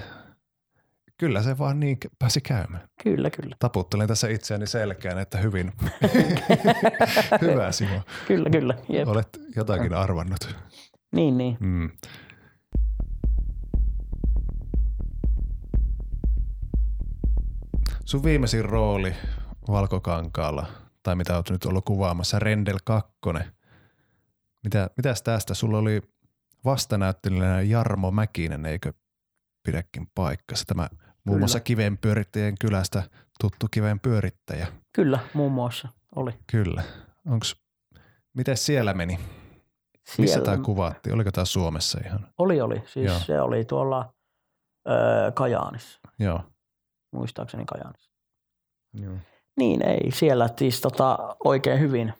Kyllä 1.21 1.43
se 1.43 1.57
vaan 1.57 1.79
niin 1.79 1.97
pääsi 2.19 2.41
käymään. 2.41 2.87
Kyllä, 3.03 3.29
kyllä. 3.29 3.55
Taputtelen 3.59 4.07
tässä 4.07 4.27
itseäni 4.27 4.67
selkeän, 4.67 5.19
että 5.19 5.37
hyvin. 5.37 5.71
Hyvä 7.41 7.71
Simo. 7.71 8.01
Kyllä, 8.27 8.49
kyllä. 8.49 8.73
Jep. 8.89 9.07
Olet 9.07 9.27
jotakin 9.55 9.93
arvannut. 9.93 10.55
Niin, 11.11 11.37
niin. 11.37 11.57
Mm. 11.59 11.89
Sun 18.05 18.23
viimeisin 18.23 18.65
rooli 18.65 19.15
Valkokankaalla, 19.67 20.65
tai 21.03 21.15
mitä 21.15 21.35
olet 21.35 21.49
nyt 21.49 21.65
ollut 21.65 21.85
kuvaamassa, 21.85 22.39
Rendel 22.39 22.77
2. 22.83 23.11
Mitä, 24.63 24.89
mitäs 24.97 25.21
tästä? 25.21 25.53
Sulla 25.53 25.77
oli 25.77 26.01
vastanäyttelijänä 26.65 27.61
Jarmo 27.61 28.11
Mäkinen, 28.11 28.65
eikö 28.65 28.93
pidäkin 29.63 30.07
paikkansa? 30.15 30.65
Tämä 30.65 30.89
Muun 31.23 31.39
muassa 31.39 31.59
kiven 31.59 31.97
pyörittäjien 31.97 32.55
kylästä 32.59 33.03
tuttu 33.39 33.67
kiven 33.71 33.99
pyörittäjä. 33.99 34.67
Kyllä, 34.93 35.19
muun 35.33 35.51
muassa 35.51 35.87
oli. 36.15 36.31
Kyllä. 36.51 36.83
Onks, 37.27 37.55
miten 38.33 38.57
siellä 38.57 38.93
meni? 38.93 39.15
Siellä... 39.15 40.21
Missä 40.21 40.41
tämä 40.41 40.57
kuvattiin? 40.57 41.15
Oliko 41.15 41.31
tämä 41.31 41.45
Suomessa 41.45 41.99
ihan? 42.05 42.27
Oli, 42.37 42.61
oli. 42.61 42.83
Siis 42.85 43.05
Joo. 43.05 43.19
se 43.19 43.41
oli 43.41 43.65
tuolla 43.65 44.13
öö, 44.89 45.31
Kajaanissa. 45.31 45.99
Joo. 46.19 46.43
Muistaakseni 47.11 47.65
Kajaanissa. 47.65 48.11
Joo. 48.93 49.13
Niin, 49.57 49.87
ei. 49.87 50.11
Siellä 50.11 50.49
siis 50.57 50.81
tota, 50.81 51.35
oikein 51.43 51.79
hyvin. 51.79 52.13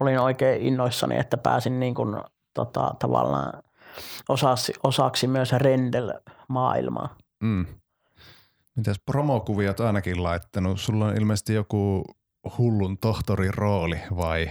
Olin 0.00 0.18
oikein 0.18 0.62
innoissani, 0.62 1.18
että 1.18 1.36
pääsin 1.36 1.80
niin 1.80 1.94
kuin, 1.94 2.16
tota, 2.54 2.94
tavallaan 2.98 3.62
osaksi, 4.28 4.72
osaksi 4.82 5.26
myös 5.26 5.52
Rendel-maailmaa. 5.52 7.16
Mm. 7.40 7.66
Mitäs 8.76 9.00
promokuvia 9.06 9.70
oot 9.70 9.80
ainakin 9.80 10.22
laittanut? 10.22 10.80
Sulla 10.80 11.06
on 11.06 11.16
ilmeisesti 11.16 11.54
joku 11.54 12.04
hullun 12.58 12.98
tohtorin 12.98 13.54
rooli 13.54 14.00
vai? 14.16 14.50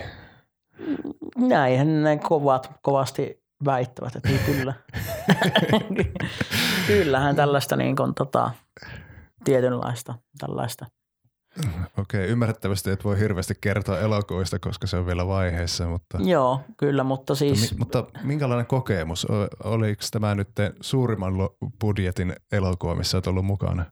Näinhän 1.38 2.04
ne 2.04 2.18
kovat, 2.18 2.72
kovasti 2.82 3.44
väittävät, 3.66 4.16
että 4.16 4.30
niin 4.30 4.42
kyllä. 4.46 4.74
Kyllähän 6.88 7.36
tällaista 7.36 7.76
niin 7.76 7.96
kuin, 7.96 8.14
tota, 8.16 8.52
tietynlaista 9.44 10.16
tällaista 10.38 10.86
Okei, 11.98 12.22
okay, 12.22 12.32
ymmärrettävästi 12.32 12.92
et 12.92 13.04
voi 13.04 13.20
hirveästi 13.20 13.54
kertoa 13.62 14.00
elokuvista, 14.00 14.60
koska 14.60 14.88
se 14.88 14.98
on 14.98 15.06
vielä 15.06 15.28
vaiheessa. 15.28 15.88
Mutta... 15.88 16.18
Joo, 16.22 16.62
kyllä, 16.78 17.04
mutta 17.04 17.36
siis... 17.36 17.78
Mutta, 17.78 18.02
mutta 18.02 18.20
minkälainen 18.24 18.66
kokemus? 18.66 19.28
Oliko 19.64 20.02
tämä 20.12 20.36
nyt 20.36 20.50
suurimman 20.82 21.34
budjetin 21.82 22.36
elokuva, 22.52 22.96
missä 22.96 23.18
olet 23.18 23.28
ollut 23.28 23.46
mukana? 23.46 23.86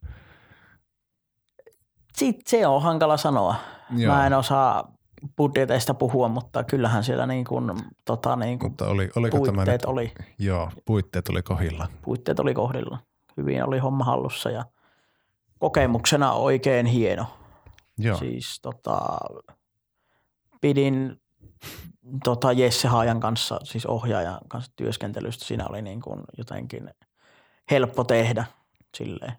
Sitten 2.14 2.44
se 2.46 2.68
on 2.68 2.82
hankala 2.82 3.18
sanoa. 3.18 3.56
Joo. 3.98 4.16
Mä 4.16 4.28
en 4.28 4.34
osaa 4.34 4.95
budjeteista 5.38 5.94
puhua, 5.94 6.28
mutta 6.28 6.64
kyllähän 6.64 7.04
siellä 7.04 7.26
niin 7.26 7.46
kuin, 7.46 7.72
tota 8.06 8.36
niin 8.36 8.60
kuin 8.60 8.72
mutta 8.72 8.88
oli, 8.88 9.10
oliko 9.16 9.38
puitteet 9.38 9.66
tämä 9.66 9.72
nyt, 9.72 9.86
oli. 9.86 10.14
Joo, 10.40 10.72
puitteet 10.86 11.30
oli 11.30 11.42
kohdilla. 11.42 11.88
Puitteet 12.02 12.40
oli 12.40 12.54
kohdilla. 12.54 13.00
Hyvin 13.38 13.64
oli 13.68 13.80
homma 13.80 14.04
hallussa 14.04 14.50
ja 14.50 14.66
kokemuksena 15.60 16.32
oikein 16.32 16.86
hieno. 16.86 17.26
Joo. 17.98 18.18
Siis 18.18 18.60
tota, 18.62 19.18
pidin 20.62 21.22
tota 22.24 22.52
Jesse 22.52 22.88
Haajan 22.88 23.20
kanssa, 23.20 23.60
siis 23.64 23.86
ohjaajan 23.86 24.40
kanssa 24.48 24.72
työskentelystä. 24.76 25.46
Siinä 25.46 25.68
oli 25.70 25.82
niin 25.82 26.02
kuin 26.02 26.22
jotenkin 26.38 26.90
helppo 27.72 28.04
tehdä 28.04 28.46
silleen. 28.98 29.34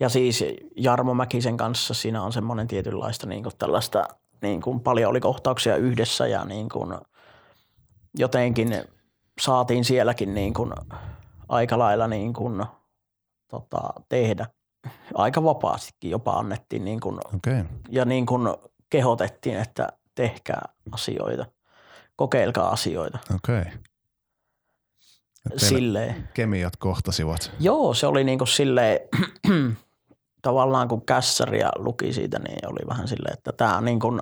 Ja 0.00 0.08
siis 0.08 0.44
Jarmo 0.76 1.14
Mäkisen 1.14 1.56
kanssa 1.56 1.94
siinä 1.94 2.22
on 2.22 2.32
semmoinen 2.32 2.66
tietynlaista 2.66 3.26
niin 3.26 3.42
kuin 3.42 3.56
tällaista, 3.58 4.08
niin 4.42 4.60
kuin 4.60 4.80
paljon 4.80 5.10
oli 5.10 5.20
kohtauksia 5.20 5.76
yhdessä 5.76 6.26
ja 6.26 6.44
niin 6.44 6.68
kuin 6.68 6.94
jotenkin 8.18 8.84
saatiin 9.40 9.84
sielläkin 9.84 10.34
niin 10.34 10.54
kuin 10.54 10.72
aika 11.48 11.78
lailla 11.78 12.08
niin 12.08 12.32
kuin, 12.32 12.64
tota, 13.48 13.80
tehdä 14.08 14.46
aika 15.14 15.44
vapaastikin 15.44 16.10
jopa 16.10 16.32
annettiin 16.32 16.84
niin 16.84 17.00
kuin. 17.00 17.18
Okay. 17.36 17.64
ja 17.88 18.04
niin 18.04 18.26
kuin 18.26 18.48
kehotettiin, 18.90 19.56
että 19.56 19.88
tehkää 20.14 20.68
asioita, 20.92 21.46
kokeilkaa 22.16 22.70
asioita. 22.70 23.18
Okei. 23.34 23.60
Okay. 23.60 23.72
Silleen. 25.56 26.28
kemiat 26.34 26.76
kohtasivat. 26.76 27.52
Joo, 27.60 27.94
se 27.94 28.06
oli 28.06 28.24
niin 28.24 28.38
kuin 28.38 28.48
silleen, 28.48 29.00
tavallaan 30.42 30.88
kun 30.88 31.06
kässäriä 31.06 31.70
luki 31.76 32.12
siitä, 32.12 32.38
niin 32.38 32.68
oli 32.68 32.88
vähän 32.88 33.08
silleen, 33.08 33.32
että 33.38 33.52
tämä 33.52 33.76
on 33.76 33.84
niin 33.84 34.00
kuin, 34.00 34.20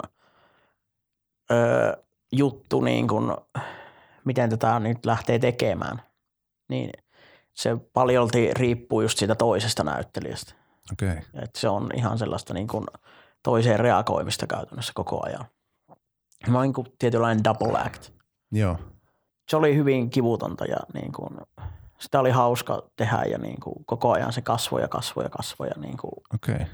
ö, 1.50 2.02
juttu, 2.32 2.80
niin 2.80 3.08
kuin, 3.08 3.32
miten 4.24 4.50
tätä 4.50 4.80
nyt 4.80 5.06
lähtee 5.06 5.38
tekemään. 5.38 6.02
Niin 6.68 6.90
se 7.54 7.76
paljolti 7.92 8.54
riippuu 8.54 9.00
just 9.00 9.18
siitä 9.18 9.34
toisesta 9.34 9.84
näyttelijästä. 9.84 10.54
Okay. 10.92 11.16
Et 11.42 11.50
se 11.56 11.68
on 11.68 11.90
ihan 11.94 12.18
sellaista 12.18 12.54
niin 12.54 12.68
kuin 12.68 12.86
toiseen 13.42 13.80
reagoimista 13.80 14.46
käytännössä 14.46 14.92
koko 14.94 15.26
ajan. 15.26 15.44
Mä 16.48 16.58
olin 16.58 16.68
niin 16.68 16.74
kuin 16.74 16.86
tietynlainen 16.98 17.44
double 17.44 17.78
act. 17.78 18.10
Joo. 18.52 18.78
Se 19.48 19.56
oli 19.56 19.76
hyvin 19.76 20.10
kivutonta 20.10 20.64
ja 20.64 20.76
niin 20.94 21.12
kuin, 21.12 21.36
sitä 22.00 22.20
oli 22.20 22.30
hauska 22.30 22.82
tehdä 22.96 23.22
ja 23.24 23.38
niin 23.38 23.60
kuin 23.60 23.84
koko 23.84 24.12
ajan 24.12 24.32
se 24.32 24.42
kasvoi 24.42 24.80
ja 24.80 24.88
kasvoi 24.88 25.24
ja 25.24 25.30
kasvoi 25.30 25.68
ja 25.68 25.80
niin 25.80 25.96
kuin. 25.96 26.12
Okay. 26.34 26.66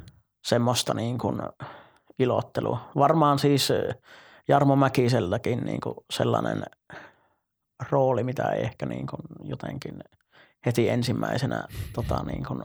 semmoista 0.47 0.95
niin 0.95 1.19
kuin 1.19 1.43
ilottelua. 2.19 2.91
Varmaan 2.97 3.39
siis 3.39 3.71
eh, 3.71 3.97
Jarmo 4.49 4.77
Mäkiselläkin 4.77 5.65
niin 5.65 5.81
kuin 5.81 5.95
sellainen 6.13 6.63
rooli, 7.91 8.25
mitä 8.25 8.43
ei 8.49 8.63
ehkä 8.63 8.87
niin 8.87 9.07
kuin 9.07 9.23
jotenkin 9.43 9.99
heti 10.67 10.89
ensimmäisenä 10.89 11.65
tota 11.93 12.23
niin 12.23 12.45
kuin 12.45 12.63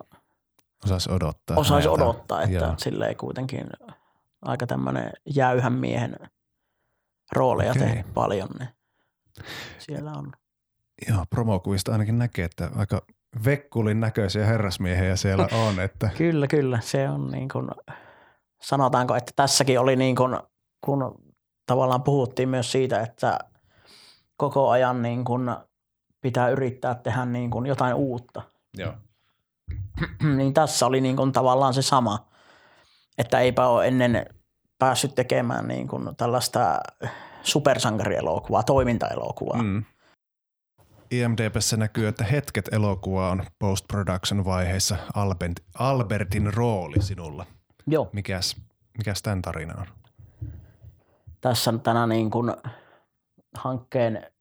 Osaisi 0.85 1.11
odottaa. 1.11 1.57
osaisi 1.57 1.89
odottaa, 1.89 2.41
että 2.41 2.55
Joo. 2.55 2.73
silleen 2.77 3.17
kuitenkin 3.17 3.69
aika 4.41 4.67
tämmöinen 4.67 5.11
jäyhän 5.35 5.73
miehen 5.73 6.15
rooleja 7.31 7.71
okay. 7.71 8.03
paljon, 8.13 8.49
niin 8.59 8.69
siellä 9.79 10.11
on. 10.11 10.31
Joo, 11.09 11.25
promokuvista 11.29 11.91
ainakin 11.91 12.19
näkee, 12.19 12.45
että 12.45 12.69
aika 12.75 13.01
vekkulin 13.45 13.99
näköisiä 13.99 14.45
herrasmiehiä 14.45 15.15
siellä 15.15 15.47
on. 15.67 15.79
Että, 15.79 16.09
Kyllä, 16.17 16.47
kyllä. 16.47 16.79
Se 16.81 17.09
on 17.09 17.31
niin 17.31 17.49
kuin, 17.49 17.67
sanotaanko, 18.61 19.15
että 19.15 19.31
tässäkin 19.35 19.79
oli 19.79 19.95
niin 19.95 20.15
kuin, 20.15 20.37
kun 20.85 21.15
tavallaan 21.65 22.03
puhuttiin 22.03 22.49
myös 22.49 22.71
siitä, 22.71 23.01
että 23.01 23.39
koko 24.37 24.69
ajan 24.69 25.01
niin 25.01 25.25
kuin 25.25 25.55
pitää 26.21 26.49
yrittää 26.49 26.95
tehdä 26.95 27.25
niin 27.25 27.51
kuin 27.51 27.65
jotain 27.65 27.95
uutta. 27.95 28.41
joo. 28.77 28.93
niin 30.37 30.53
tässä 30.53 30.85
oli 30.85 31.01
niin 31.01 31.15
kuin 31.15 31.31
tavallaan 31.31 31.73
se 31.73 31.81
sama, 31.81 32.27
että 33.17 33.39
eipä 33.39 33.67
ole 33.67 33.87
ennen 33.87 34.25
päässyt 34.79 35.15
tekemään 35.15 35.67
niin 35.67 35.87
kuin 35.87 36.15
tällaista 36.15 36.79
supersankarielokuvaa, 37.43 38.63
toimintaelokuvaa. 38.63 39.63
Mm. 39.63 39.85
IMDBssä 41.11 41.77
näkyy, 41.77 42.07
että 42.07 42.23
hetket 42.23 42.73
elokuva 42.73 43.29
on 43.29 43.43
post-production 43.59 44.45
vaiheessa 44.45 44.97
Albert, 45.13 45.59
Albertin 45.79 46.53
rooli 46.53 47.01
sinulla. 47.01 47.45
Joo, 47.87 48.09
Mikäs, 48.13 48.55
mikäs 48.97 49.21
tämän 49.21 49.41
tarina 49.41 49.73
on? 49.81 49.87
tässä 51.41 51.73
tänä 51.83 52.07
niin 52.07 52.31
kuin 52.31 52.53
hankkeen 53.55 54.31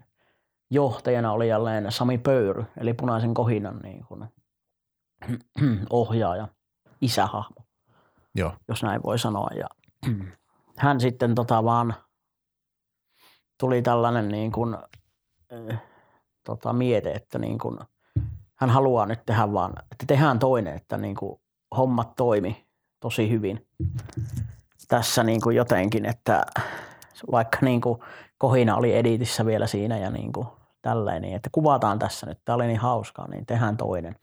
johtajana 0.70 1.32
oli 1.32 1.48
jälleen 1.48 1.92
Sami 1.92 2.18
Pöyry, 2.18 2.64
eli 2.76 2.94
Punaisen 2.94 3.34
kohinan 3.34 3.78
niin 3.82 4.04
kuin 4.04 4.24
ohjaaja, 5.90 6.48
isähahmo. 7.00 7.56
Joo. 8.34 8.52
jos 8.68 8.82
näin 8.82 9.02
voi 9.02 9.18
sanoa. 9.18 9.48
Ja 9.54 9.66
hän 10.76 11.00
sitten 11.00 11.34
tota 11.34 11.64
vaan 11.64 11.94
tuli 13.60 13.82
tällainen 13.82 14.28
niin 14.28 14.52
kuin, 14.52 14.74
äh, 15.52 15.82
tota 16.56 16.72
miete, 16.72 17.12
että 17.12 17.38
niin 17.38 17.58
kuin, 17.58 17.78
hän 18.56 18.70
haluaa 18.70 19.06
nyt 19.06 19.26
tehdä 19.26 19.52
vaan, 19.52 19.72
että 19.92 20.04
tehdään 20.06 20.38
toinen, 20.38 20.76
että 20.76 20.96
niin 20.96 21.14
kuin 21.14 21.40
hommat 21.76 22.16
toimi 22.16 22.66
tosi 23.00 23.30
hyvin 23.30 23.66
tässä 24.88 25.22
niin 25.22 25.40
kuin 25.40 25.56
jotenkin, 25.56 26.06
että 26.06 26.46
vaikka 27.32 27.58
niin 27.60 27.80
kuin 27.80 28.00
kohina 28.38 28.76
oli 28.76 28.96
editissä 28.96 29.46
vielä 29.46 29.66
siinä 29.66 29.98
ja 29.98 30.10
niin 30.10 30.32
kuin 30.32 30.46
tälleen, 30.82 31.22
niin 31.22 31.36
että 31.36 31.50
kuvataan 31.52 31.98
tässä 31.98 32.26
nyt, 32.26 32.38
tämä 32.44 32.56
oli 32.56 32.66
niin 32.66 32.78
hauskaa, 32.78 33.28
niin 33.28 33.46
tehdään 33.46 33.76
toinen. 33.76 34.16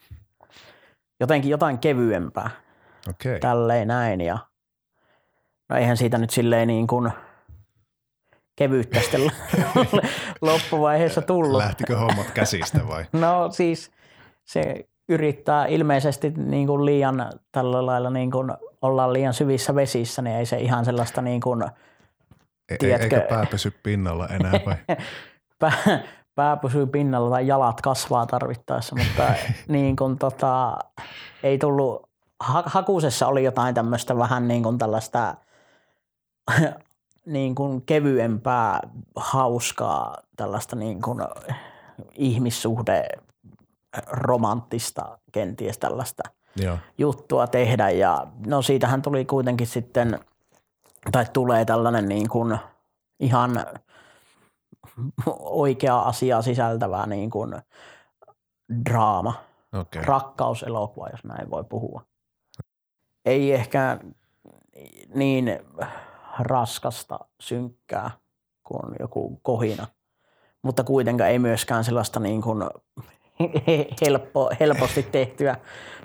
Jotenkin 1.19 1.51
jotain 1.51 1.79
kevyempää. 1.79 2.49
Okay. 3.09 3.39
tälleen 3.39 3.87
näin 3.87 4.21
ja 4.21 4.37
no 5.69 5.77
eihän 5.77 5.97
siitä 5.97 6.17
nyt 6.17 6.29
silleen 6.29 6.67
niin 6.67 6.87
kuin 6.87 7.11
kevyyttä 8.57 8.99
sitten 8.99 9.21
loppuvaiheessa 10.41 11.21
tullut. 11.21 11.57
Lähtikö 11.57 11.97
hommat 11.97 12.31
käsistä 12.31 12.87
vai? 12.87 13.05
No 13.21 13.49
siis 13.51 13.91
se 14.45 14.85
yrittää 15.09 15.65
ilmeisesti 15.65 16.29
niin 16.37 16.67
kuin 16.67 16.85
liian 16.85 17.31
tällä 17.51 17.85
lailla 17.85 18.09
niin 18.09 18.31
kuin 18.31 18.51
ollaan 18.81 19.13
liian 19.13 19.33
syvissä 19.33 19.75
vesissä, 19.75 20.21
niin 20.21 20.35
ei 20.35 20.45
se 20.45 20.57
ihan 20.57 20.85
sellaista 20.85 21.21
niin 21.21 21.41
kuin 21.41 21.63
E- 21.63 21.67
e- 22.69 22.77
Tiedätkö- 22.77 23.15
Eikö 23.15 23.27
pää 23.29 23.45
pysy 23.45 23.71
pinnalla 23.83 24.27
enää 24.27 24.51
vai? 24.65 24.75
pää, 25.59 25.99
pää 26.35 26.57
pysyy 26.57 26.85
pinnalla 26.87 27.29
tai 27.29 27.47
jalat 27.47 27.81
kasvaa 27.81 28.25
tarvittaessa, 28.25 28.95
mutta 28.95 29.33
niin 29.67 29.95
kuin 29.95 30.17
tota, 30.19 30.77
ei 31.43 31.57
tullut, 31.57 32.09
ha- 32.39 32.63
hakusessa 32.65 33.27
oli 33.27 33.43
jotain 33.43 33.75
tämmöistä 33.75 34.17
vähän 34.17 34.47
niin 34.47 34.63
kuin 34.63 34.77
tällaista 34.77 35.35
niin 37.27 37.55
kuin 37.55 37.81
kevyempää, 37.81 38.79
hauskaa, 39.15 40.17
tällaista 40.35 40.75
niin 40.75 41.01
kuin 41.01 41.19
ihmissuhde 42.13 43.07
romanttista 44.07 45.17
kenties 45.31 45.77
tällaista 45.77 46.23
Joo. 46.55 46.77
juttua 46.97 47.47
tehdä 47.47 47.89
ja 47.89 48.27
no 48.45 48.61
siitähän 48.61 49.01
tuli 49.01 49.25
kuitenkin 49.25 49.67
sitten, 49.67 50.19
tai 51.11 51.25
tulee 51.33 51.65
tällainen 51.65 52.09
niin 52.09 52.29
kuin 52.29 52.57
ihan 53.19 53.65
oikea 55.39 55.99
asia 55.99 56.41
sisältävää 56.41 57.05
niin 57.05 57.29
kuin 57.29 57.55
draama. 58.89 59.33
Okay. 59.73 60.01
rakkauselokuva, 60.01 61.09
jos 61.09 61.23
näin 61.23 61.49
voi 61.49 61.63
puhua. 61.63 62.01
Ei 63.25 63.53
ehkä 63.53 63.99
niin 65.15 65.59
raskasta, 66.39 67.19
synkkää 67.39 68.11
kuin 68.63 68.95
joku 68.99 69.39
kohina, 69.43 69.87
mutta 70.61 70.83
kuitenkaan 70.83 71.29
ei 71.29 71.39
myöskään 71.39 71.83
sellaista 71.83 72.19
niin 72.19 72.41
kuin 72.41 72.63
helppo, 74.01 74.49
helposti 74.59 75.03
tehtyä 75.03 75.55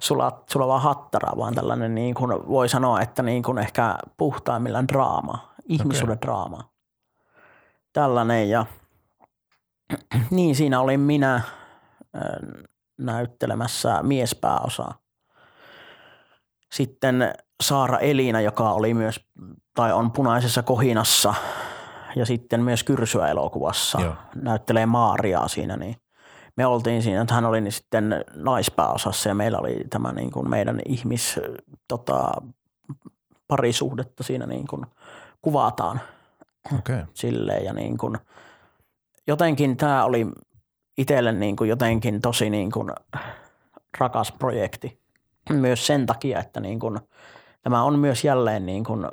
sula, 0.01 0.43
sulavaa 0.51 0.79
hattaraa, 0.81 1.37
vaan 1.37 1.55
tällainen 1.55 1.95
niin 1.95 2.15
kuin 2.15 2.49
voi 2.49 2.69
sanoa, 2.69 3.01
että 3.01 3.23
niin 3.23 3.43
kuin 3.43 3.59
ehkä 3.59 3.99
puhtaimmillaan 4.17 4.89
draama, 4.89 5.55
ihmisuuden 5.65 6.17
okay. 6.17 6.27
draama. 6.27 6.73
Tällainen 7.93 8.51
ja 8.51 8.67
niin 10.31 10.57
siinä 10.57 10.81
olin 10.81 11.01
minä 11.01 11.41
näyttelemässä 12.99 14.03
miespääosaa. 14.03 15.02
Sitten 16.73 17.35
Saara 17.63 17.99
Elina, 17.99 18.41
joka 18.41 18.73
oli 18.73 18.95
myös, 18.95 19.21
tai 19.75 19.93
on 19.93 20.11
punaisessa 20.11 20.63
kohinassa 20.63 21.35
ja 22.17 22.27
sitten 22.27 22.63
myös 22.63 22.85
Kyrsyä 22.85 23.29
elokuvassa, 23.29 24.01
Joo. 24.01 24.15
näyttelee 24.35 24.87
Maariaa 24.87 25.49
siinä, 25.49 25.77
niin 25.77 25.97
me 26.57 26.67
oltiin 26.67 27.03
siinä, 27.03 27.23
että 27.23 27.35
hän 27.35 27.45
oli 27.45 27.61
niin 27.61 27.73
sitten 27.73 28.25
naispääosassa 28.35 29.29
ja 29.29 29.35
meillä 29.35 29.59
oli 29.59 29.85
tämä 29.91 30.13
niin 30.13 30.31
kuin 30.31 30.51
meidän 30.51 30.81
ihmis 30.87 31.41
tota, 31.89 32.33
parisuhdetta 33.49 34.23
siinä 34.23 34.47
niin 34.47 34.67
kuin 34.67 34.87
kuvataan. 35.43 36.01
Okay. 36.79 37.05
silleen 37.15 37.65
ja 37.65 37.73
niin 37.73 37.99
kuin, 37.99 38.19
jotenkin 39.27 39.77
tämä 39.77 40.05
oli 40.05 40.27
itselle 40.99 41.33
niin 41.33 41.57
kuin 41.57 41.71
jotenkin 41.71 42.21
tosi 42.21 42.51
niin 42.51 42.71
kuin 42.71 42.91
rakas 43.99 44.33
projekti. 44.33 45.02
Myös 45.51 45.87
sen 45.87 46.07
takia, 46.07 46.39
että 46.39 46.61
niin 46.61 46.79
kuin, 46.79 47.01
tämä 47.63 47.83
on 47.83 47.99
myös 47.99 48.25
jälleen 48.25 48.67
niin, 48.67 48.85
kuin, 48.85 49.07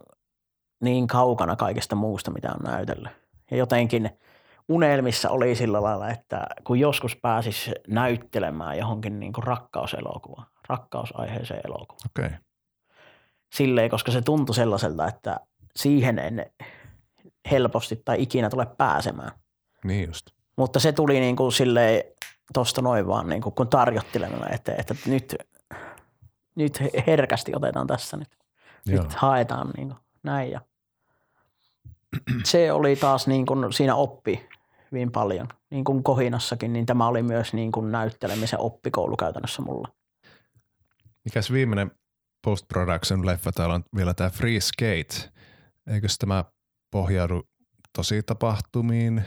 niin 0.82 1.08
kaukana 1.08 1.56
kaikesta 1.56 1.96
muusta, 1.96 2.32
mitä 2.32 2.52
on 2.52 2.72
näytellyt. 2.72 3.12
Ja 3.52 3.58
jotenkin 3.58 4.10
unelmissa 4.70 5.30
oli 5.30 5.56
sillä 5.56 5.82
lailla, 5.82 6.10
että 6.10 6.48
kun 6.64 6.80
joskus 6.80 7.16
pääsis 7.16 7.72
näyttelemään 7.88 8.78
johonkin 8.78 9.20
niin 9.20 9.34
kuin 9.34 9.44
rakkauselokuvaan, 9.44 10.48
rakkausaiheeseen 10.70 11.62
elokuvaan. 11.66 12.10
Okei. 12.10 12.26
Okay. 12.26 12.38
Silleen, 13.54 13.90
koska 13.90 14.12
se 14.12 14.22
tuntui 14.22 14.56
sellaiselta, 14.56 15.08
että 15.08 15.40
siihen 15.76 16.20
en 16.20 16.52
helposti 17.52 18.02
tai 18.06 18.22
ikinä 18.22 18.50
tule 18.50 18.68
pääsemään. 18.78 19.32
Niin 19.84 20.08
just. 20.08 20.26
Mutta 20.58 20.80
se 20.80 20.92
tuli 20.92 21.20
niin 21.20 21.36
kuin 21.36 21.52
silleen 21.52 22.04
tuosta 22.54 22.82
noin 22.82 23.08
vaan 23.08 23.30
niin 23.30 23.42
kuin, 23.42 23.56
kun 23.56 23.68
tarjottilemalla, 23.68 24.48
että, 24.50 24.76
että 24.78 24.96
nyt, 25.06 25.36
nyt 26.64 26.82
he- 26.82 27.04
herkästi 27.08 27.56
otetaan 27.56 27.88
tässä 27.88 28.18
nyt. 28.18 28.30
Joo. 28.86 29.04
Nyt 29.04 29.14
haetaan 29.14 29.70
niin 29.78 29.88
kuin 29.88 30.00
näin. 30.24 30.52
Ja 30.52 30.62
se 32.44 32.72
oli 32.72 32.96
taas 32.96 33.28
niin 33.28 33.46
kuin 33.46 33.74
siinä 33.74 33.96
oppi 33.96 34.50
hyvin 34.92 35.12
paljon. 35.12 35.48
Niin 35.70 35.84
kuin 35.84 36.04
Kohinassakin, 36.04 36.74
niin 36.74 36.86
tämä 36.86 37.08
oli 37.08 37.24
myös 37.24 37.54
niin 37.54 37.72
kuin 37.72 37.92
näyttelemisen 37.92 38.60
oppikoulu 38.60 39.18
käytännössä 39.18 39.62
mulla. 39.62 39.88
Mikäs 41.26 41.52
viimeinen 41.52 41.92
post-production 42.46 43.26
leffa 43.26 43.52
täällä 43.52 43.76
on 43.76 43.84
vielä 43.96 44.14
tämä 44.14 44.30
Free 44.30 44.60
Skate. 44.60 45.32
Eikös 45.88 46.18
tämä 46.18 46.46
pohjaudu 46.92 47.44
tosi 47.96 48.24
tapahtumiin? 48.24 49.24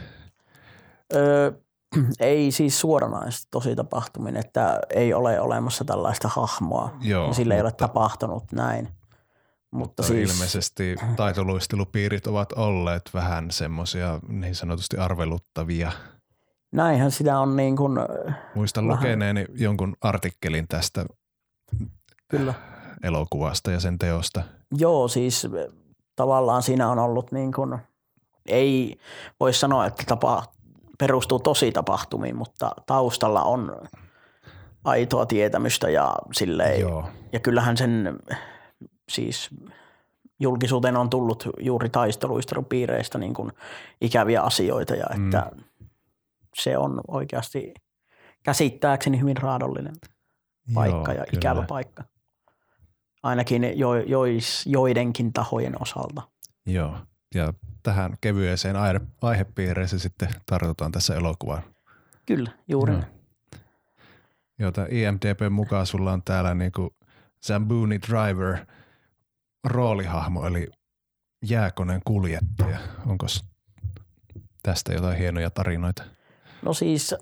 Öö, 1.15 1.53
ei 2.21 2.51
siis 2.53 2.81
suoranaisesti 2.81 3.49
tosi 3.51 3.77
tapahtuminen, 3.77 4.41
että 4.41 4.81
ei 4.91 5.15
ole 5.15 5.41
olemassa 5.41 5.85
tällaista 5.85 6.29
hahmoa. 6.29 6.91
Joo, 7.01 7.27
ja 7.27 7.35
sillä 7.35 7.55
ei 7.55 7.61
ole 7.61 7.69
mutta- 7.71 7.89
tapahtunut 7.89 8.45
näin. 8.53 8.85
Mutta, 8.85 9.77
Mutta 9.79 10.03
siis, 10.03 10.33
ilmeisesti 10.35 10.97
taitoluistelupiirit 11.17 12.27
ovat 12.27 12.53
olleet 12.53 13.11
vähän 13.15 13.51
semmoisia 13.51 14.21
niin 14.29 14.55
sanotusti 14.55 14.97
arveluttavia. 14.97 15.93
näinhän 16.73 17.11
sitä 17.11 17.39
on 17.41 17.57
niin 17.57 17.77
kuin, 17.77 17.99
Muistan 18.55 18.89
Vähän. 18.89 18.99
lukeneeni 19.01 19.45
jonkun 19.55 19.97
artikkelin 20.01 20.69
tästä 20.69 21.07
kyllä. 22.29 22.55
elokuvasta 23.03 23.71
ja 23.71 23.81
sen 23.81 23.99
teosta. 23.99 24.43
Joo, 24.79 25.09
siis 25.09 25.49
tavallaan 26.17 26.63
siinä 26.63 26.91
on 26.91 26.99
ollut 26.99 27.33
niin 27.33 27.53
kuin, 27.53 27.79
ei 28.47 28.99
voi 29.41 29.53
sanoa, 29.53 29.87
että 29.87 30.03
tapa, 30.07 30.43
perustuu 31.03 31.39
tosi 31.39 31.73
tapahtumiin, 31.73 32.37
mutta 32.37 32.71
taustalla 32.87 33.43
on 33.43 33.79
aitoa 34.85 35.27
tietämystä 35.27 35.91
ja 35.91 36.15
silleen, 36.33 36.81
Joo, 36.81 37.09
ja 37.33 37.41
kyllähän 37.41 37.77
sen 37.77 38.19
siis 39.09 39.51
julkisuuteen 40.41 40.97
on 40.97 41.11
tullut 41.11 41.49
juuri 41.61 41.89
taisteluistelupiireistä 41.89 43.19
niin 43.19 43.35
kuin 43.35 43.53
ikäviä 44.01 44.43
asioita 44.43 44.95
ja 44.95 45.07
Mm. 45.17 45.27
että 45.27 45.51
se 46.55 46.79
on 46.79 47.01
oikeasti 47.09 47.75
käsittääkseni 48.43 49.21
hyvin 49.21 49.37
raadollinen 49.37 49.95
paikka 50.75 51.13
joo, 51.13 51.21
ja 51.21 51.27
kyllä. 51.31 51.39
ikävä 51.39 51.63
paikka. 51.63 52.05
Ainakin 53.23 53.79
jo, 53.79 53.95
jois, 53.95 54.67
joidenkin 54.67 55.33
tahojen 55.33 55.83
osalta. 55.83 56.23
Joo, 56.67 56.97
ja 57.35 57.53
tähän 57.83 58.17
kevyeseen 58.21 58.77
aihe- 58.77 59.07
aihepiireeseen 59.23 60.01
sitten 60.01 60.29
tartutaan 60.47 60.93
tässä 60.93 61.15
elokuvaan. 61.15 61.63
Kyllä, 62.27 62.51
juuri. 62.69 62.95
Joo, 64.59 64.73
tämä 64.73 64.87
IMDB 64.91 65.41
mukaan 65.51 65.87
sulla 65.87 66.13
on 66.13 66.23
täällä 66.23 66.55
niinku 66.55 66.95
Zamboni 67.47 68.01
Driver 68.01 68.67
roolihahmo, 69.65 70.47
eli 70.47 70.69
jääkoneen 71.49 72.01
kuljettaja. 72.05 72.79
Onko 73.07 73.27
tästä 74.63 74.93
jotain 74.93 75.19
hienoja 75.19 75.51
tarinoita? 75.51 76.03
No 76.63 76.75
siis 76.75 77.15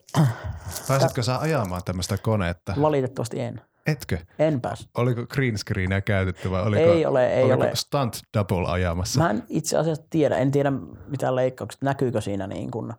Pääsitkö 0.89 1.23
sä 1.23 1.39
ajamaan 1.39 1.83
tämmöistä 1.85 2.19
koneetta? 2.19 2.75
valitettavasti 2.81 3.41
en. 3.41 3.61
Etkö? 3.87 4.19
En 4.39 4.61
pääs. 4.61 4.89
Oliko 4.97 5.27
green 5.27 5.59
screenia 5.59 6.01
käytetty 6.01 6.51
vai 6.51 6.63
oliko, 6.63 6.83
Ei 6.93 7.07
ole, 7.07 7.35
ei 7.35 7.45
oliko 7.45 7.63
ole. 7.63 7.77
stunt 7.77 8.19
double 8.39 8.69
ajamassa? 8.69 9.21
Mä 9.21 9.31
en 9.31 9.43
itse 9.49 9.79
asiassa 9.79 10.05
tiedä, 10.11 10.37
en 10.37 10.51
tiedä 10.51 10.73
mitä 11.07 11.35
leikkaukset, 11.37 11.83
näkyykö 11.83 12.21
siinä 12.21 12.47
niin 12.47 12.71
kuin, 12.71 12.93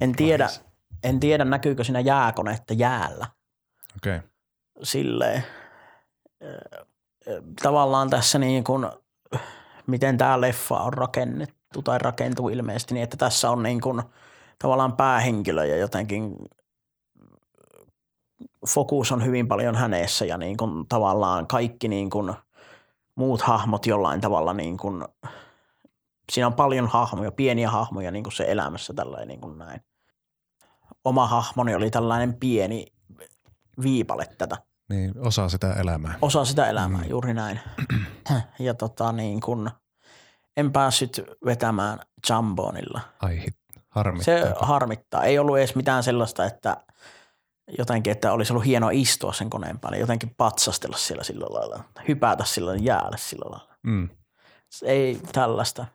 en 0.00 0.12
tiedä, 0.12 0.44
Vahis. 0.44 0.64
en 1.04 1.20
tiedä 1.20 1.44
näkyykö 1.44 1.84
siinä 1.84 2.00
jääkonetta 2.00 2.74
jäällä 2.74 3.26
Okei, 3.96 4.16
okay. 4.16 4.28
silleen. 4.82 5.44
ö, 6.42 6.60
ö, 7.28 7.42
Tavallaan 7.62 8.10
tässä 8.10 8.38
niin 8.38 8.64
kuin, 8.64 8.86
miten 9.86 10.18
tämä 10.18 10.40
leffa 10.40 10.76
on 10.76 10.92
rakennettu 10.92 11.82
tai 11.84 11.98
rakentuu 11.98 12.48
ilmeisesti 12.48 12.94
niin, 12.94 13.04
että 13.04 13.16
tässä 13.16 13.50
on 13.50 13.62
niin 13.62 13.80
kuin 13.80 14.02
tavallaan 14.58 14.96
päähenkilö 14.96 15.64
ja 15.64 15.76
jotenkin 15.76 16.36
fokus 18.68 19.12
on 19.12 19.24
hyvin 19.24 19.48
paljon 19.48 19.74
hänessä 19.74 20.24
ja 20.24 20.38
niin 20.38 20.56
kuin 20.56 20.88
tavallaan 20.88 21.46
kaikki 21.46 21.88
niin 21.88 22.10
kuin 22.10 22.34
muut 23.14 23.42
hahmot 23.42 23.86
jollain 23.86 24.20
tavalla 24.20 24.52
niin 24.52 24.76
kuin, 24.76 25.04
siinä 26.32 26.46
on 26.46 26.54
paljon 26.54 26.86
hahmoja, 26.86 27.32
pieniä 27.32 27.70
hahmoja 27.70 28.10
niin 28.10 28.24
kuin 28.24 28.32
se 28.32 28.44
elämässä 28.48 28.94
tällainen 28.94 29.28
niin 29.28 29.40
kuin 29.40 29.58
näin. 29.58 29.80
Oma 31.04 31.26
hahmoni 31.26 31.74
oli 31.74 31.90
tällainen 31.90 32.34
pieni 32.34 32.86
viipale 33.82 34.26
tätä 34.38 34.56
niin 34.88 35.12
osa 35.20 35.48
sitä 35.48 35.72
elämää. 35.72 36.14
osa 36.22 36.44
sitä 36.44 36.66
elämää, 36.66 37.02
Mm. 37.02 37.08
juuri 37.10 37.34
näin. 37.34 37.60
ja 38.58 38.74
tota 38.74 39.12
niin 39.12 39.40
kun, 39.40 39.70
en 40.56 40.72
päässyt 40.72 41.22
vetämään 41.44 41.98
Jambonilla. 42.28 43.00
Ai 43.22 43.40
hit, 43.40 43.56
harmittaa. 43.88 44.24
Se 44.24 44.54
harmittaa. 44.60 45.24
Ei 45.24 45.38
ollut 45.38 45.58
edes 45.58 45.74
mitään 45.74 46.02
sellaista, 46.02 46.44
että 46.44 46.76
jotenkin, 47.78 48.10
että 48.10 48.32
olisi 48.32 48.52
ollut 48.52 48.66
hienoa 48.66 48.90
istua 48.90 49.32
sen 49.32 49.50
koneen 49.50 49.78
päälle, 49.78 49.98
jotenkin 49.98 50.34
patsastella 50.36 50.96
siellä 50.96 51.24
sillä 51.24 51.46
lailla, 51.50 51.84
hypätä 52.08 52.44
sillä 52.44 52.74
jäälle 52.74 53.16
sillä 53.18 53.50
lailla. 53.50 53.74
Mm. 53.82 54.08
Ei 54.82 55.20
tällaista. 55.32 55.86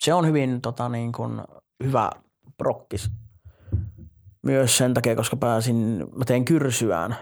Se 0.00 0.14
on 0.14 0.26
hyvin 0.26 0.60
tota, 0.60 0.88
niin 0.88 1.12
kuin, 1.12 1.40
hyvä 1.84 2.10
prokkis. 2.56 3.10
Myös 4.42 4.76
sen 4.76 4.94
takia, 4.94 5.16
koska 5.16 5.36
pääsin, 5.36 6.06
mä 6.16 6.24
tein 6.24 6.44
kyrsyään 6.44 7.16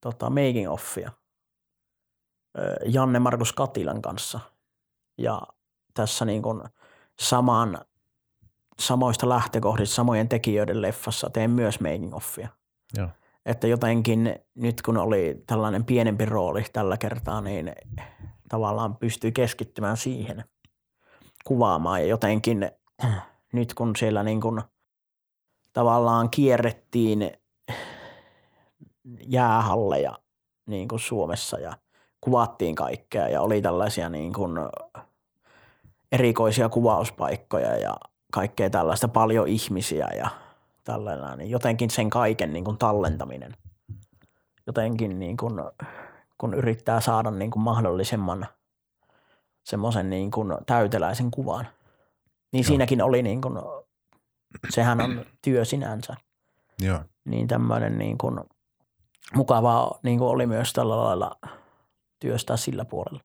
tota, 0.00 0.30
making 0.30 0.70
offia 0.70 1.10
Janne 2.84 3.18
Markus 3.18 3.52
Katilan 3.52 4.02
kanssa. 4.02 4.40
Ja 5.18 5.42
tässä 5.94 6.24
niin 6.24 6.42
kuin 6.42 6.62
saman, 7.20 7.78
samoista 8.80 9.28
lähtökohdista, 9.28 9.94
samojen 9.94 10.28
tekijöiden 10.28 10.82
leffassa 10.82 11.30
teen 11.30 11.50
myös 11.50 11.80
making 11.80 12.14
offia. 12.14 12.48
Joo. 12.96 13.08
Että 13.46 13.66
jotenkin 13.66 14.34
nyt 14.54 14.82
kun 14.82 14.96
oli 14.96 15.42
tällainen 15.46 15.84
pienempi 15.84 16.24
rooli 16.24 16.64
tällä 16.72 16.96
kertaa, 16.96 17.40
niin 17.40 17.72
tavallaan 18.48 18.96
pystyy 18.96 19.30
keskittymään 19.30 19.96
siihen 19.96 20.44
kuvaamaan 21.44 22.00
ja 22.00 22.06
jotenkin 22.06 22.70
nyt 23.52 23.74
kun 23.74 23.96
siellä 23.96 24.22
niin 24.22 24.40
kuin 24.40 24.62
tavallaan 25.72 26.30
kierrettiin 26.30 27.32
jäähalleja 29.26 30.18
niin 30.66 30.88
kuin 30.88 31.00
Suomessa 31.00 31.58
ja 31.58 31.72
kuvattiin 32.20 32.74
kaikkea 32.74 33.28
ja 33.28 33.42
oli 33.42 33.62
tällaisia 33.62 34.08
niin 34.08 34.32
kuin 34.32 34.52
erikoisia 36.12 36.68
kuvauspaikkoja 36.68 37.76
ja 37.76 37.96
kaikkea 38.32 38.70
tällaista, 38.70 39.08
paljon 39.08 39.48
ihmisiä 39.48 40.08
ja 40.16 40.30
tällainen, 40.84 41.38
niin 41.38 41.50
jotenkin 41.50 41.90
sen 41.90 42.10
kaiken 42.10 42.52
niin 42.52 42.64
kuin 42.64 42.78
tallentaminen. 42.78 43.56
Jotenkin 44.66 45.18
niin 45.18 45.36
kuin, 45.36 45.54
kun 46.38 46.54
yrittää 46.54 47.00
saada 47.00 47.30
niin 47.30 47.50
kuin 47.50 47.62
mahdollisimman 47.62 48.46
semmoisen 49.64 50.10
niin 50.10 50.30
kuin 50.30 50.52
täyteläisen 50.66 51.30
kuvan. 51.30 51.66
Niin 52.52 52.62
Joo. 52.62 52.68
siinäkin 52.68 53.02
oli 53.02 53.22
niin 53.22 53.40
kuin, 53.40 53.58
sehän 54.70 55.00
on 55.00 55.24
työ 55.42 55.64
sinänsä 55.64 56.16
Joo. 56.80 57.00
niin 57.24 57.48
tämmöinen 57.48 57.98
niin 57.98 58.18
kuin 58.18 58.40
mukavaa 59.34 59.98
niin 60.02 60.18
kuin 60.18 60.28
oli 60.28 60.46
myös 60.46 60.72
tällä 60.72 60.96
lailla 60.96 61.38
työstää 62.20 62.56
sillä 62.56 62.84
puolella. 62.84 63.20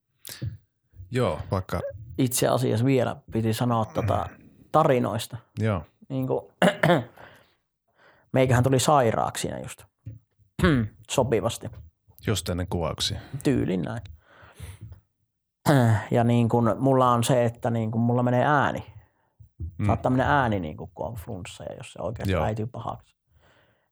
Joo, 1.11 1.39
vaikka, 1.51 1.79
Itse 2.17 2.47
asiassa 2.47 2.85
vielä 2.85 3.15
piti 3.31 3.53
sanoa 3.53 3.85
tota 3.85 4.29
tarinoista. 4.71 5.37
joo, 5.59 5.83
Niin 6.09 6.27
kuin, 6.27 6.45
meikähän 8.33 8.63
tuli 8.63 8.79
sairaaksi 8.79 9.41
siinä 9.41 9.59
just 9.59 9.83
sopivasti, 11.11 11.69
just 12.27 12.49
ennen 12.49 12.67
kuvauksia. 12.67 13.19
tyylin 13.43 13.81
näin. 13.81 14.01
Ja 16.11 16.23
niin 16.23 16.49
kuin, 16.49 16.75
mulla 16.79 17.11
on 17.11 17.23
se, 17.23 17.45
että 17.45 17.69
niin 17.69 17.91
kuin 17.91 18.01
mulla 18.01 18.23
menee 18.23 18.45
ääni. 18.45 18.85
Mm. 19.77 19.85
Saattaa 19.85 20.09
mennä 20.09 20.41
ääni, 20.41 20.59
niin 20.59 20.77
kuin, 20.77 20.91
kun 20.93 21.05
on 21.05 21.15
flunssa 21.15 21.63
ja 21.63 21.75
jos 21.75 21.93
se 21.93 22.01
oikeasti 22.01 22.31
Joo. 22.31 22.43
äityy 22.43 22.67
pahaksi. 22.67 23.15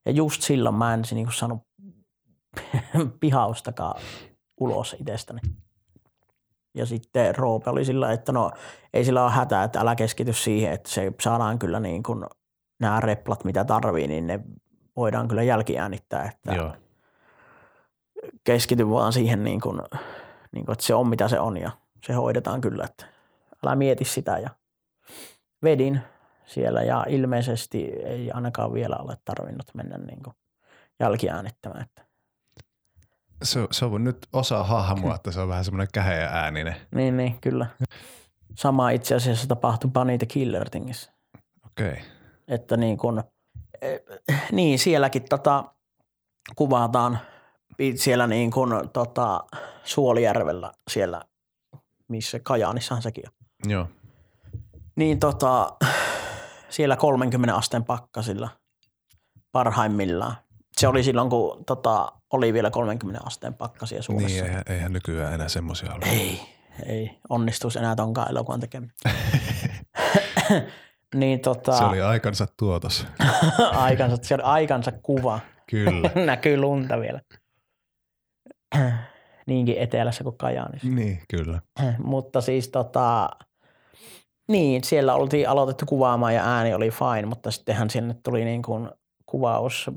Ja 0.05 0.11
just 0.11 0.41
silloin 0.41 0.75
mä 0.75 0.93
en 0.93 1.03
niin 1.11 1.25
kuin 1.25 1.33
saanut 1.33 1.67
pihaustakaan 3.19 4.01
ulos 4.59 4.95
itsestäni. 4.99 5.39
Ja 6.75 6.85
sitten 6.85 7.35
Roope 7.35 7.69
oli 7.69 7.85
sillä, 7.85 8.11
että 8.11 8.31
no 8.31 8.51
ei 8.93 9.05
sillä 9.05 9.23
ole 9.23 9.31
hätää, 9.31 9.63
että 9.63 9.79
älä 9.79 9.95
keskity 9.95 10.33
siihen, 10.33 10.73
että 10.73 10.89
se 10.89 11.11
saadaan 11.21 11.59
kyllä 11.59 11.79
niin 11.79 12.03
kuin 12.03 12.25
nämä 12.79 12.99
replat, 12.99 13.43
mitä 13.43 13.65
tarvii, 13.65 14.07
niin 14.07 14.27
ne 14.27 14.39
voidaan 14.95 15.27
kyllä 15.27 15.43
jälkiäänittää, 15.43 16.25
että 16.25 16.53
Joo, 16.53 16.73
keskity 18.43 18.89
vaan 18.89 19.13
siihen, 19.13 19.43
niin 19.43 19.61
kuin, 19.61 19.81
niin 20.51 20.65
kuin, 20.65 20.73
että 20.73 20.85
se 20.85 20.93
on 20.93 21.09
mitä 21.09 21.27
se 21.27 21.39
on 21.39 21.57
ja 21.57 21.71
se 22.05 22.13
hoidetaan 22.13 22.61
kyllä, 22.61 22.85
että 22.85 23.05
älä 23.65 23.75
mieti 23.75 24.05
sitä 24.05 24.37
ja 24.37 24.49
vedin 25.63 26.01
siellä 26.45 26.83
ja 26.83 27.05
ilmeisesti 27.09 27.83
ei 27.85 28.31
ainakaan 28.31 28.73
vielä 28.73 28.95
ole 28.95 29.17
tarvinnut 29.25 29.67
mennä 29.73 29.97
niin 29.97 30.23
kuin 30.23 30.35
jälkiäänittämään. 30.99 31.81
Että 31.81 32.01
se, 33.43 33.67
se 33.71 33.85
on 33.85 34.03
nyt 34.03 34.27
osa 34.33 34.63
hahmoa, 34.63 35.15
että 35.15 35.31
se 35.31 35.39
on 35.39 35.47
vähän 35.47 35.65
semmoinen 35.65 35.87
käheä 35.93 36.29
ääninen. 36.29 36.75
Niin, 36.95 37.17
niin, 37.17 37.41
kyllä. 37.41 37.67
Sama 38.55 38.89
itse 38.89 39.15
asiassa 39.15 39.47
tapahtui 39.47 39.91
Bunny 39.91 40.17
the 40.17 40.25
Killer. 40.25 40.69
Okei. 41.65 41.91
Okay. 41.91 42.16
Että 42.47 42.77
niin 42.77 42.97
kun, 42.97 43.23
eh, 43.81 44.01
niin 44.51 44.79
sielläkin 44.79 45.25
tota, 45.29 45.63
kuvataan 46.55 47.19
siellä 47.95 48.27
niin 48.27 48.51
kun, 48.51 48.89
tota, 48.93 49.43
Suolijärvellä 49.83 50.71
siellä, 50.91 51.21
missä 52.07 52.39
Kajaanissahan 52.39 53.01
sekin 53.01 53.23
on. 53.27 53.71
Joo. 53.71 53.87
Niin 54.95 55.19
tota, 55.19 55.77
siellä 56.69 56.95
30 56.95 57.55
asteen 57.55 57.85
pakkasilla 57.85 58.49
parhaimmillaan. 59.51 60.35
Se 60.77 60.87
oli 60.87 61.03
silloin, 61.03 61.29
kun 61.29 61.65
tota, 61.65 62.11
oli 62.33 62.53
vielä 62.53 62.71
30 62.71 63.21
asteen 63.25 63.53
pakkasia 63.53 64.01
Suomessa. 64.01 64.27
Niin, 64.27 64.45
eihän, 64.45 64.63
eihän 64.69 64.93
nykyään 64.93 65.33
enää 65.33 65.47
semmoisia 65.47 65.93
ole. 65.93 66.05
Ei, 66.05 66.41
ei 66.85 67.17
onnistuisi 67.29 67.79
enää 67.79 67.95
tonkaan 67.95 68.31
elokuvan 68.31 68.59
tekeminen. 68.59 68.95
niin, 71.15 71.39
tota, 71.39 71.71
Se 71.77 71.83
oli 71.83 72.01
aikansa 72.01 72.47
tuotos. 72.59 73.07
aikansa, 73.75 74.17
se 74.21 74.33
oli 74.35 74.43
aikansa 74.43 74.91
kuva. 75.03 75.39
Kyllä. 75.69 76.09
Näkyy 76.25 76.57
lunta 76.57 76.99
vielä. 76.99 77.21
Niinkin 79.47 79.77
etelässä 79.77 80.23
kuin 80.23 80.37
Kajaanissa. 80.37 80.87
niin, 80.87 81.19
kyllä. 81.29 81.61
mutta 82.03 82.41
siis 82.41 82.69
tota, 82.69 83.29
niin, 84.47 84.83
siellä 84.83 85.15
oltiin 85.15 85.49
aloitettu 85.49 85.85
kuvaamaan 85.85 86.35
ja 86.35 86.43
ääni 86.55 86.73
oli 86.73 86.89
fine, 86.89 87.25
mutta 87.25 87.51
sittenhän 87.51 87.89
sinne 87.89 88.15
tuli 88.23 88.45
niin 88.45 88.61
kuin 88.61 88.89
kuvaus 89.25 89.91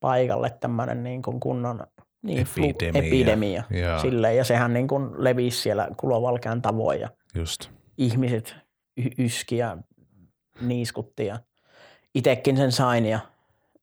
paikalle 0.00 0.50
tämmöinen 0.60 1.02
niin 1.02 1.22
kuin 1.22 1.40
kunnon 1.40 1.86
niin, 2.22 2.38
Epidemia. 2.38 2.92
Flu, 2.92 3.00
epidemia 3.06 3.62
Joo. 3.70 3.98
silleen, 3.98 4.36
ja 4.36 4.44
sehän 4.44 4.72
niin 4.72 4.88
kuin 4.88 5.10
levisi 5.16 5.60
siellä 5.60 5.88
kulovalkean 5.96 6.62
tavoin 6.62 7.00
ja 7.00 7.08
Just. 7.34 7.70
ihmiset 7.98 8.56
y- 8.96 9.24
yski 9.24 9.56
ja 9.56 9.76
niiskutti 10.60 11.26
ja 11.26 11.38
itekin 12.14 12.56
sen 12.56 12.72
sain 12.72 13.06
ja 13.06 13.20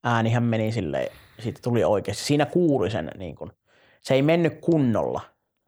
äänihän 0.03 0.43
meni 0.43 0.72
silleen, 0.72 1.07
siitä 1.39 1.59
tuli 1.63 1.84
oikeasti. 1.84 2.24
Siinä 2.24 2.45
kuului 2.45 2.91
sen 2.91 3.11
niin 3.17 3.36
kuin, 3.36 3.51
se 4.01 4.13
ei 4.13 4.22
mennyt 4.22 4.59
kunnolla 4.61 5.22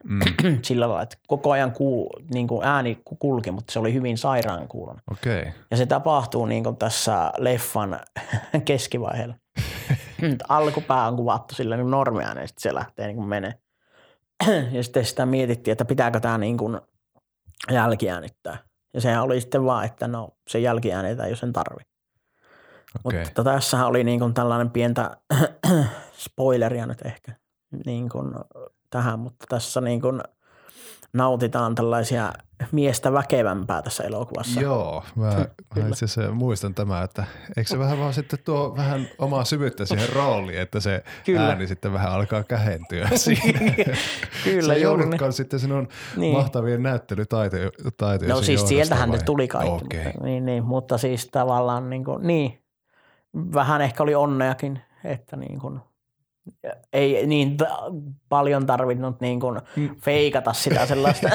Mm. 0.03 0.19
sillä 0.63 0.87
lailla, 0.87 1.01
että 1.01 1.17
koko 1.27 1.51
ajan 1.51 1.71
kuul, 1.71 2.09
niin 2.33 2.47
kuin 2.47 2.65
ääni 2.65 3.01
kulki, 3.19 3.51
mutta 3.51 3.73
se 3.73 3.79
oli 3.79 3.93
hyvin 3.93 4.17
sairaan. 4.17 4.63
Okei. 4.63 4.97
Okay. 5.11 5.51
Ja 5.71 5.77
se 5.77 5.85
tapahtuu 5.85 6.45
niin 6.45 6.63
kuin 6.63 6.77
tässä 6.77 7.31
leffan 7.37 7.99
keskivaiheella. 8.65 9.35
Alkupää 10.49 11.07
on 11.07 11.15
kuvattu 11.15 11.55
sillä 11.55 11.77
niin 11.77 11.91
normiääneen, 11.91 12.47
sitten 12.47 12.61
se 12.61 12.73
lähtee 12.73 13.07
niin 13.07 13.15
kuin 13.15 13.27
menee. 13.27 13.53
ja 14.75 14.83
sitten 14.83 15.05
sitä 15.05 15.25
mietittiin, 15.25 15.71
että 15.71 15.85
pitääkö 15.85 16.19
tämä 16.19 16.37
niin 16.37 16.57
kuin 16.57 16.81
jälkiäänittää. 17.71 18.57
Ja 18.93 19.01
sehän 19.01 19.23
oli 19.23 19.41
sitten 19.41 19.65
vaan, 19.65 19.85
että 19.85 20.07
no 20.07 20.29
se 20.47 20.59
jälkiäänitään, 20.59 21.29
jos 21.29 21.39
sen 21.39 21.53
tarvi. 21.53 21.83
Okei. 23.03 23.23
Mutta 23.23 23.43
tässähän 23.43 23.87
oli 23.87 24.03
niin 24.03 24.19
kuin 24.19 24.33
tällainen 24.33 24.69
pientä 24.69 25.17
spoileria 26.25 26.85
nyt 26.85 27.01
ehkä 27.05 27.31
niin 27.85 28.09
kuin 28.09 28.33
tähän, 28.89 29.19
mutta 29.19 29.45
tässä 29.49 29.81
niin 29.81 30.01
kuin 30.01 30.21
nautitaan 31.13 31.75
tällaisia 31.75 32.33
miestä 32.71 33.13
väkevämpää 33.13 33.81
tässä 33.81 34.03
elokuvassa. 34.03 34.61
Joo, 34.61 35.03
mä, 35.15 35.25
mä 35.25 35.87
itse 35.89 36.05
asiassa 36.05 36.31
muistan 36.31 36.73
tämä, 36.73 37.03
että 37.03 37.23
eikö 37.57 37.69
se 37.69 37.79
vähän 37.79 37.99
vaan 37.99 38.13
sitten 38.13 38.39
tuo 38.45 38.75
vähän 38.77 39.07
omaa 39.17 39.45
syvyyttä 39.45 39.85
siihen 39.85 40.09
rooliin, 40.09 40.59
että 40.59 40.79
se 40.79 41.03
Kyllä. 41.25 41.47
ääni 41.47 41.67
sitten 41.67 41.93
vähän 41.93 42.11
alkaa 42.11 42.43
kähentyä 42.43 43.09
siinä. 43.15 43.59
Kyllä, 44.43 44.67
se 44.67 44.73
ei 44.73 44.79
niin. 44.79 44.87
ollutkaan 44.87 45.33
sitten 45.33 45.59
sinun 45.59 45.87
Niin. 46.17 46.37
mahtavien 46.37 46.83
näyttelytaitojen 46.83 47.71
No 48.27 48.41
siis 48.41 48.67
sieltähän 48.67 49.09
ne 49.09 49.17
tuli 49.17 49.47
kaikki. 49.47 49.85
Okei. 49.85 50.03
Mutta, 50.05 50.23
niin, 50.23 50.45
niin, 50.45 50.63
mutta 50.63 50.97
siis 50.97 51.29
tavallaan 51.31 51.89
niin, 51.89 52.03
kuin, 52.03 52.27
niin, 52.27 52.63
vähän 53.53 53.81
ehkä 53.81 54.03
oli 54.03 54.15
onneakin, 54.15 54.81
että 55.03 55.37
niin 55.37 55.59
kuin, 55.59 55.79
ei 56.93 57.27
niin 57.27 57.57
t- 57.57 57.63
paljon 58.29 58.65
tarvinnut 58.65 59.21
niin 59.21 59.39
kuin 59.39 59.61
Mm. 59.75 59.95
feikata 59.95 60.53
sitä 60.53 60.85
sellaista 60.95 61.29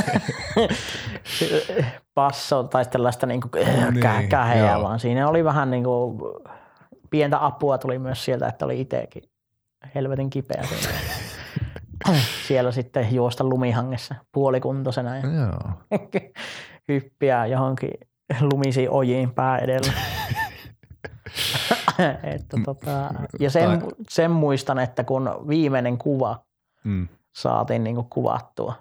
passoa 2.14 2.64
tai 2.64 2.84
sellaista 2.84 3.26
niin 3.26 3.40
kuin 3.40 3.50
Niin, 3.66 4.04
kä- 4.04 4.28
käheää, 4.28 4.72
joo. 4.72 4.82
vaan 4.82 5.00
siinä 5.00 5.28
oli 5.28 5.44
vähän 5.44 5.70
niin 5.70 5.84
kuin, 5.84 6.18
pientä 7.10 7.44
apua 7.46 7.78
tuli 7.78 7.98
myös 7.98 8.24
sieltä, 8.24 8.46
että 8.48 8.64
oli 8.64 8.80
itsekin 8.80 9.22
helvetin 9.94 10.30
kipeä. 10.30 10.62
Siellä 12.46 12.72
sitten 12.72 13.14
juosta 13.14 13.44
lumihangessa 13.44 14.14
puolikuntoisena 14.32 15.16
ja 15.16 15.22
Joo. 15.26 15.72
hyppiä 16.88 17.46
johonkin 17.46 17.90
lumisiin 18.40 18.90
ojiin 18.90 19.34
pää 19.34 19.58
edellä. 19.58 19.92
että 22.34 22.56
tota, 22.64 23.10
ja 23.40 23.50
sen, 23.50 23.82
sen 24.08 24.30
muistan, 24.30 24.78
että 24.78 25.04
kun 25.04 25.30
viimeinen 25.48 25.98
kuva 25.98 26.40
Mm. 26.84 27.08
saatiin 27.36 27.84
niinku 27.84 28.02
kuvattua. 28.10 28.74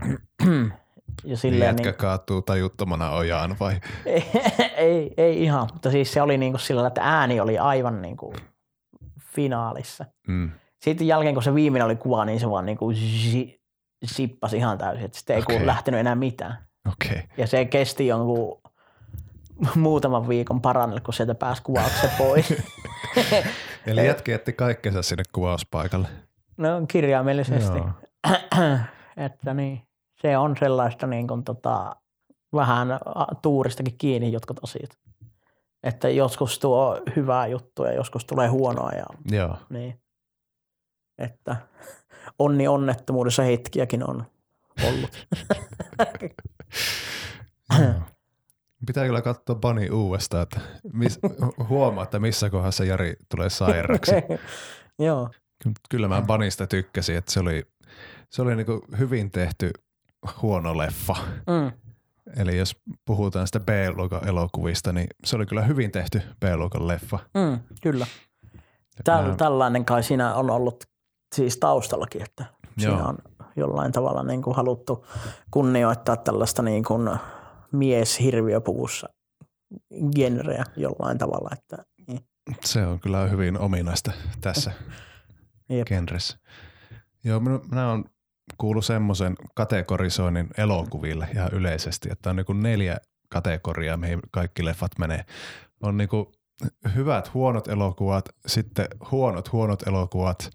ja 0.44 0.46
Niin 1.24 1.36
silleen, 1.36 1.68
jätkä 1.68 1.82
niin, 1.90 1.94
kaatuu 1.94 2.42
tajuttomana 2.42 3.10
ojaan 3.10 3.56
vai? 3.60 3.80
ei, 4.06 4.24
ei, 4.76 5.14
ei, 5.16 5.42
ihan, 5.42 5.68
mutta 5.72 5.90
siis 5.90 6.12
se 6.12 6.22
oli 6.22 6.38
niinku 6.38 6.58
sillä 6.58 6.78
lailla, 6.78 6.88
että 6.88 7.00
ääni 7.04 7.40
oli 7.40 7.58
aivan 7.58 8.02
niinku 8.02 8.34
finaalissa. 9.20 10.04
Mm. 10.28 10.50
Sitten 10.82 11.06
jälkeen, 11.06 11.34
kun 11.34 11.42
se 11.42 11.54
viimeinen 11.54 11.86
oli 11.86 11.96
kuva, 11.96 12.24
niin 12.24 12.40
se 12.40 12.50
vaan 12.50 12.66
niinku 12.66 12.92
zi- 12.92 13.60
sippasi 14.04 14.56
ihan 14.56 14.78
täysin, 14.78 15.04
että 15.04 15.18
sitten 15.18 15.36
ei 15.36 15.42
okay. 15.42 15.66
lähtenyt 15.66 16.00
enää 16.00 16.14
mitään. 16.14 16.58
Okay. 16.92 17.22
Ja 17.36 17.46
se 17.46 17.64
kesti 17.64 18.06
jonkun 18.06 18.60
muutaman 19.74 20.28
viikon 20.28 20.60
parannella, 20.60 21.00
kun 21.00 21.14
sieltä 21.14 21.34
pääsi 21.34 21.62
kuvauksen 21.62 22.10
pois. 22.18 22.54
Eli 23.86 24.06
jätkä 24.06 24.32
jätti 24.32 24.52
kaikkensa 24.52 25.02
sinne 25.02 25.22
kuvauspaikalle. 25.32 26.08
no 26.56 26.68
kirjaimellisesti. 26.88 27.78
Että 29.16 29.54
niin, 29.54 29.82
se 30.20 30.38
on 30.38 30.56
sellaista 30.60 31.06
niin 31.06 31.28
kuin 31.28 31.44
tota, 31.44 31.96
vähän 32.52 32.88
tuuristakin 33.42 33.98
kiinni 33.98 34.32
jotkut 34.32 34.64
asiat. 34.64 34.98
Että 35.82 36.08
joskus 36.08 36.58
tuo 36.58 37.00
hyvää 37.16 37.46
juttua 37.46 37.86
ja 37.86 37.94
joskus 37.94 38.24
tulee 38.24 38.48
huonoa 38.48 38.90
ja 38.90 39.06
Joo. 39.30 39.56
niin. 39.70 40.00
Että 41.18 41.56
onni 42.38 42.68
onnettomuudessa 42.68 43.42
hetkiäkin 43.42 44.10
on 44.10 44.24
ollut. 44.88 45.26
Pitää 48.86 49.06
kyllä 49.06 49.22
katsoa 49.22 49.54
Bunny 49.56 49.90
uudestaan, 49.90 50.42
että 50.42 50.60
mis, 50.92 51.18
huomaa, 51.68 52.04
että 52.04 52.18
missä 52.18 52.50
kohdassa 52.50 52.84
Jari 52.84 53.14
tulee 53.28 53.50
sairaaksi. 53.50 54.12
Joo, 54.98 55.30
Kyllä 55.90 56.08
mä 56.08 56.22
Bunnysta 56.22 56.66
tykkäsin, 56.66 57.16
että 57.16 57.32
se 57.32 57.40
oli, 57.40 57.66
se 58.30 58.42
oli 58.42 58.56
niinku 58.56 58.84
hyvin 58.98 59.30
tehty 59.30 59.70
huono 60.42 60.78
leffa. 60.78 61.16
mm, 61.46 61.72
Eli 62.36 62.58
jos 62.58 62.76
puhutaan 63.04 63.46
sitä 63.46 63.60
B-luokan 63.60 64.28
elokuvista, 64.28 64.92
niin 64.92 65.06
se 65.24 65.36
oli 65.36 65.46
kyllä 65.46 65.62
hyvin 65.62 65.90
tehty 65.92 66.22
B-luokan 66.40 66.88
leffa. 66.88 67.18
mm, 67.34 67.60
kyllä. 67.82 68.06
Täl, 69.04 69.28
mä- 69.28 69.34
tällainen 69.36 69.84
kai 69.84 70.02
siinä 70.02 70.34
on 70.34 70.50
ollut 70.50 70.84
siis 71.34 71.56
taustallakin, 71.58 72.22
että 72.22 72.44
siinä 72.78 72.92
Joo. 72.98 73.06
on 73.08 73.18
jollain 73.56 73.92
tavalla 73.92 74.22
niin 74.22 74.42
kuin 74.42 74.56
haluttu 74.56 75.06
kunnioittaa 75.50 76.16
tällaista 76.16 76.62
niin 76.62 76.84
kuin 76.84 77.10
mies 77.72 78.20
hirviöpuvussa 78.20 79.08
genreä 80.16 80.64
jollain 80.76 81.18
tavalla. 81.18 81.50
Että, 81.52 81.84
niin. 82.08 82.20
Se 82.64 82.86
on 82.86 83.00
kyllä 83.00 83.26
hyvin 83.26 83.58
ominaista 83.58 84.12
tässä 84.40 84.72
Jep. 85.68 85.86
genressä. 85.86 86.38
Joo, 87.24 87.40
minä, 87.40 87.60
minä 87.70 87.90
on 87.90 88.04
kuullut 88.58 88.84
semmoisen 88.84 89.34
kategorisoinnin 89.54 90.48
elokuville 90.58 91.28
ihan 91.34 91.52
yleisesti, 91.52 92.08
että 92.12 92.30
on 92.30 92.36
niinku 92.36 92.52
neljä 92.52 92.96
kategoriaa, 93.28 93.96
mihin 93.96 94.20
kaikki 94.30 94.64
leffat 94.64 94.98
menee. 94.98 95.24
On 95.82 95.96
niinku 95.96 96.32
hyvät 96.94 97.34
huonot 97.34 97.68
elokuvat, 97.68 98.28
sitten 98.46 98.86
huonot 99.10 99.52
huonot 99.52 99.86
elokuvat, 99.86 100.50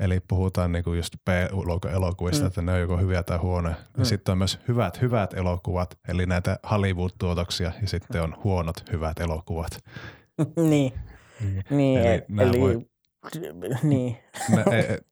eli 0.00 0.20
puhutaan 0.28 0.72
niinku 0.72 0.92
just 0.94 1.14
B-luokan 1.24 1.92
elokuvista, 1.92 2.42
Mm. 2.42 2.46
että 2.46 2.62
ne 2.62 2.72
on 2.72 2.80
joko 2.80 2.96
hyviä 2.98 3.22
tai 3.22 3.38
huonoja. 3.38 3.74
Mm. 3.74 4.00
Ja 4.00 4.04
sitten 4.04 4.32
on 4.32 4.38
myös 4.38 4.58
hyvät 4.68 5.00
hyvät 5.00 5.34
elokuvat, 5.34 5.98
eli 6.08 6.26
näitä 6.26 6.58
Hollywood-tuotoksia, 6.70 7.72
ja 7.82 7.88
sitten 7.88 8.22
on 8.22 8.36
huonot 8.44 8.92
hyvät 8.92 9.20
elokuvat. 9.20 9.84
niin, 10.70 10.92
niin, 11.70 12.00
Eli 12.00 12.08
eli, 12.08 12.22
eli 12.50 12.60
voi- 12.60 12.86
niin. 13.82 14.16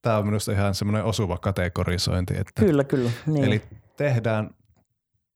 Tämä 0.02 0.18
on 0.18 0.26
minusta 0.26 0.52
ihan 0.52 0.74
semmoinen 0.74 1.04
osuva 1.04 1.38
kategorisointi, 1.38 2.34
että 2.36 2.52
kyllä, 2.60 2.84
kyllä. 2.84 3.10
Niin. 3.26 3.44
Eli 3.44 3.62
tehdään 3.96 4.50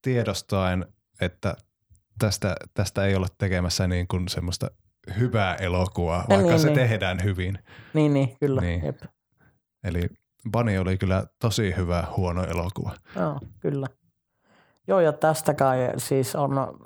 tiedostaen, 0.03 0.87
että 1.21 1.57
tästä, 2.19 2.57
tästä 2.75 3.05
ei 3.05 3.15
olla 3.15 3.27
tekemässä 3.39 3.87
niin 3.87 4.09
kuin 4.09 4.29
semmoista 4.29 4.71
hyvää 5.19 5.55
elokuvaa, 5.55 6.25
vaikka 6.29 6.47
niin, 6.49 6.61
se 6.61 6.67
niin. 6.67 6.75
tehdään 6.79 7.25
hyvin. 7.25 7.59
niin, 7.95 8.15
niin, 8.15 8.37
kyllä. 8.41 8.61
Niin. 8.61 8.85
Jep. 8.85 8.97
Eli 9.87 10.09
Bunny 10.53 10.79
oli 10.79 10.99
kyllä 10.99 11.25
tosi 11.39 11.77
hyvä 11.77 12.05
huono 12.17 12.45
elokuva. 12.45 12.93
Joo, 13.17 13.41
kyllä. 13.61 13.87
Joo, 14.89 15.01
ja 15.01 15.13
tästä 15.13 15.55
kai 15.55 15.79
siis 15.97 16.37
on 16.37 16.79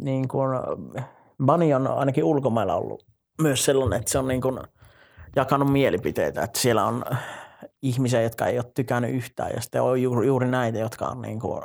niin 0.00 0.28
kuin, 0.28 0.50
Bunny 1.46 1.72
on 1.72 1.86
ainakin 1.86 2.24
ulkomailla 2.24 2.74
ollut 2.74 3.06
myös 3.42 3.64
sellainen, 3.64 3.98
että 3.98 4.12
se 4.12 4.18
on 4.18 4.28
niin 4.28 4.40
kuin 4.40 4.60
jakanut 5.36 5.72
mielipiteitä, 5.72 6.42
että 6.42 6.58
siellä 6.58 6.84
on 6.84 7.04
ihmisiä, 7.82 8.22
jotka 8.22 8.46
ei 8.46 8.58
ole 8.58 8.72
tykännyt 8.74 9.14
yhtään 9.14 9.50
ja 9.54 9.60
sitten 9.60 9.82
on 9.82 10.02
juuri, 10.02 10.26
juuri 10.26 10.48
näitä, 10.48 10.78
jotka 10.78 11.06
on 11.06 11.22
niin 11.22 11.40
kuin 11.40 11.62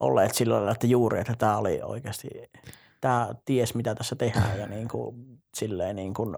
olleet 0.00 0.34
sillä 0.34 0.54
lailla, 0.54 0.72
että 0.72 0.86
juuri, 0.86 1.20
että 1.20 1.34
tämä 1.38 1.58
oli 1.58 1.80
oikeasti, 1.82 2.28
tämä 3.00 3.28
ties 3.44 3.74
mitä 3.74 3.94
tässä 3.94 4.16
tehdään 4.16 4.58
ja 4.58 4.66
niin 4.66 4.88
kuin, 4.88 5.16
silleen 5.54 5.96
niin 5.96 6.14
kuin, 6.14 6.36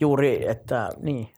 juuri, 0.00 0.48
että 0.48 0.90
niin, 1.00 1.28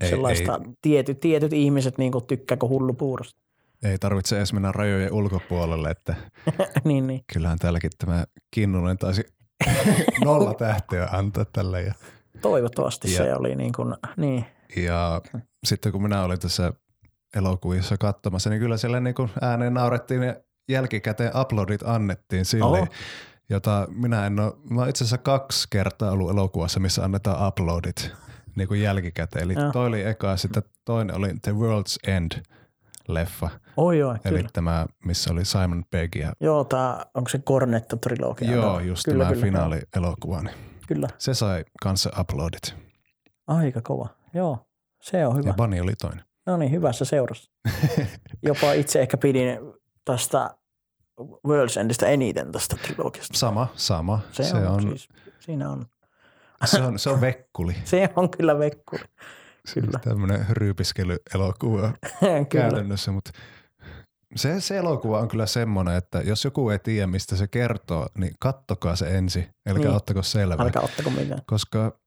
Ei- 0.00 0.10
sellaista 0.10 0.60
ei- 0.64 0.72
tietyt, 0.82 1.20
tietyt 1.20 1.52
ihmiset 1.52 1.98
niin 1.98 2.12
kuin 2.12 2.26
tykkääkö 2.26 2.66
hullu 2.66 2.94
puurosta. 2.94 3.40
Ei 3.82 3.98
tarvitse 3.98 4.36
edes 4.36 4.52
mennä 4.52 4.72
rajojen 4.72 5.12
ulkopuolelle, 5.12 5.90
että 5.90 6.14
niin, 6.84 7.06
niin. 7.06 7.20
kyllähän 7.32 7.58
täälläkin 7.58 7.90
tämä 7.98 8.24
Kinnunen 8.50 8.98
taisi 8.98 9.24
nolla 10.24 10.54
tähteä 10.54 11.08
antaa 11.12 11.44
tälle. 11.44 11.82
Ja, 11.82 11.94
Toivottavasti 12.40 13.12
Ja- 13.12 13.16
se 13.18 13.34
oli 13.34 13.54
niin 13.54 13.72
kuin, 13.72 13.94
niin, 14.16 14.44
ja 14.76 15.22
sitten 15.64 15.92
kun 15.92 16.02
minä 16.02 16.22
olin 16.22 16.38
tässä 16.40 16.72
elokuvissa 17.36 17.98
katsomassa, 17.98 18.50
niin 18.50 18.60
kyllä 18.60 18.76
siellä 18.76 19.00
niin 19.00 19.14
kuin 19.14 19.30
ääneen 19.40 19.74
naurettiin 19.74 20.22
ja 20.22 20.36
jälkikäteen 20.68 21.32
uploadit 21.40 21.82
annettiin 21.82 22.44
sille, 22.44 22.64
Oho. 22.78 22.86
jota 23.50 23.88
minä 23.90 24.26
en 24.26 24.40
ole, 24.40 24.52
mä 24.70 24.88
itse 24.88 25.04
asiassa 25.04 25.18
kaksi 25.18 25.66
kertaa 25.70 26.10
ollut 26.12 26.30
elokuvassa, 26.30 26.80
missä 26.80 27.04
annetaan 27.04 27.48
uploadit 27.48 28.10
niin 28.58 28.68
kuin 28.68 28.82
jälkikäteen. 28.82 29.44
Eli 29.44 29.52
Joo. 29.52 29.72
toi 29.72 29.86
oli 29.86 30.02
eka, 30.02 30.36
sitten 30.36 30.62
toinen 30.84 31.16
oli 31.16 31.28
The 31.42 31.52
World's 31.52 32.10
End 32.10 32.42
leffa, 33.08 33.50
oi 33.76 33.98
joo, 33.98 34.16
eli 34.24 34.36
kyllä. 34.36 34.48
tämä, 34.52 34.86
missä 35.04 35.32
oli 35.32 35.44
Simon 35.44 35.84
Pegg 35.90 36.16
ja 36.16 36.32
Joo, 36.40 36.64
tää, 36.64 37.06
onko 37.14 37.28
se 37.28 37.38
Cornetto-trilogia? 37.38 38.50
Joo, 38.50 38.64
Joo, 38.64 38.80
just 38.80 39.04
kyllä, 39.04 39.24
tämä 39.24 39.32
kyllä, 39.34 39.46
finaalielokuva. 39.46 40.42
Niin 40.42 40.54
Kyllä, 40.88 41.08
se 41.18 41.34
sai 41.34 41.64
kanssa 41.82 42.10
uploadit. 42.20 42.74
aika 43.46 43.80
kova. 43.82 44.08
Joo, 44.34 44.66
se 45.02 45.26
on 45.26 45.36
hyvä. 45.36 45.48
Ja 45.48 45.54
Bunny 45.54 45.80
oli 45.80 45.94
toinen. 46.00 46.24
No 46.46 46.56
niin, 46.56 46.70
hyvässä 46.70 47.04
seurassa. 47.04 47.50
Jopa 48.42 48.72
itse 48.72 49.00
ehkä 49.00 49.16
pidin 49.16 49.58
tästä 50.04 50.50
World's 51.20 51.80
Endistä 51.80 52.06
eniten 52.06 52.52
tästä 52.52 52.76
trilogiasta. 52.76 53.38
Sama, 53.38 53.66
sama. 53.74 54.20
Se, 54.32 54.44
se, 54.44 54.56
on, 54.56 54.66
on, 54.66 54.82
siis, 54.82 55.08
siinä 55.40 55.70
on. 55.70 55.86
Se, 56.64 56.82
on, 56.82 56.98
se 56.98 57.10
on 57.10 57.20
vekkuli. 57.20 57.76
Se 57.84 58.08
on 58.16 58.30
kyllä 58.30 58.58
vekkuli. 58.58 59.02
Kyllä. 59.74 59.98
Tämmöinen 59.98 60.46
ryypiskelyelokuva 60.50 61.92
käytännössä, 62.52 63.12
mutta 63.12 63.30
se, 64.36 64.60
se 64.60 64.76
elokuva 64.76 65.20
on 65.20 65.28
kyllä 65.28 65.46
semmoinen, 65.46 65.94
että 65.96 66.20
jos 66.20 66.44
joku 66.44 66.70
ei 66.70 66.78
tiedä, 66.78 67.06
mistä 67.06 67.36
se 67.36 67.46
kertoo, 67.48 68.06
niin 68.18 68.34
kattokaa 68.40 68.96
se 68.96 69.08
ensin, 69.18 69.46
eli 69.66 69.78
Niin. 69.78 69.90
ottako 69.90 70.22
selvää. 70.22 70.64
Älkää 70.66 70.82
ottako 70.82 71.10
mitään. 71.10 71.40
Koska 71.46 71.98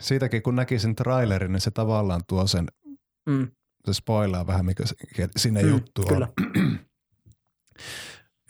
siitäkin 0.00 0.42
kun 0.42 0.56
näki 0.56 0.78
sen 0.78 0.94
trailerin, 0.96 1.52
niin 1.52 1.60
se 1.60 1.70
tavallaan 1.70 2.20
tuo 2.28 2.46
sen, 2.46 2.66
Mm, 3.28 3.48
se 3.86 3.92
spoilaa 3.92 4.46
vähän, 4.46 4.66
mikä 4.66 4.84
siinä 5.36 5.62
Mm, 5.62 5.68
juttu 5.68 6.02
on. 6.02 6.08
kyllä. 6.08 6.28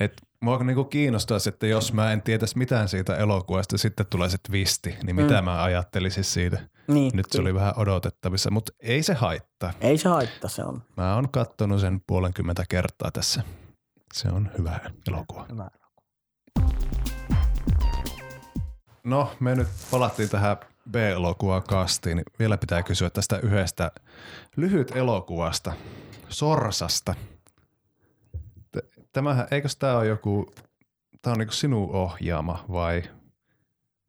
Et 0.01 0.23
mua 0.41 0.59
niinku 0.59 0.85
kiinnostaisi, 0.85 1.49
että 1.49 1.67
jos 1.67 1.93
mä 1.93 2.13
en 2.13 2.23
tietäisi 2.23 2.59
mitään 2.59 2.89
siitä 2.89 3.17
elokuvasta, 3.17 3.79
sitten 3.79 4.07
tulee 4.07 4.29
se 4.29 4.37
twisti, 4.49 4.97
niin 5.05 5.17
mitä 5.17 5.39
Mm. 5.41 5.45
mä 5.45 5.63
ajattelisin 5.63 6.25
siitä. 6.25 6.59
niin, 6.89 7.11
Nyt 7.15 7.27
se 7.31 7.41
oli 7.41 7.55
vähän 7.55 7.73
odotettavissa, 7.77 8.51
mutta 8.51 8.73
ei 8.81 9.03
se 9.03 9.15
haittaa. 9.15 9.73
Ei 9.81 9.99
se 9.99 10.09
haittaa, 10.09 10.51
se 10.51 10.65
on 10.65 10.83
Mä 10.97 11.15
oon 11.15 11.29
kattonut 11.31 11.81
sen 11.81 12.01
puolenkymmentä 12.07 12.65
kertaa 12.69 13.11
tässä. 13.11 13.43
Se 14.15 14.29
on 14.29 14.51
hyvä 14.59 14.81
elokuva. 15.09 15.47
hyvä. 15.53 15.71
No, 19.05 19.33
me 19.41 19.55
nyt 19.55 19.69
palattiin 19.91 20.29
tähän 20.29 20.57
B-elokuvaa 20.91 21.61
kastiin, 21.61 22.17
niin 22.17 22.25
vielä 22.39 22.57
pitää 22.59 22.83
kysyä 22.83 23.11
tästä 23.11 23.39
yhdestä 23.39 23.91
lyhyt 24.57 24.97
elokuvasta, 24.97 25.73
Sorsasta. 26.29 27.15
Tämähän, 29.13 29.47
eikös 29.51 29.77
tämä 29.77 29.97
ole 29.97 30.07
joku, 30.07 30.55
tämä 31.23 31.33
on 31.33 31.39
niinku 31.39 31.55
sinun 31.55 31.91
ohjaama 31.91 32.65
vai 32.73 33.03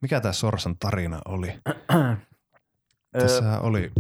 mikä 0.01 0.21
tämä 0.21 0.33
Sorsan 0.33 0.77
tarina 0.77 1.21
oli? 1.25 1.59
Tässä 3.19 3.59
oli 3.59 3.91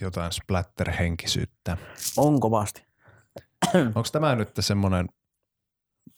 jotain 0.00 0.32
splatter-henkisyyttä. 0.32 1.76
on 2.16 2.40
kovasti. 2.40 2.86
Onko 3.94 4.08
tämä 4.12 4.34
nyt 4.34 4.50
semmoinen 4.60 5.08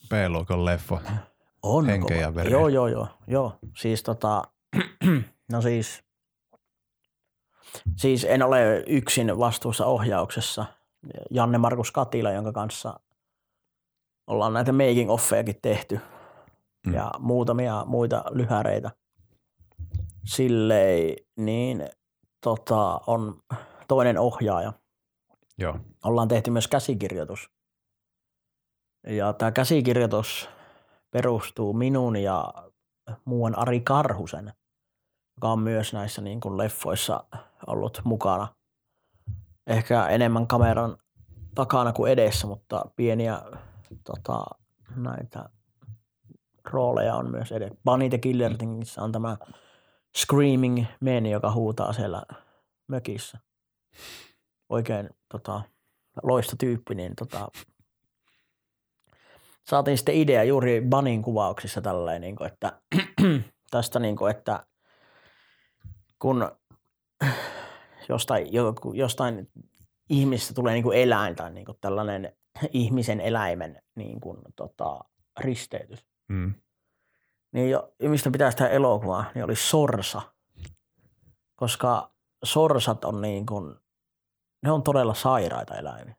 B-luokan 0.08 0.64
leffa? 0.64 1.00
On 1.62 1.86
Henkeä 1.86 2.16
kova. 2.16 2.20
ja 2.20 2.34
vereä. 2.34 2.50
Joo, 2.50 2.68
joo, 2.68 2.88
joo, 2.88 3.08
joo. 3.26 3.58
Siis 3.76 4.02
tota, 4.02 4.42
no 5.52 5.62
siis, 5.62 6.02
siis 7.96 8.26
en 8.28 8.42
ole 8.42 8.84
yksin 8.86 9.38
vastuussa 9.38 9.86
ohjauksessa. 9.86 10.66
Janne 11.30 11.58
Markus 11.58 11.92
Katila, 11.92 12.32
jonka 12.32 12.52
kanssa 12.52 13.00
ollaan 14.26 14.52
näitä 14.52 14.72
making 14.72 15.10
offejakin 15.10 15.56
tehty 15.62 16.00
Mm. 16.86 16.94
ja 16.94 17.10
muutamia 17.18 17.84
muita 17.86 18.24
lyhäreitä. 18.30 18.90
Silleen, 20.24 21.16
niin 21.36 21.88
tota, 22.44 23.00
on 23.06 23.40
toinen 23.88 24.18
ohjaaja. 24.18 24.72
Joo. 25.58 25.78
Ollaan 26.04 26.28
tehty 26.28 26.50
myös 26.50 26.68
käsikirjoitus. 26.68 27.50
Ja 29.06 29.32
tämä 29.32 29.52
käsikirjoitus 29.52 30.48
perustuu 31.10 31.72
minun 31.72 32.16
ja 32.16 32.52
muuan 33.24 33.58
Ari 33.58 33.80
Karhusen, 33.80 34.52
joka 35.36 35.48
on 35.48 35.58
myös 35.58 35.92
näissä 35.92 36.22
niin 36.22 36.40
kuin 36.40 36.58
leffoissa 36.58 37.24
ollut 37.66 38.00
mukana. 38.04 38.48
Ehkä 39.66 40.06
enemmän 40.06 40.46
kameran 40.46 40.98
takana 41.54 41.92
kuin 41.92 42.12
edessä, 42.12 42.46
mutta 42.46 42.84
pieniä 42.96 43.42
tota, 44.04 44.44
näitä 44.96 45.48
rooleja 46.64 47.14
on 47.14 47.30
myös 47.30 47.52
edessä. 47.52 47.78
Bunny 47.84 48.08
the 48.08 48.18
Killer 48.18 48.56
Thingissä 48.56 49.02
on 49.02 49.12
tämä 49.12 49.36
Screaming 50.16 50.84
Man, 51.00 51.26
joka 51.26 51.52
huutaa 51.52 51.92
siellä 51.92 52.22
mökissä. 52.86 53.38
Oikein 54.68 55.10
tota, 55.28 55.62
loistotyyppi, 56.22 56.94
niin 56.94 57.16
tota, 57.16 57.48
saatiin 59.68 59.98
sitten 59.98 60.14
idea 60.14 60.44
juuri 60.44 60.80
Banin 60.88 61.22
kuvauksissa 61.22 61.80
tälleen, 61.80 62.20
niin 62.20 62.36
kuin, 62.36 62.46
että 62.52 62.80
tästä 63.70 63.98
niin 63.98 64.16
kuin, 64.16 64.30
että 64.30 64.66
kun 66.18 66.50
jostain, 68.08 68.48
jostain 68.94 69.50
ihmisestä 70.10 70.54
tulee 70.54 70.74
niin 70.74 70.84
kuin 70.84 70.98
eläin 70.98 71.36
tai 71.36 71.50
niin 71.50 71.64
kuin 71.64 71.78
tällainen 71.80 72.36
ihmisen 72.72 73.20
eläimen 73.20 73.82
niin 73.94 74.20
kuin, 74.20 74.38
tota, 74.56 74.98
risteytys, 75.40 76.06
Mm. 76.28 76.54
niin 77.52 77.70
jo, 77.70 77.92
mistä 78.02 78.30
pitäisi 78.30 78.56
tehdä 78.56 78.70
elokuvaa, 78.70 79.24
niin 79.34 79.44
oli 79.44 79.56
sorsa. 79.56 80.22
Koska 81.56 82.10
sorsat 82.44 83.04
on 83.04 83.20
niin 83.20 83.46
kuin, 83.46 83.74
ne 84.62 84.70
on 84.72 84.82
todella 84.82 85.14
sairaita 85.14 85.74
eläimiä. 85.74 86.14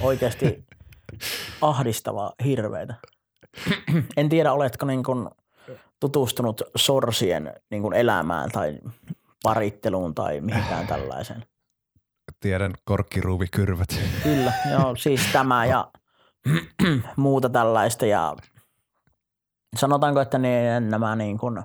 Oikeasti 0.00 0.64
ahdistava 1.60 2.32
hirveitä. 2.44 2.94
En 4.16 4.28
tiedä, 4.28 4.52
oletko 4.52 4.86
niin 4.86 5.04
kuin 5.04 5.28
tutustunut 6.00 6.62
sorsien 6.76 7.54
niin 7.70 7.82
kuin 7.82 7.94
elämään 7.94 8.50
tai 8.50 8.78
paritteluun 9.42 10.14
tai 10.14 10.40
mihinkään 10.40 10.86
tällaiseen. 10.86 11.46
Tiedän 12.40 12.72
korkkiruuvikyrvät. 12.84 13.88
Kyllä, 14.22 14.52
joo, 14.70 14.96
siis 14.96 15.20
tämä 15.32 15.66
ja 15.66 15.90
muuta 17.16 17.48
tällaista 17.48 18.06
ja 18.06 18.36
sanotaanko, 19.76 20.20
että 20.20 20.38
ne, 20.38 20.80
nämä 20.80 21.16
niin 21.16 21.38
kuin 21.38 21.62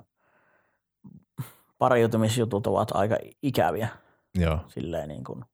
pariutumisjutut 1.78 2.66
ovat 2.66 2.90
aika 2.94 3.16
ikäviä 3.42 3.88
Joo. 4.34 4.58
silleen 4.68 5.08
niin 5.08 5.24
kuin, 5.24 5.44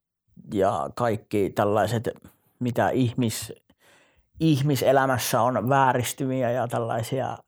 ja 0.54 0.90
kaikki 0.94 1.50
tällaiset, 1.50 2.08
mitä 2.58 2.90
ihmis, 2.90 3.52
ihmiselämässä 4.40 5.42
on 5.42 5.68
vääristymiä 5.68 6.50
ja 6.50 6.68
tällaisia 6.68 7.38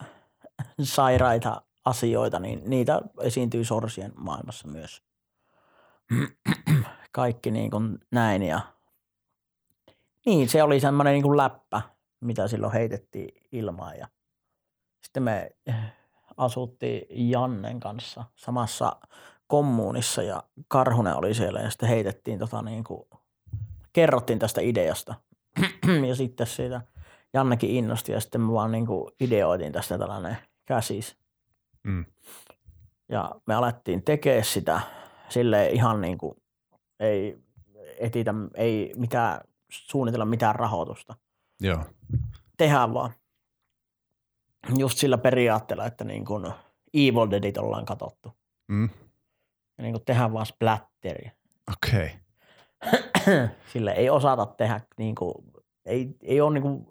sairaita 0.83 1.63
asioita, 1.85 2.39
niin 2.39 2.63
niitä 2.67 3.01
esiintyy 3.21 3.65
sorsien 3.65 4.13
maailmassa 4.17 4.69
myös. 4.69 5.03
Kaikki 7.19 7.51
niin 7.51 7.71
kuin 7.71 7.99
näin 8.11 8.43
ja 8.43 8.61
niin, 10.27 10.49
se 10.49 10.63
oli 10.63 10.81
semmoinen 10.81 11.13
niin 11.13 11.23
kuin 11.23 11.37
läppä, 11.37 11.83
mitä 12.21 12.49
silloin 12.49 12.73
heitettiin 12.73 13.43
ilmaan 13.53 13.99
ja 13.99 14.09
sitten 15.05 15.23
me 15.23 15.51
asuttiin 16.37 17.31
Jannen 17.31 17.81
kanssa 17.81 18.25
samassa 18.37 18.97
kommuunissa 19.47 20.23
ja 20.23 20.43
Karhunen 20.69 21.17
oli 21.17 21.35
siellä 21.35 21.61
ja 21.61 21.71
sitten 21.71 21.89
heitettiin 21.89 22.39
tota 22.39 22.63
niin 22.63 22.85
kuin 22.85 23.09
kerrottiin 23.93 24.39
tästä 24.39 24.61
ideasta. 24.61 25.15
ja 26.09 26.15
sitten 26.15 26.47
siitä 26.47 26.81
Jannekin 27.35 27.71
innosti 27.71 28.13
ja 28.13 28.21
sitten 28.21 28.41
me 28.41 28.53
vaan 28.53 28.73
niin 28.73 28.87
kuin 28.87 29.13
ideoitiin 29.21 29.73
tästä 29.73 29.99
tällainen 29.99 30.37
käsis. 30.65 31.17
Mm. 31.83 32.05
Ja 33.09 33.31
me 33.47 33.55
alettiin 33.55 34.03
tekemään 34.03 34.45
sitä 34.45 34.81
sille 35.29 35.69
ihan 35.69 36.01
niin 36.01 36.19
kuin 36.19 36.37
ei 37.01 37.39
etitä, 37.99 38.35
ei 38.55 38.93
mitään, 38.97 39.41
suunnitella 39.71 40.25
mitään 40.25 40.55
rahoitusta. 40.55 41.15
Joo. 41.61 41.85
Tehdään 42.57 42.95
vaan. 42.95 43.13
Just 44.79 44.99
sillä 44.99 45.19
periaatteella, 45.19 45.87
että 45.87 46.05
niin 46.05 46.25
kuin 46.25 46.53
Evil 46.95 47.31
Deadit 47.31 47.59
ollaan 47.59 47.85
katsottu. 47.85 48.33
Mm. 48.69 48.89
Ja 49.79 49.83
niin 49.83 49.93
kuin 49.93 50.05
tehdään 50.05 50.33
vaan 50.33 50.47
splatteria. 50.47 51.31
Okei. 51.73 52.11
Sille 53.73 53.91
ei 53.91 54.11
osata 54.11 54.47
tehdä, 54.47 54.81
niin 54.99 55.15
kuin, 55.15 55.35
ei, 55.85 56.17
ei 56.23 56.41
ole 56.41 56.55
niin 56.55 56.63
kuin 56.63 56.87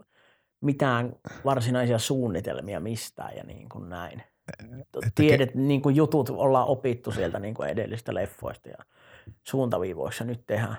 mitään 0.62 1.16
varsinaisia 1.46 2.00
suunnitelmia 2.00 2.80
mistään 2.80 3.36
ja 3.36 3.44
niin 3.44 3.70
kuin 3.70 3.90
näin. 3.90 4.24
Että 4.80 5.00
Tiedet, 5.16 5.56
niin 5.56 5.82
kuin 5.82 5.96
jutut 5.96 6.30
ollaan 6.30 6.68
opittu 6.68 7.12
sieltä 7.12 7.40
niin 7.40 7.54
kuin 7.54 7.70
edellistä 7.70 8.14
leffoista 8.14 8.70
ja 8.70 8.78
suuntaviivoissa 9.44 10.24
nyt 10.24 10.44
tehdään. 10.48 10.78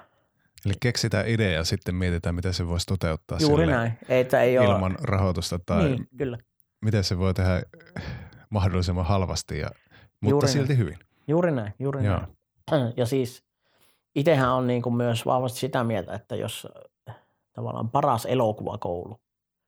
Eli 0.67 0.75
keksitään 0.81 1.29
idea 1.29 1.51
ja 1.51 1.65
sitten 1.65 1.95
mietitään, 1.95 2.35
miten 2.35 2.55
se 2.55 2.67
voisi 2.69 2.87
toteuttaa 2.87 3.39
Juuri 3.41 3.63
sille 3.63 3.77
näin. 3.77 3.93
Ei, 4.09 4.21
että 4.21 4.43
ei 4.43 4.59
ole, 4.59 4.67
ilman 4.67 4.97
rahoitusta 5.03 5.59
tai 5.67 5.85
niin, 5.85 6.09
kyllä. 6.19 6.39
miten 6.85 7.05
se 7.05 7.19
voi 7.19 7.35
tehdä 7.35 7.63
mahdollisimman 8.51 9.05
halvasti, 9.07 9.59
ja, 9.59 9.71
mutta 10.21 10.31
Juuri 10.31 10.49
silti 10.49 10.77
hyvin. 10.77 10.99
Juuri 11.29 11.51
näin, 11.51 11.75
juuri 11.79 12.05
Joo. 12.05 12.21
näin. 12.71 12.93
Ja 12.97 13.07
siis 13.07 13.45
itsehän 14.15 14.53
on 14.53 14.67
niin 14.67 14.83
kuin 14.83 14.95
myös 14.95 15.27
vahvasti 15.27 15.59
sitä 15.59 15.85
mieltä, 15.85 16.15
että 16.15 16.37
jos 16.37 16.69
tavallaan 17.53 17.91
paras 17.91 18.27
elokuvakoulu, 18.27 19.21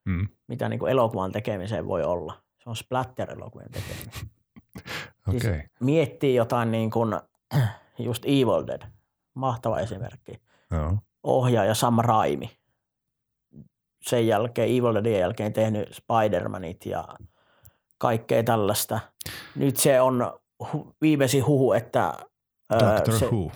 Mm. 0.05 0.27
mitä 0.47 0.69
niin 0.69 0.79
kuin 0.79 0.91
elokuvan 0.91 1.31
tekemiseen 1.31 1.87
voi 1.87 2.03
olla, 2.03 2.33
se 2.63 2.69
on 2.69 2.75
splatter-elokuvien 2.75 3.71
tekeminen. 3.71 4.13
Okei. 5.27 5.39
Siis 5.39 5.63
miettii 5.79 6.35
jotain 6.35 6.71
niin 6.71 6.91
kuin 6.91 7.13
just 7.99 8.25
Evil 8.25 8.67
Dead, 8.67 8.81
mahtava 9.33 9.79
esimerkki. 9.79 10.41
Joo. 10.71 10.97
Ohjaaja 11.23 11.73
Sam 11.75 11.97
Raimi. 11.99 12.49
Sen 14.01 14.27
jälkeen, 14.27 14.69
Evil 14.69 14.93
Deadin 14.93 15.19
jälkeen 15.19 15.53
tehnyt 15.53 15.89
Spider-Manit 15.89 16.85
ja 16.85 17.07
kaikkea 17.97 18.43
tällaista. 18.43 18.99
Nyt 19.55 19.77
se 19.77 20.01
on 20.01 20.39
hu- 20.63 20.93
viimeisin 21.01 21.45
huhu, 21.45 21.73
että 21.73 22.13
Doctor 22.79 23.17
se, 23.17 23.25
Who. 23.25 23.51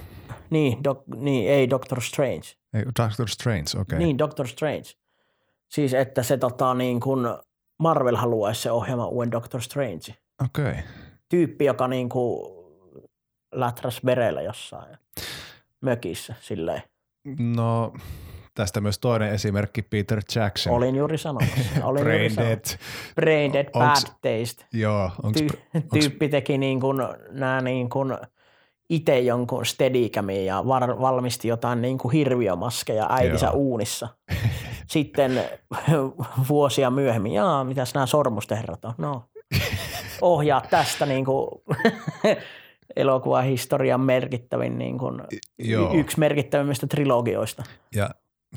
Niin, 0.50 0.84
doc, 0.84 1.04
niin, 1.16 1.50
ei 1.50 1.70
Doctor 1.70 2.02
Strange. 2.02 2.44
Ei, 2.74 2.86
Doctor 2.86 3.30
Strange, 3.30 3.62
okei. 3.62 3.82
Okay. 3.82 4.00
Niin, 4.00 4.18
Doctor 4.18 4.48
Strange. 4.48 4.84
Siis 5.70 5.94
että 5.94 6.24
se 6.24 6.38
tota, 6.38 6.74
niin 6.74 7.00
kun 7.00 7.40
Marvel 7.80 8.16
haluaisi 8.16 8.62
se 8.62 8.72
ohjelma 8.72 9.08
uuden 9.08 9.32
Doctor 9.32 9.62
Strange. 9.62 10.16
Okei. 10.46 10.70
Okay. 10.70 10.84
Tyyppi, 11.30 11.66
joka 11.66 11.88
niin 11.88 12.10
kuin 12.10 12.55
läträs 13.60 14.06
verellä 14.06 14.42
jossain 14.42 14.98
mökissä 15.82 16.34
silleen. 16.42 16.82
No, 17.56 17.94
tästä 18.54 18.82
myös 18.82 19.00
toinen 19.00 19.30
esimerkki, 19.34 19.82
Peter 19.82 20.22
Jackson. 20.36 20.74
Olin 20.74 20.96
juuri 20.96 21.18
sanomassa. 21.18 21.56
Olin 21.84 22.00
juuri 22.00 22.04
Brain 22.04 22.32
sanomassa. 22.32 22.78
Dead. 22.78 22.80
Brain 23.16 23.54
Dead, 23.54 23.66
Onks- 23.68 23.72
Bad 23.80 23.96
Taste. 24.22 24.66
Joo, 24.74 25.12
onks, 25.24 25.42
Ty- 25.42 25.82
tyyppi 26.00 26.30
teki 26.30 26.58
niin 26.58 26.80
kuin, 26.80 26.98
nämä 27.32 27.62
niin 27.62 27.90
kuin 27.90 28.18
itse 28.90 29.20
jonkun 29.20 29.66
steadicamin 29.66 30.46
ja 30.46 30.68
var- 30.68 31.00
valmisti 31.02 31.48
jotain 31.48 31.82
niin 31.82 31.98
kuin 31.98 32.12
hirviömaskeja 32.12 33.08
äitinsä 33.10 33.46
Joo. 33.46 33.56
uunissa. 33.56 34.08
Sitten 34.88 35.42
vuosia 36.50 36.90
myöhemmin, 36.92 37.32
jaa, 37.34 37.64
mitäs 37.64 37.94
nämä 37.94 38.06
sormusteherrat 38.06 38.86
on? 38.86 38.94
No, 38.98 39.24
ohjaa 40.22 40.62
tästä 40.70 41.06
niin 41.06 41.26
kuin 41.26 41.48
elokuvahistorian 42.96 44.02
merkittävin, 44.02 44.78
niin 44.78 44.98
kuin, 44.98 45.22
joo. 45.60 45.94
y- 45.94 46.00
yksi 46.00 46.20
merkittävimmistä 46.20 46.88
trilogioista. 46.88 47.64
ja 47.96 48.10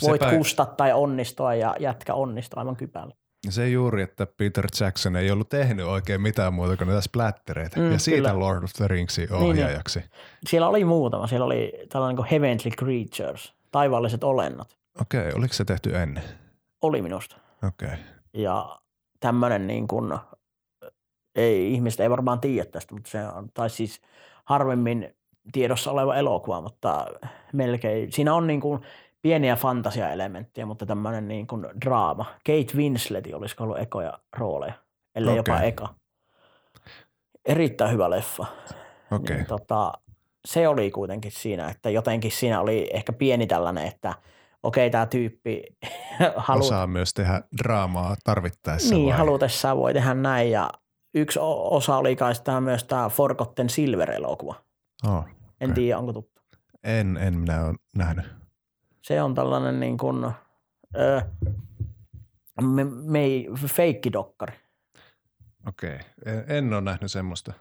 Voit 0.02 0.22
sepä, 0.22 0.36
kustaa 0.36 0.66
tai 0.66 0.92
onnistua 0.92 1.54
ja 1.54 1.76
jätkä 1.78 2.14
onnistua 2.14 2.60
aivan 2.60 2.76
kypällä. 2.76 3.14
se 3.50 3.68
juuri, 3.68 4.02
että 4.02 4.26
Peter 4.26 4.66
Jackson 4.80 5.16
ei 5.16 5.30
ollut 5.30 5.48
tehnyt 5.48 5.86
oikein 5.86 6.20
mitään 6.20 6.54
muuta 6.54 6.76
kuin 6.76 6.88
näitä 6.88 7.00
splattereita. 7.00 7.80
Mm, 7.80 7.92
ja 7.92 7.98
siitä 7.98 8.16
kyllä. 8.16 8.32
Niin, 8.32 8.40
Lord 8.40 8.64
of 8.64 8.72
the 8.72 8.88
Ringsin 8.88 9.32
ohjaajaksi. 9.32 10.04
Siellä 10.46 10.68
oli 10.68 10.84
muutama. 10.84 11.26
Siellä 11.26 11.44
oli 11.46 11.72
tällainen 11.88 12.16
kuin 12.16 12.28
Heavenly 12.28 12.70
Creatures, 12.78 13.54
taivaalliset 13.72 14.24
olennot. 14.24 14.78
Okei, 15.00 15.32
oliko 15.32 15.54
se 15.54 15.64
tehty 15.64 15.96
ennen? 15.96 16.22
Oli 16.82 17.02
minusta. 17.02 17.36
Okei. 17.68 17.96
Ja 18.32 18.78
tämmöinen 19.20 19.66
niin 19.66 19.88
kuin, 19.88 20.18
ei, 21.38 21.72
ihmiset 21.72 22.00
ei 22.00 22.10
varmaan 22.10 22.40
tiedä 22.40 22.70
tästä, 22.70 22.94
mutta 22.94 23.10
se 23.10 23.28
on, 23.28 23.48
tai 23.54 23.70
siis 23.70 24.00
harvemmin 24.44 25.14
tiedossa 25.52 25.90
oleva 25.90 26.16
elokuva, 26.16 26.60
mutta 26.60 27.06
melkein. 27.52 28.12
Siinä 28.12 28.34
on 28.34 28.46
niin 28.46 28.60
kuin 28.60 28.80
pieniä 29.22 29.56
fantasiaelementtejä, 29.56 30.66
mutta 30.66 30.86
tämmöinen 30.86 31.28
niin 31.28 31.46
kuin 31.46 31.66
draama. 31.84 32.24
Kate 32.24 32.76
Winslet 32.76 33.28
olisiko 33.34 33.64
ollut 33.64 33.78
ekoja 33.78 34.18
rooleja, 34.36 34.74
ellei 35.14 35.36
jopa 35.36 35.54
Okei. 35.54 35.68
eka. 35.68 35.94
Erittäin 37.44 37.92
hyvä 37.92 38.10
leffa. 38.10 38.46
Okei. 39.10 39.36
Niin, 39.36 39.46
tota, 39.46 39.92
se 40.44 40.68
oli 40.68 40.90
kuitenkin 40.90 41.32
siinä, 41.32 41.68
että 41.68 41.90
jotenkin 41.90 42.32
siinä 42.32 42.60
oli 42.60 42.90
ehkä 42.92 43.12
pieni 43.12 43.46
tällainen, 43.46 43.86
että 43.86 44.14
okei, 44.62 44.90
tämä 44.90 45.06
tyyppi 45.06 45.62
halu, 46.36 46.64
Osaa 46.64 46.86
myös 46.86 47.14
tehdä 47.14 47.42
draamaa 47.58 48.16
tarvittaessa 48.24 48.94
niin, 48.94 49.08
vai? 49.08 49.18
halutessaan 49.18 49.76
voi 49.76 49.94
tehdä 49.94 50.14
näin. 50.14 50.50
Ja 50.50 50.70
yksi 51.14 51.38
osa 51.42 51.96
oli 51.96 52.16
kai 52.16 52.34
sitä 52.34 52.60
myös 52.60 52.84
tämä 52.84 53.08
Forgotten 53.08 53.68
Silver-elokuva. 53.70 54.54
Oh, 55.06 55.24
En 55.60 55.70
Okei. 55.70 55.74
tiedä, 55.74 55.98
onko 55.98 56.12
tuttu. 56.12 56.42
en, 56.84 57.16
en 57.16 57.38
minä 57.38 57.64
ole 57.64 57.74
nähnyt. 57.96 58.26
Se 59.02 59.22
on 59.22 59.34
tällainen 59.34 59.80
niin 59.80 59.98
kuin, 59.98 60.24
ö, 60.96 61.22
me, 62.62 62.84
me, 62.84 63.20
feikkidokkari. 63.66 64.54
Okei. 65.68 65.98
En, 66.26 66.44
en 66.48 66.72
ole 66.72 66.80
nähnyt 66.80 67.12
semmoista. 67.12 67.52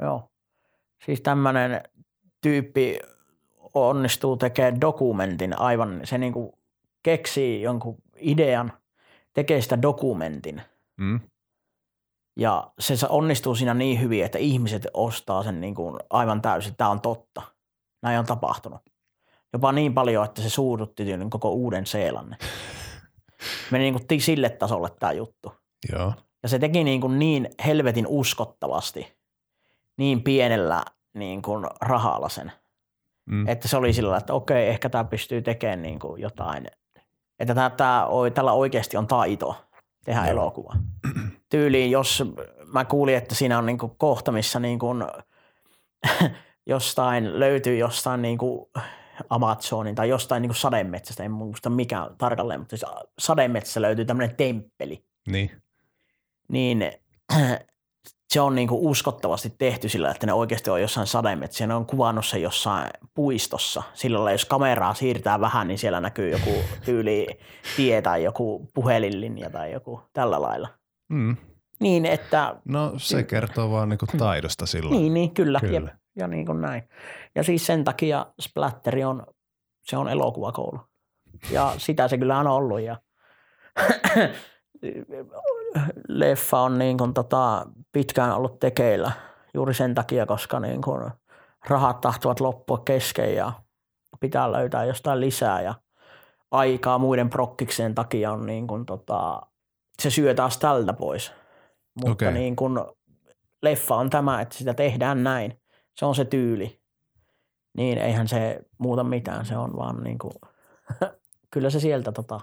Joo. 0.00 0.30
Siis 1.04 1.20
tämmöinen 1.20 1.80
tyyppi 2.40 2.98
onnistuu 3.74 4.36
tekemään 4.36 4.80
dokumentin 4.80 5.58
aivan, 5.58 6.00
se 6.04 6.18
niin 6.18 6.32
kuin 6.32 6.52
keksii 7.02 7.62
jonkun 7.62 7.96
idean, 8.20 8.72
tekee 9.34 9.60
sitä 9.60 9.82
dokumentin 9.82 10.62
Mm? 10.96 11.20
Ja 12.36 12.70
se 12.78 13.06
onnistuu 13.08 13.54
siinä 13.54 13.74
niin 13.74 14.00
hyvin, 14.00 14.24
että 14.24 14.38
ihmiset 14.38 14.86
ostaa 14.94 15.42
sen 15.42 15.60
niin 15.60 15.74
kuin 15.74 16.00
aivan 16.10 16.42
täysin, 16.42 16.70
että 16.70 16.78
tämä 16.78 16.90
on 16.90 17.00
totta. 17.00 17.42
Näin 18.02 18.18
on 18.18 18.26
tapahtunut. 18.26 18.80
Jopa 19.52 19.72
niin 19.72 19.94
paljon, 19.94 20.24
että 20.24 20.42
se 20.42 20.50
suurutti 20.50 21.04
tyyliin 21.04 21.30
koko 21.30 21.50
uuden 21.50 21.86
Seelannin. 21.86 22.38
Meni 23.70 23.84
niin 23.90 24.06
kuin 24.08 24.20
sille 24.20 24.50
tasolle 24.50 24.88
tämä 25.00 25.12
juttu. 25.12 25.52
Joo. 25.92 26.12
Ja 26.42 26.48
se 26.48 26.58
teki 26.58 26.84
niin, 26.84 27.00
kuin 27.00 27.18
niin 27.18 27.48
helvetin 27.66 28.06
uskottavasti, 28.06 29.16
niin 29.98 30.22
pienellä 30.22 30.84
niin 31.14 31.42
kuin 31.42 31.66
rahalla 31.80 32.28
sen, 32.28 32.52
Mm. 33.26 33.48
että 33.48 33.68
se 33.68 33.76
oli 33.76 33.92
sillä 33.92 34.16
että 34.16 34.34
okei, 34.34 34.68
ehkä 34.68 34.88
tämä 34.88 35.04
pystyy 35.04 35.42
tekemään 35.42 35.82
niin 35.82 35.98
kuin 35.98 36.22
jotain, 36.22 36.66
että 37.38 37.54
tämä, 37.54 37.70
tämä, 37.70 38.06
tällä 38.34 38.52
oikeasti 38.52 38.96
on 38.96 39.06
taito 39.06 39.64
tehdä 40.04 40.20
Joo. 40.20 40.30
elokuva. 40.30 40.74
Tyyliin, 41.48 41.90
jos 41.90 42.24
mä 42.72 42.84
kuulin, 42.84 43.16
että 43.16 43.34
siinä 43.34 43.58
on 43.58 43.66
niin 43.66 43.78
kuin 43.78 43.92
kohta, 43.98 44.32
missä 44.32 44.60
niin 44.60 44.78
kuin 44.78 45.04
jostain 46.66 47.40
löytyy 47.40 47.76
jostain 47.76 48.22
niin 48.22 48.38
kuin 48.38 48.66
Amazonin 49.30 49.94
tai 49.94 50.08
jostain 50.08 50.40
niin 50.42 50.48
kuin 50.48 50.56
sademetsästä, 50.56 51.24
en 51.24 51.30
muista 51.30 51.70
mikä 51.70 52.10
tarkalleen, 52.18 52.60
mutta 52.60 52.76
siis 52.76 52.90
sademetsässä 53.18 53.82
löytyy 53.82 54.04
tämmöinen 54.04 54.36
temppeli, 54.36 55.04
Niin. 55.28 55.50
niin 56.48 56.92
se 58.32 58.40
on 58.40 58.54
niin 58.54 58.68
kuin 58.68 58.80
uskottavasti 58.80 59.54
tehty 59.58 59.88
sillä, 59.88 60.10
että 60.10 60.26
ne 60.26 60.32
oikeasti 60.32 60.70
on 60.70 60.80
jossain 60.80 61.06
sademetsissä. 61.06 61.66
Ne 61.66 61.74
on 61.74 61.86
kuvannut 61.86 62.26
sen 62.26 62.42
jossain 62.42 62.90
puistossa. 63.14 63.82
Sillä 63.94 64.18
lailla, 64.18 64.32
jos 64.32 64.44
kameraa 64.44 64.94
siirtää 64.94 65.40
vähän, 65.40 65.68
niin 65.68 65.78
siellä 65.78 66.00
näkyy 66.00 66.30
joku 66.30 66.50
tyyli 66.84 67.26
tie 67.76 68.02
tai 68.02 68.24
joku 68.24 68.70
puhelinlinja 68.74 69.50
tai 69.50 69.72
joku 69.72 70.00
tällä 70.12 70.42
lailla. 70.42 70.68
Mm. 71.08 71.36
Niin, 71.80 72.06
että 72.06 72.56
No 72.64 72.92
se 72.96 73.22
kertoo 73.22 73.70
vaan 73.70 73.88
niinku 73.88 74.06
taidosta 74.18 74.66
silloin. 74.66 74.96
niin, 74.96 75.14
niin 75.14 75.34
kyllä. 75.34 75.60
Kyllä. 75.60 75.74
Jep, 75.74 75.86
ja 76.16 76.26
niin 76.28 76.46
kuin 76.46 76.60
näin. 76.60 76.88
Ja 77.34 77.42
siis 77.42 77.66
sen 77.66 77.84
takia 77.84 78.26
Splatteri 78.40 79.04
on, 79.04 79.26
se 79.84 79.96
on 79.96 80.08
elokuvakoulu. 80.08 80.80
Ja 81.50 81.74
sitä 81.78 82.08
se 82.08 82.18
kyllä 82.18 82.38
on 82.38 82.46
ollut. 82.46 82.80
Ja 82.80 82.96
leffa 86.08 86.60
on 86.60 86.78
niin 86.78 86.98
kuin 86.98 87.14
tota, 87.14 87.66
pitkään 87.92 88.32
ollut 88.36 88.58
tekeillä 88.58 89.12
juuri 89.54 89.74
sen 89.74 89.94
takia, 89.94 90.26
koska 90.26 90.60
niin 90.60 90.82
kuin 90.82 91.10
rahat 91.68 92.00
tahtovat 92.00 92.40
loppua 92.40 92.78
kesken 92.78 93.34
ja 93.34 93.52
pitää 94.20 94.52
löytää 94.52 94.84
jostain 94.84 95.20
lisää. 95.20 95.62
Ja 95.62 95.74
aikaa 96.50 96.98
muiden 96.98 97.30
prokkikseen 97.30 97.94
takia 97.94 98.32
on 98.32 98.46
niin 98.46 98.66
kuin 98.66 98.86
tota, 98.86 99.40
se 100.02 100.10
syö 100.10 100.34
taas 100.34 100.58
tältä 100.58 100.92
pois. 100.92 101.32
Mutta 101.94 102.12
Okei. 102.12 102.32
niin 102.32 102.56
kuin 102.56 102.78
leffa 103.62 103.94
on 103.94 104.10
tämä, 104.10 104.40
että 104.40 104.58
sitä 104.58 104.74
tehdään 104.74 105.24
näin. 105.24 105.60
Se 105.96 106.06
on 106.06 106.14
se 106.14 106.24
tyyli. 106.24 106.80
Niin 107.76 107.98
eihän 107.98 108.28
se 108.28 108.60
muuta 108.78 109.04
mitään, 109.04 109.46
se 109.46 109.56
on 109.56 109.76
vaan 109.76 110.02
niin 110.04 110.18
kuin, 110.18 110.32
kyllä 111.52 111.70
se 111.70 111.80
sieltä 111.80 112.12
tota 112.12 112.40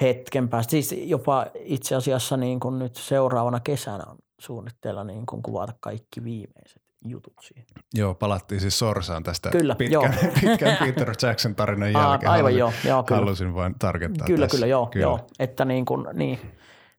hetken 0.00 0.48
päästä. 0.48 0.70
Siis 0.70 0.94
jopa 0.98 1.46
itse 1.54 1.94
asiassa 1.94 2.36
niin 2.36 2.60
kuin 2.60 2.78
nyt 2.78 2.94
seuraavana 2.96 3.60
kesänä 3.60 4.04
on 4.06 4.16
suunnitteilla 4.40 5.04
niin 5.04 5.26
kuin 5.26 5.42
kuvata 5.42 5.72
kaikki 5.80 6.24
viimeiset 6.24 6.82
jutut 7.04 7.34
siihen. 7.42 7.66
Joo, 7.94 8.14
palattiin 8.14 8.60
siis 8.60 8.78
Sorsaan 8.78 9.22
tästä 9.22 9.50
Kyllä, 9.50 9.74
pitkän, 9.74 9.92
joo. 9.92 10.08
pitkän 10.40 10.76
Peter 10.86 11.14
Jackson 11.22 11.54
tarinan 11.54 11.92
jälkeen. 11.92 12.30
aivan 12.30 12.42
halusin, 12.42 12.58
joo, 12.58 12.72
joo 12.84 13.02
kyllä. 13.02 13.20
Halusin 13.20 13.54
vain 13.54 13.74
tarkentaa 13.78 14.26
Kyllä, 14.26 14.46
tässä. 14.46 14.56
kyllä, 14.56 14.66
joo, 14.66 14.86
kyllä. 14.86 15.04
joo. 15.04 15.20
Että 15.38 15.64
niin 15.64 15.84
kuin, 15.84 16.06
niin, 16.12 16.38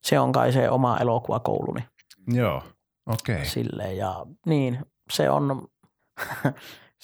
se 0.04 0.20
on 0.20 0.32
kai 0.32 0.52
se 0.52 0.70
oma 0.70 0.98
elokuvakouluni 0.98 1.86
Joo, 2.28 2.64
okei. 3.06 3.46
silleen 3.46 3.98
ja 3.98 4.26
niin, 4.46 4.80
se 5.12 5.30
on 5.30 5.68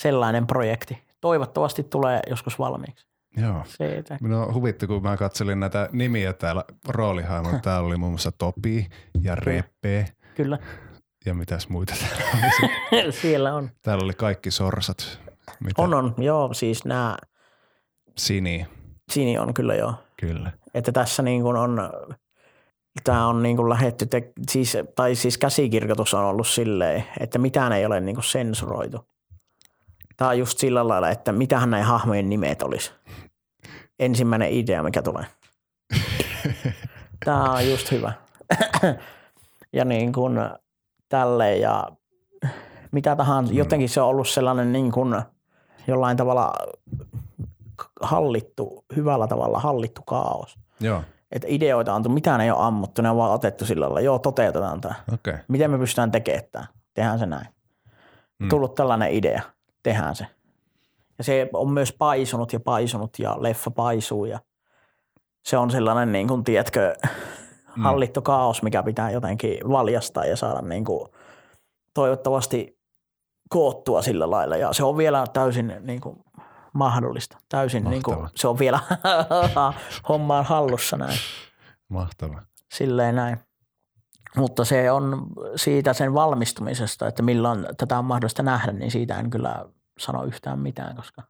sellainen 0.03 0.47
projekti. 0.47 1.03
Toivottavasti 1.21 1.83
tulee 1.83 2.19
joskus 2.29 2.59
valmiiksi. 2.59 3.07
Joo. 3.37 3.63
Se, 3.65 3.97
että, 3.97 4.17
Minua 4.21 4.53
huvitti, 4.53 4.87
kun 4.87 5.03
mä 5.03 5.17
katselin 5.17 5.59
näitä 5.59 5.89
nimiä 5.91 6.33
täällä 6.33 6.63
roolihahmoilla. 6.87 7.59
Täällä 7.63 7.87
oli 7.87 7.97
muun 7.97 8.11
muassa 8.11 8.31
Topi 8.31 8.89
ja 9.21 9.35
Repe 9.35 10.05
kyllä, 10.35 10.59
ja 11.25 11.33
mitäs 11.33 11.69
muita 11.69 11.93
täällä 11.99 12.25
oli. 12.91 13.11
siellä 13.21 13.53
on. 13.53 13.69
Täällä 13.81 14.03
oli 14.03 14.13
kaikki 14.13 14.51
sorsat. 14.51 15.19
Mitä? 15.59 15.81
On, 15.81 15.93
on, 15.93 16.13
joo, 16.17 16.53
siis 16.53 16.85
nämä, 16.85 17.17
Sini, 18.17 18.67
Sini 19.11 19.37
on 19.37 19.53
kyllä 19.53 19.75
joo. 19.75 19.93
kyllä. 20.19 20.51
Että 20.73 20.91
tässä 20.91 21.23
niin 21.23 21.41
kuin 21.41 21.57
on, 21.57 21.79
tämä 23.03 23.27
on 23.27 23.43
niin 23.43 23.55
kuin 23.57 23.69
lähetty, 23.69 24.05
te, 24.05 24.31
siis, 24.49 24.77
tai 24.95 25.15
siis 25.15 25.37
käsikirjoitus 25.37 26.13
on 26.13 26.23
ollut 26.23 26.47
silleen, 26.47 27.03
että 27.19 27.39
mitään 27.39 27.73
ei 27.73 27.85
ole 27.85 27.99
niin 27.99 28.15
kuin 28.15 28.23
sensuroitu. 28.23 29.05
Tämä 30.17 30.29
on 30.29 30.39
just 30.39 30.57
sillä 30.57 30.87
lailla, 30.87 31.09
että 31.09 31.31
mitähän 31.31 31.69
näin 31.69 31.85
hahmojen 31.85 32.29
nimet 32.29 32.61
olisi. 32.61 32.91
Ensimmäinen 33.99 34.51
idea, 34.51 34.83
mikä 34.83 35.01
tulee. 35.01 35.25
Tämä 37.25 37.53
on 37.53 37.69
just 37.69 37.91
hyvä. 37.91 38.13
ja 39.73 39.85
niin 39.85 40.13
kuin 40.13 40.39
tälleen 41.09 41.61
ja 41.61 41.87
mitä 42.91 43.15
tahansa, 43.15 43.53
jotenkin 43.53 43.89
se 43.89 44.01
on 44.01 44.07
ollut 44.07 44.29
sellainen 44.29 44.73
niin 44.73 44.91
kuin 44.91 45.15
jollain 45.87 46.17
tavalla 46.17 46.53
hallittu, 48.01 48.85
hyvällä 48.95 49.27
tavalla 49.27 49.59
hallittu 49.59 50.01
kaos. 50.01 50.59
Joo, 50.79 51.03
Että 51.33 51.47
ideoita 51.49 51.93
on 51.93 52.03
tullut, 52.03 52.13
mitään 52.13 52.41
ei 52.41 52.51
ole 52.51 52.59
ammuttu, 52.61 53.01
ne 53.01 53.09
on 53.09 53.17
vaan 53.17 53.31
otettu 53.31 53.65
sillä 53.65 53.85
lailla, 53.85 54.01
joo 54.01 54.19
toteutetaan 54.19 54.81
tämä. 54.81 54.95
Okay. 55.13 55.37
Miten 55.47 55.71
me 55.71 55.77
pystytään 55.77 56.11
tekemään 56.11 56.43
tämä? 56.51 56.65
Tehdään 56.93 57.19
se 57.19 57.25
näin. 57.25 57.47
Mm. 58.39 58.49
Tullut 58.49 58.75
tällainen 58.75 59.11
idea, 59.11 59.41
tehdään 59.83 60.15
se. 60.15 60.27
Ja 61.17 61.23
se 61.23 61.49
on 61.53 61.71
myös 61.71 61.93
paisunut 61.93 62.53
ja 62.53 62.59
paisunut 62.59 63.19
ja 63.19 63.35
leffa 63.39 63.71
paisuu 63.71 64.25
ja 64.25 64.39
se 65.45 65.57
on 65.57 65.71
sellainen 65.71 66.11
niin 66.11 66.27
kuin, 66.27 66.43
tiedätkö, 66.43 66.95
hallittu 67.83 68.21
kaos, 68.21 68.63
mikä 68.63 68.83
pitää 68.83 69.11
jotenkin 69.11 69.57
valjastaa 69.69 70.25
ja 70.25 70.37
saada 70.37 70.61
niin 70.61 70.85
kuin, 70.85 71.09
toivottavasti 71.93 72.79
koottua 73.49 74.01
sillä 74.01 74.31
lailla. 74.31 74.57
Ja 74.57 74.73
se 74.73 74.83
on 74.83 74.97
vielä 74.97 75.23
täysin 75.33 75.73
niin 75.79 76.01
kuin, 76.01 76.23
mahdollista. 76.73 77.37
Täysin 77.49 77.83
niin 77.83 78.03
kuin, 78.03 78.29
se 78.35 78.47
on 78.47 78.59
vielä 78.59 78.79
hommaan 80.09 80.45
hallussa 80.45 80.97
näin. 80.97 81.17
Mahtava. 81.89 82.41
Silleen 82.73 83.15
näin. 83.15 83.37
Mutta 84.35 84.65
se 84.65 84.91
on 84.91 85.25
siitä 85.55 85.93
sen 85.93 86.13
valmistumisesta, 86.13 87.07
että 87.07 87.23
milloin 87.23 87.65
tätä 87.77 87.97
on 87.99 88.05
mahdollista 88.05 88.43
nähdä, 88.43 88.71
niin 88.71 88.91
siitä 88.91 89.19
en 89.19 89.29
kyllä 89.29 89.65
sano 89.97 90.23
yhtään 90.23 90.59
mitään, 90.59 90.95
koska 90.95 91.23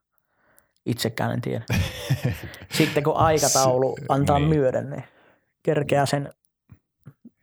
itsekään 0.86 1.32
en 1.32 1.42
tiedä. 1.42 1.66
Sitten 2.78 3.04
kun 3.04 3.18
aikataulu 3.18 3.98
antaa 4.10 4.40
niin. 4.40 4.50
myöden, 4.50 4.90
niin 4.90 5.04
kerkeää 5.64 6.06
sen, 6.06 6.34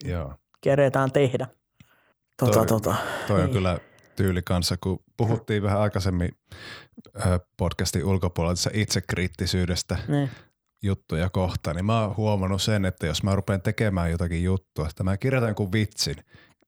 Joo. 0.04 0.34
keretään 0.60 1.12
tehdä. 1.12 1.46
Tota, 2.36 2.52
Toi- 2.52 2.66
tota. 2.66 2.94
Toi 3.28 3.36
on 3.40 3.44
Niin. 3.44 3.52
kyllä 3.54 3.78
tyyli 4.16 4.42
kanssa, 4.42 4.76
kun 4.80 4.98
puhuttiin 5.16 5.62
vähän 5.62 5.80
aikaisemmin 5.80 6.30
podcastin 7.56 8.04
ulkopuolella 8.04 8.54
tässä 8.54 8.70
itsekriittisyydestä 8.74 9.98
Niin. 10.08 10.30
juttuja 10.82 11.28
kohtaan, 11.30 11.76
niin 11.76 11.84
mä 11.86 12.00
oon 12.04 12.16
huomannut 12.16 12.62
sen, 12.62 12.84
että 12.84 13.06
jos 13.06 13.22
mä 13.22 13.34
rupean 13.34 13.62
tekemään 13.62 14.10
jotakin 14.10 14.44
juttua, 14.44 14.88
että 14.88 15.04
mä 15.04 15.16
kirjoitan 15.16 15.48
jonkun 15.48 15.72
vitsin, 15.72 16.16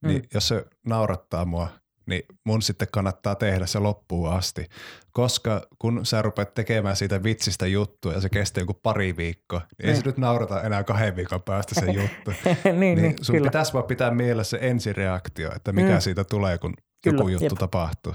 mm. 0.03 0.09
niin 0.09 0.23
jos 0.35 0.49
se 0.49 0.65
naurattaa 0.87 1.45
mua, 1.45 1.69
niin 2.07 2.23
mun 2.45 2.63
sitten 2.63 2.89
kannattaa 2.93 3.35
tehdä 3.35 3.67
se 3.67 3.79
loppuun 3.79 4.33
asti. 4.33 4.67
Koska 5.13 5.67
kun 5.79 6.07
sä 6.07 6.23
rupeat 6.23 6.55
tekemään 6.55 6.97
siitä 6.97 7.23
vitsistä 7.23 7.67
juttua 7.67 8.13
ja 8.13 8.21
se 8.21 8.29
kestää 8.29 8.63
joku 8.63 8.75
pari 8.83 9.17
viikkoa, 9.17 9.61
niin 9.79 9.89
ei 9.89 9.95
se 9.95 10.01
Niin. 10.01 10.07
nyt 10.07 10.17
naurata 10.19 10.63
enää 10.63 10.85
kahden 10.85 11.17
viikon 11.17 11.43
päästä 11.43 11.81
se 11.81 11.87
juttu. 12.03 12.31
niin, 12.65 12.81
niin, 12.81 13.03
niin, 13.03 13.15
sun 13.25 13.35
kyllä. 13.37 13.47
pitäisi 13.49 13.73
vaan 13.73 13.85
pitää 13.85 14.11
mielessä 14.11 14.51
se 14.59 14.67
ensireaktio, 14.67 15.53
että 15.57 15.73
mikä 15.73 15.89
Mm. 15.89 15.95
mm. 15.95 16.01
siitä 16.01 16.25
tulee, 16.25 16.59
kun 16.59 16.75
Kyllä, 17.03 17.17
joku 17.19 17.29
juttu 17.29 17.45
jep. 17.45 17.59
tapahtuu. 17.59 18.15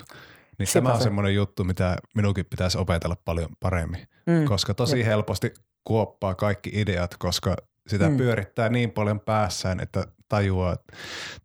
Niin 0.60 0.68
tämä 0.74 0.92
on 0.92 0.98
se. 0.98 1.04
semmoinen 1.04 1.36
juttu, 1.36 1.64
mitä 1.64 1.98
minunkin 2.16 2.46
pitäisi 2.46 2.78
opetella 2.78 3.16
paljon 3.26 3.50
paremmin, 3.60 4.08
Mm. 4.26 4.46
koska 4.46 4.74
tosi 4.74 5.06
helposti 5.06 5.54
kuoppaa 5.84 6.36
kaikki 6.36 6.70
ideat, 6.74 7.16
koska 7.20 7.56
sitä 7.88 8.10
Mm. 8.10 8.18
pyörittää 8.18 8.70
niin 8.70 8.92
paljon 8.92 9.20
päässään, 9.20 9.80
että 9.80 10.08
tajuaa, 10.30 10.78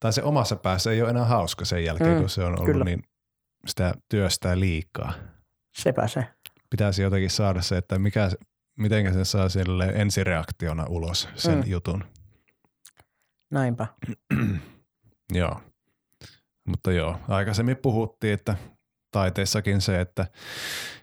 tai 0.01 0.12
se 0.12 0.22
omassa 0.22 0.57
päässä 0.57 0.90
ei 0.93 1.03
ole 1.03 1.11
enää 1.11 1.24
hauska 1.24 1.64
sen 1.64 1.84
jälkeen, 1.84 2.14
Mm, 2.14 2.20
kun 2.20 2.28
se 2.30 2.40
on 2.45 2.53
ollut 2.53 2.64
kyllä. 2.64 2.84
niin 2.84 3.03
sitä 3.66 3.95
työstää 4.09 4.61
liikaa. 4.61 5.12
Sepä 5.76 6.09
se. 6.09 6.26
Pitäisi 6.70 7.03
jotenkin 7.03 7.30
saada 7.30 7.62
se, 7.62 7.76
että 7.76 7.99
mikä, 7.99 8.30
miten 8.78 9.14
sen 9.14 9.24
saa 9.26 9.49
sille 9.49 9.84
ensireaktiona 9.95 10.86
ulos 10.88 11.28
sen 11.34 11.55
mm. 11.59 11.62
jutun. 11.66 12.05
Näinpä. 13.51 13.86
Joo. 15.32 15.60
Mutta 16.68 16.93
joo, 16.93 17.16
aikaisemmin 17.28 17.76
puhuttiin, 17.76 18.34
että 18.34 18.56
taiteessakin 19.10 19.80
se, 19.80 20.01
että 20.01 20.26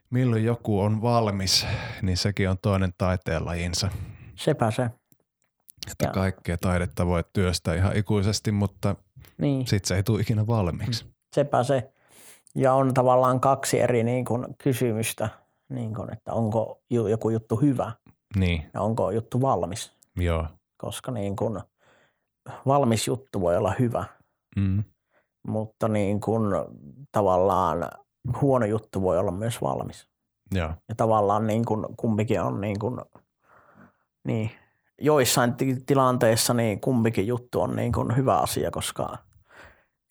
milloin 0.09 0.45
joku 0.45 0.79
on 0.79 1.01
valmis, 1.01 1.67
niin 2.01 2.17
sekin 2.17 2.49
on 2.49 2.57
toinen 2.61 2.93
taiteenlajinsa. 2.97 3.89
Sepä 4.35 4.71
se. 4.71 4.83
Että 5.91 6.05
Ja- 6.05 6.11
kaikkea 6.11 6.57
taidetta 6.57 7.05
voi 7.05 7.23
työstää 7.33 7.75
ihan 7.75 7.95
ikuisesti, 7.97 8.51
mutta 8.51 8.95
Niin. 9.37 9.67
sit 9.67 9.85
se 9.85 9.95
ei 9.95 10.03
tule 10.03 10.21
ikinä 10.21 10.47
valmiiksi. 10.47 11.05
Sepä 11.35 11.63
se. 11.63 11.91
Ja 12.55 12.73
on 12.73 12.93
tavallaan 12.93 13.39
kaksi 13.39 13.79
eri 13.79 14.03
niin 14.03 14.25
kuin, 14.25 14.45
kysymystä, 14.63 15.29
niin 15.69 15.95
kuin, 15.95 16.13
että 16.13 16.33
onko 16.33 16.81
joku 16.89 17.29
juttu 17.29 17.55
hyvä 17.55 17.91
Niin, 18.35 18.69
ja 18.73 18.81
onko 18.81 19.11
juttu 19.11 19.41
valmis. 19.41 19.93
joo. 20.15 20.47
Koska 20.77 21.11
niin 21.11 21.35
kuin, 21.35 21.59
valmis 22.65 23.07
juttu 23.07 23.41
voi 23.41 23.57
olla 23.57 23.73
hyvä, 23.79 24.05
Mm. 24.55 24.83
Mutta 25.49 25.87
niin 25.87 26.19
kuin, 26.19 26.43
tavallaan 27.11 27.87
huono 28.41 28.65
juttu 28.65 29.01
voi 29.01 29.17
olla 29.17 29.31
myös 29.31 29.61
valmis. 29.61 30.07
Joo. 30.55 30.73
Ja 30.89 30.95
tavallaan 30.97 31.47
niin 31.47 31.65
kuin, 31.65 31.85
kumpikin 31.97 32.41
on 32.41 32.61
niin 32.61 32.79
kuin, 32.79 33.01
niin, 34.27 34.51
joissain 35.01 35.53
ti- 35.53 35.83
tilanteissa 35.85 36.53
niin 36.53 36.81
kumpikin 36.81 37.27
juttu 37.27 37.61
on 37.61 37.75
niin 37.75 37.91
kuin 37.91 38.17
hyvä 38.17 38.37
asia, 38.37 38.71
koska 38.71 39.17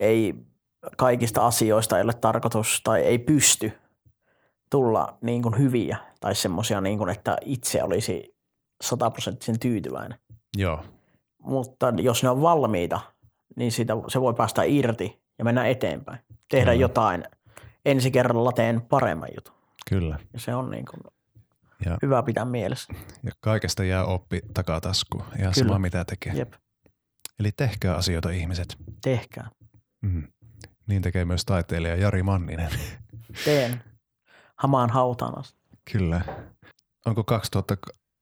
ei 0.00 0.34
kaikista 0.96 1.46
asioista 1.46 1.96
ei 1.98 2.04
ole 2.04 2.12
tarkoitus 2.12 2.80
tai 2.84 3.00
ei 3.00 3.18
pysty 3.18 3.72
tulla 4.70 5.18
niin 5.20 5.42
kuin 5.42 5.58
hyviä 5.58 5.96
tai 6.20 6.34
semmoisia, 6.34 6.80
niin 6.80 6.98
kuin, 6.98 7.10
että 7.10 7.36
itse 7.44 7.82
olisi 7.82 8.36
sataprosenttisen 8.82 9.60
tyytyväinen. 9.60 10.18
Joo. 10.56 10.84
Mutta 11.42 11.92
jos 11.96 12.22
ne 12.22 12.28
on 12.28 12.42
valmiita, 12.42 13.00
niin 13.56 13.72
siitä, 13.72 13.96
se 14.08 14.20
voi 14.20 14.34
päästä 14.34 14.62
irti 14.62 15.22
ja 15.38 15.44
mennä 15.44 15.66
eteenpäin. 15.66 16.18
Tehdä 16.50 16.70
Kyllä. 16.70 16.80
jotain. 16.82 17.24
Ensi 17.84 18.10
kerralla 18.10 18.52
teen 18.52 18.80
paremman 18.80 19.28
jutun. 19.36 19.54
Kyllä. 19.88 20.18
Ja 20.32 20.40
se 20.40 20.54
on 20.54 20.70
niin 20.70 20.84
kuin 20.84 21.00
Ja, 21.86 21.98
hyvä 22.02 22.22
pitää 22.22 22.44
mielessä. 22.44 22.92
ja 23.22 23.32
kaikesta 23.40 23.84
jää 23.84 24.04
oppi 24.04 24.40
takataskuun. 24.54 25.24
Ihan 25.38 25.52
Kyllä. 25.54 25.68
sama 25.68 25.78
mitä 25.78 26.04
tekee. 26.04 26.32
Jep, 26.32 26.52
Eli 27.40 27.52
tehkää 27.52 27.94
asioita 27.94 28.30
ihmiset. 28.30 28.76
tehkää. 29.02 29.48
Mm. 30.00 30.22
Niin 30.86 31.02
tekee 31.02 31.24
myös 31.24 31.44
taiteilija 31.44 31.96
Jari 31.96 32.22
Manninen. 32.22 32.70
Teen. 33.44 33.82
Hamaan 34.56 34.90
hautaan 34.90 35.38
asti. 35.38 35.58
Kyllä. 35.92 36.20
Onko 37.06 37.24
2000, 37.24 37.76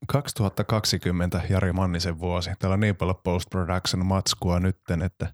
2020 0.08 1.40
Jari 1.50 1.72
Mannisen 1.72 2.18
vuosi? 2.20 2.50
Täällä 2.58 2.74
on 2.74 2.80
niin 2.80 2.96
paljon 2.96 3.20
post-production 3.24 4.06
matskua 4.06 4.60
nytten, 4.60 5.02
että 5.02 5.32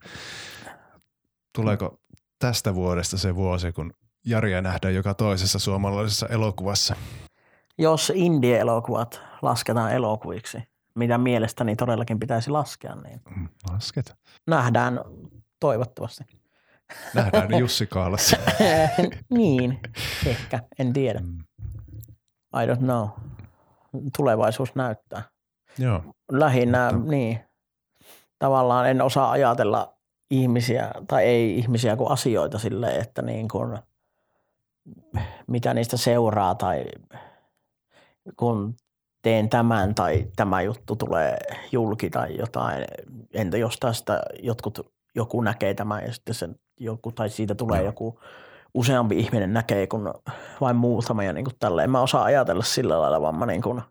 tuleeko 1.54 2.00
tästä 2.38 2.74
vuodesta 2.74 3.18
se 3.18 3.34
vuosi, 3.34 3.72
kun 3.72 3.92
Jaria 4.26 4.62
nähdään 4.62 4.94
joka 4.94 5.14
toisessa 5.14 5.58
suomalaisessa 5.58 6.26
elokuvassa? 6.26 6.96
Jos 7.78 8.12
indie-elokuvat 8.14 9.20
lasketaan 9.42 9.92
elokuviksi, 9.92 10.58
mitä 10.94 11.18
mielestäni 11.18 11.76
todellakin 11.76 12.18
pitäisi 12.18 12.50
laskea, 12.50 12.94
niin 12.94 13.20
Mm, 13.36 13.48
Lasket. 13.72 14.14
nähdään 14.46 15.00
toivottavasti. 15.60 16.24
Nähdään 17.14 17.48
Jussi 17.60 17.86
Kaalassa. 17.86 18.36
niin, 19.38 19.80
ehkä, 20.26 20.62
en 20.78 20.92
tiedä. 20.92 21.20
Mm. 21.20 21.38
I 22.62 22.66
don't 22.66 22.78
know. 22.78 23.08
Tulevaisuus 24.16 24.74
näyttää. 24.74 25.22
Joo, 25.78 26.02
Lähinnä, 26.32 26.90
Mutta- 26.92 27.10
niin. 27.10 27.40
Tavallaan 28.38 28.88
en 28.90 29.02
osaa 29.02 29.30
ajatella 29.30 29.91
ihmisiä, 30.32 30.90
tai 31.08 31.24
ei 31.24 31.58
ihmisiä 31.58 31.96
kuin 31.96 32.10
asioita 32.10 32.58
silleen, 32.58 33.00
että 33.00 33.22
niin 33.22 33.48
kuin, 33.48 33.78
mitä 35.46 35.74
niistä 35.74 35.96
seuraa 35.96 36.54
tai 36.54 36.84
kun 38.36 38.74
teen 39.22 39.48
tämän 39.48 39.94
tai 39.94 40.26
tämä 40.36 40.62
juttu 40.62 40.96
tulee 40.96 41.38
julki 41.72 42.10
tai 42.10 42.36
jotain. 42.38 42.84
Entä 43.32 43.56
jos 43.56 43.76
tästä 43.80 44.22
jotkut, 44.42 44.92
joku 45.14 45.40
näkee 45.40 45.74
tämän 45.74 46.04
ja 46.04 46.12
sitten 46.12 46.34
sen 46.34 46.54
joku, 46.80 47.12
tai 47.12 47.28
siitä 47.28 47.54
tulee 47.54 47.78
Joo. 47.78 47.86
joku 47.86 48.20
useampi 48.74 49.18
ihminen 49.18 49.52
näkee 49.52 49.86
kuin 49.86 50.08
vain 50.60 50.76
muutama 50.76 51.24
ja 51.24 51.32
niin 51.32 51.44
kuin 51.44 51.56
tälleen. 51.60 51.90
Mä 51.90 52.00
osaan 52.00 52.24
ajatella 52.24 52.62
sillä 52.62 53.00
lailla, 53.00 53.20
vaan 53.20 53.38
mä 53.38 53.46
niin 53.46 53.62
kuin, 53.62 53.82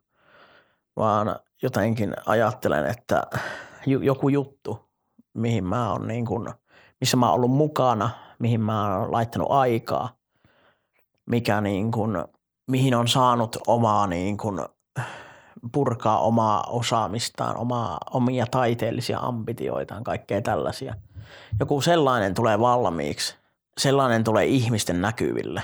vaan 0.95 1.35
jotenkin 1.61 2.13
ajattelen, 2.25 2.85
että 2.85 3.23
joku 4.01 4.29
juttu, 4.29 4.90
mihin 5.33 5.63
mä 5.63 5.91
oon 5.91 6.07
niin 6.07 6.25
kuin, 6.25 6.49
missä 6.99 7.17
mä 7.17 7.25
oon 7.25 7.35
ollut 7.35 7.51
mukana, 7.51 8.09
mihin 8.39 8.61
mä 8.61 8.97
oon 8.97 9.11
laittanut 9.11 9.51
aikaa, 9.51 10.15
mikä 11.25 11.61
niin 11.61 11.91
kuin, 11.91 12.17
mihin 12.67 12.95
on 12.95 13.07
saanut 13.07 13.57
omaa 13.67 14.07
niin 14.07 14.37
kuin, 14.37 14.59
purkaa 15.71 16.19
omaa 16.19 16.63
osaamistaan, 16.69 17.57
omaa, 17.57 17.97
omia 18.11 18.45
taiteellisia 18.51 19.19
ambitioitaan, 19.19 20.03
kaikkea 20.03 20.41
tällaisia. 20.41 20.95
Joku 21.59 21.81
sellainen 21.81 22.33
tulee 22.33 22.59
valmiiksi, 22.59 23.35
sellainen 23.77 24.23
tulee 24.23 24.45
ihmisten 24.45 25.01
näkyville. 25.01 25.63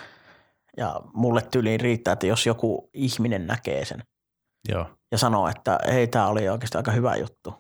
Ja 0.78 1.02
mulle 1.14 1.42
tyyliin 1.42 1.80
riittää, 1.80 2.12
että 2.12 2.28
jos 2.28 2.46
joku 2.46 2.90
ihminen 2.94 3.48
näkee 3.48 3.86
sen 3.86 4.04
joo. 4.70 4.86
ja 5.12 5.18
sanoo, 5.18 5.48
että 5.48 5.80
hei, 5.88 6.08
tämä 6.08 6.28
oli 6.28 6.50
oikeasti 6.50 6.78
aika 6.78 6.92
hyvä 6.92 7.16
juttu. 7.16 7.54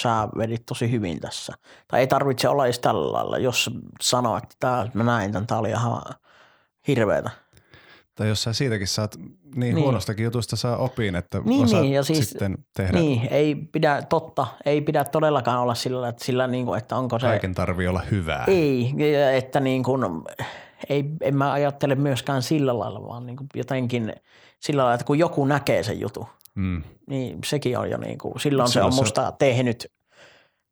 Sä 0.00 0.28
vedit 0.38 0.66
tosi 0.66 0.90
hyvin 0.90 1.20
tässä. 1.20 1.52
Tai 1.88 2.00
ei 2.00 2.06
tarvitse 2.06 2.48
olla 2.48 2.64
edes 2.64 2.78
tällä 2.78 3.12
lailla. 3.12 3.38
Jos 3.38 3.70
sanoo, 4.02 4.36
että 4.36 4.56
tää, 4.60 4.86
mä 4.94 5.04
näin 5.04 5.32
tämän, 5.32 5.46
tämä 5.46 5.58
oli 5.60 5.70
ihan 5.70 6.02
hirveetä. 6.88 7.30
Tai 8.14 8.28
jos 8.28 8.42
sä 8.42 8.52
siitäkin 8.52 8.88
saat, 8.88 9.16
niin, 9.16 9.34
Niin. 9.54 9.76
huonostakin 9.76 10.24
jutusta 10.24 10.56
saa 10.56 10.76
opin, 10.76 11.16
että 11.16 11.40
Niin, 11.44 11.64
osaat 11.64 11.82
niin, 11.82 11.94
ja 11.94 12.02
siis- 12.02 12.30
sitten 12.30 12.58
tehdä. 12.76 12.98
Niin, 12.98 13.28
ei 13.30 13.54
pidä, 13.54 14.02
totta, 14.08 14.46
ei 14.66 14.80
pidä 14.80 15.04
todellakaan 15.04 15.60
olla 15.60 15.74
sillä, 15.74 16.08
että, 16.08 16.24
sillä 16.24 16.46
niin 16.46 16.66
kuin, 16.66 16.78
että 16.78 16.96
onko 16.96 17.18
se... 17.18 17.26
Kaiken 17.26 17.54
tarvii 17.54 17.88
olla 17.88 18.02
hyvää. 18.10 18.44
Ei, 18.48 18.94
että 19.36 19.60
niin 19.60 19.82
kuin, 19.82 20.02
ei, 20.88 21.04
en 21.20 21.36
mä 21.36 21.52
ajattele 21.52 21.94
myöskään 21.94 22.42
sillä 22.42 22.78
lailla, 22.78 23.08
vaan 23.08 23.26
niin 23.26 23.36
kuin 23.36 23.46
jotenkin 23.54 24.12
sillä 24.60 24.82
lailla, 24.82 24.94
että 24.94 25.06
kun 25.06 25.18
joku 25.18 25.44
näkee 25.44 25.82
sen 25.82 26.00
jutun. 26.00 26.26
Niin 27.06 27.38
sekin 27.46 27.78
on 27.78 27.90
jo 27.90 27.98
niin 27.98 28.18
kuin, 28.18 28.40
silloin 28.40 28.68
se 28.68 28.82
on 28.82 28.92
se- 28.92 29.00
musta 29.00 29.32
tehnyt 29.38 29.92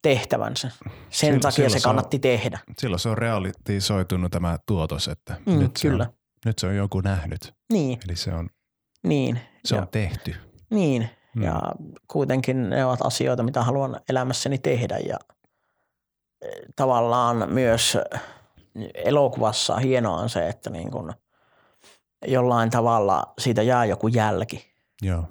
tehtävänsä. 0.02 0.68
Sen 0.68 0.92
Silloin- 1.10 1.40
takia 1.40 1.52
silloin 1.54 1.70
se 1.70 1.78
se 1.78 1.88
on- 1.88 1.94
kannatti 1.94 2.18
tehdä. 2.18 2.58
Silloin 2.78 3.00
se 3.00 3.08
on 3.08 3.18
realitisoitunut 3.18 4.32
tämä 4.32 4.58
tuotos, 4.66 5.08
että 5.08 5.36
Mm, 5.46 5.58
nyt, 5.58 5.76
se 5.76 5.88
kyllä. 5.88 6.04
On, 6.04 6.12
nyt 6.44 6.58
se 6.58 6.66
on 6.66 6.76
joku 6.76 7.00
nähnyt. 7.00 7.54
Niin, 7.72 7.98
Eli 8.06 8.16
se 8.16 8.34
on, 8.34 8.50
niin. 9.02 9.40
se 9.64 9.74
ja, 9.76 9.82
on 9.82 9.88
tehty. 9.88 10.34
niin. 10.70 11.10
Mm. 11.36 11.42
Ja 11.42 11.62
kuitenkin 12.08 12.70
ne 12.70 12.84
ovat 12.84 13.00
asioita, 13.06 13.42
mitä 13.42 13.62
haluan 13.62 14.00
elämässäni 14.08 14.58
tehdä 14.58 14.98
ja 14.98 15.16
eh, 16.42 16.50
tavallaan 16.76 17.52
myös 17.52 17.98
elokuvassa 18.94 19.76
hienoa 19.76 20.16
on 20.20 20.28
se, 20.28 20.48
että 20.48 20.70
niin 20.70 20.90
kuin 20.90 21.12
jollain 22.26 22.70
tavalla 22.70 23.32
siitä 23.38 23.62
jää 23.62 23.84
joku 23.84 24.08
jälki. 24.08 24.74
Joo. 25.02 25.24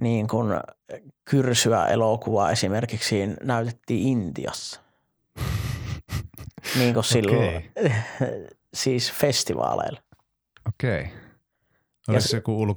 Niin 0.00 0.28
kuin 0.28 0.48
kyrsyä 1.24 1.86
elokuvaa 1.86 2.50
esimerkiksi 2.50 3.26
näytettiin 3.42 4.08
Intiassa. 4.08 4.80
Niin 6.78 6.94
kuin 6.94 7.04
silloin, 7.04 7.38
Okei. 7.38 7.70
siis 8.74 9.12
festivaaleilla. 9.12 10.00
Okei. 10.68 11.10
Oliko 12.08 12.20
se- 12.20 12.28
se 12.28 12.36
joku 12.36 12.74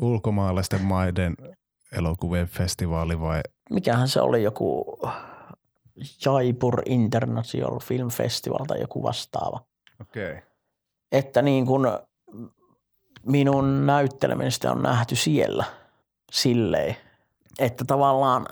ulkomaalaisten 0.00 0.82
maiden 0.82 1.34
elokuvien 1.92 2.46
festivaali 2.46 3.20
vai? 3.20 3.40
Mikähän 3.70 4.08
se 4.08 4.20
oli 4.20 4.42
joku 4.42 4.98
Jaipur 6.24 6.82
International 6.86 7.80
Film 7.80 8.08
Festival 8.08 8.64
tai 8.64 8.80
joku 8.80 9.02
vastaava. 9.02 9.60
Okei. 10.00 10.30
Okay. 10.30 10.42
Että 11.12 11.42
niin 11.42 11.66
kuin 11.66 11.86
minun 13.26 13.86
näyttelemistä 13.86 14.72
on 14.72 14.82
nähty 14.82 15.16
siellä 15.16 15.64
silleen, 16.32 16.96
että 17.58 17.84
tavallaan 17.84 18.46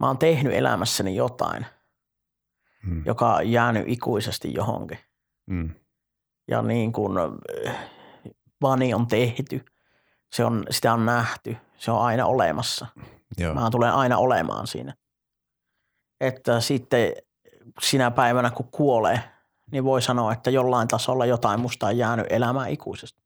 mä 0.00 0.06
oon 0.06 0.18
tehnyt 0.18 0.52
elämässäni 0.54 1.16
jotain, 1.16 1.66
Mm. 2.82 3.02
joka 3.06 3.34
on 3.34 3.50
jäänyt 3.50 3.84
ikuisesti 3.86 4.54
johonkin. 4.54 4.98
Mm. 5.46 5.70
Ja 6.48 6.62
niin 6.62 6.92
kuin 6.92 7.12
vani 8.62 8.94
on 8.94 9.06
tehty, 9.06 9.64
se 10.32 10.44
on, 10.44 10.64
sitä 10.70 10.92
on 10.92 11.06
nähty, 11.06 11.56
se 11.78 11.90
on 11.90 12.00
aina 12.02 12.26
olemassa. 12.26 12.86
Joo. 13.38 13.54
Mä 13.54 13.70
tulen 13.70 13.92
aina 13.92 14.18
olemaan 14.18 14.66
siinä. 14.66 14.94
Että 16.20 16.60
sitten 16.60 17.12
sinä 17.80 18.10
päivänä, 18.10 18.50
kun 18.50 18.68
kuolee, 18.70 19.20
niin 19.72 19.84
voi 19.84 20.02
sanoa, 20.02 20.32
että 20.32 20.50
jollain 20.50 20.88
tasolla 20.88 21.26
jotain 21.26 21.60
musta 21.60 21.86
on 21.86 21.98
jäänyt 21.98 22.26
elämään 22.30 22.70
ikuisesti. 22.70 23.22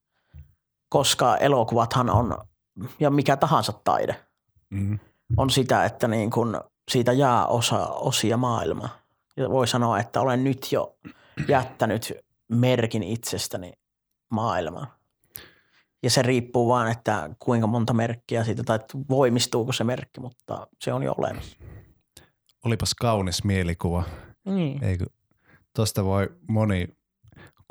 Koska 0.89 1.37
elokuvathan 1.37 2.11
on, 2.11 2.39
ja 3.01 3.11
mikä 3.11 3.37
tahansa 3.37 3.73
taide, 3.85 4.17
Mm. 4.71 4.99
on 5.37 5.51
sitä, 5.51 5.85
että 5.85 6.09
niin 6.09 6.31
kun 6.31 6.61
siitä 6.91 7.13
jää 7.13 7.47
osa, 7.47 7.87
osia 7.87 8.37
maailmaa. 8.37 8.89
Ja 9.37 9.51
voi 9.51 9.69
sanoa, 9.69 9.99
että 9.99 10.21
olen 10.21 10.45
nyt 10.45 10.73
jo 10.73 10.97
jättänyt 11.49 12.13
merkin 12.49 13.03
itsestäni 13.03 13.73
maailmaan. 14.31 14.87
Ja 16.03 16.11
se 16.11 16.23
riippuu 16.23 16.69
vaan, 16.69 16.91
että 16.91 17.31
kuinka 17.39 17.67
monta 17.67 17.93
merkkiä 17.93 18.45
siitä, 18.45 18.63
tai 18.63 18.79
voimistuuko 19.11 19.73
se 19.73 19.85
merkki, 19.85 20.21
mutta 20.21 20.67
se 20.81 20.93
on 20.93 21.03
jo 21.03 21.15
olemassa. 21.19 21.57
Olipas 22.65 22.95
kaunis 22.95 23.45
mielikuva. 23.45 24.05
Niin. 24.45 24.85
Eikö? 24.85 25.07
Tosta 25.77 26.05
voi 26.05 26.29
moni 26.49 26.89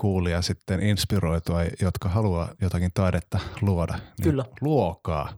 kuulija 0.04 0.42
sitten 0.42 0.84
inspiroitua, 0.84 1.64
jotka 1.82 2.10
haluaa 2.10 2.50
jotakin 2.62 2.92
taidetta 2.94 3.40
luoda. 3.62 3.94
Niin 3.94 4.24
Kyllä. 4.24 4.46
Luokaa. 4.62 5.34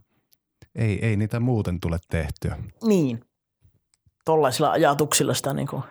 Ei, 0.76 1.06
ei 1.06 1.16
niitä 1.16 1.40
muuten 1.40 1.80
tule 1.80 2.00
tehtyä. 2.10 2.58
Niin. 2.84 3.26
Tollaisilla 4.26 4.72
ajatuksilla 4.72 5.34
sitä 5.34 5.54
niin 5.54 5.68
kuin 5.68 5.84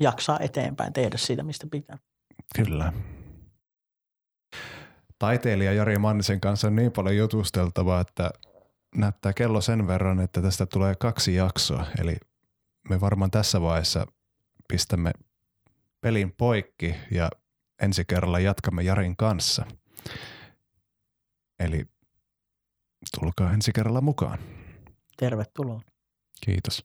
jaksaa 0.00 0.38
eteenpäin 0.40 0.92
tehdä 0.92 1.16
siitä, 1.16 1.42
mistä 1.42 1.66
pitää. 1.70 1.98
Kyllä. 2.56 2.92
Taiteilija 5.18 5.72
Jari 5.72 5.98
Mannisen 5.98 6.40
kanssa 6.40 6.66
on 6.66 6.76
niin 6.76 6.92
paljon 6.92 7.16
jutusteltavaa, 7.16 8.00
että 8.00 8.30
näyttää 8.96 9.32
kello 9.32 9.60
sen 9.60 9.86
verran, 9.86 10.20
että 10.20 10.42
tästä 10.42 10.66
tulee 10.66 10.94
kaksi 10.94 11.34
jaksoa. 11.34 11.86
Eli 11.98 12.16
me 12.88 13.00
varmaan 13.00 13.30
tässä 13.30 13.60
vaiheessa 13.60 14.06
pistämme 14.68 15.12
pelin 16.00 16.34
poikki 16.36 16.94
ja 17.10 17.30
ensi 17.82 18.04
kerralla 18.04 18.40
jatkamme 18.40 18.82
Jarin 18.82 19.16
kanssa. 19.16 19.66
Eli 21.58 21.86
tulkaa 23.20 23.52
ensi 23.52 23.72
kerralla 23.72 24.00
mukaan. 24.00 24.38
Tervetuloa. 25.16 25.80
Kiitos. 26.44 26.84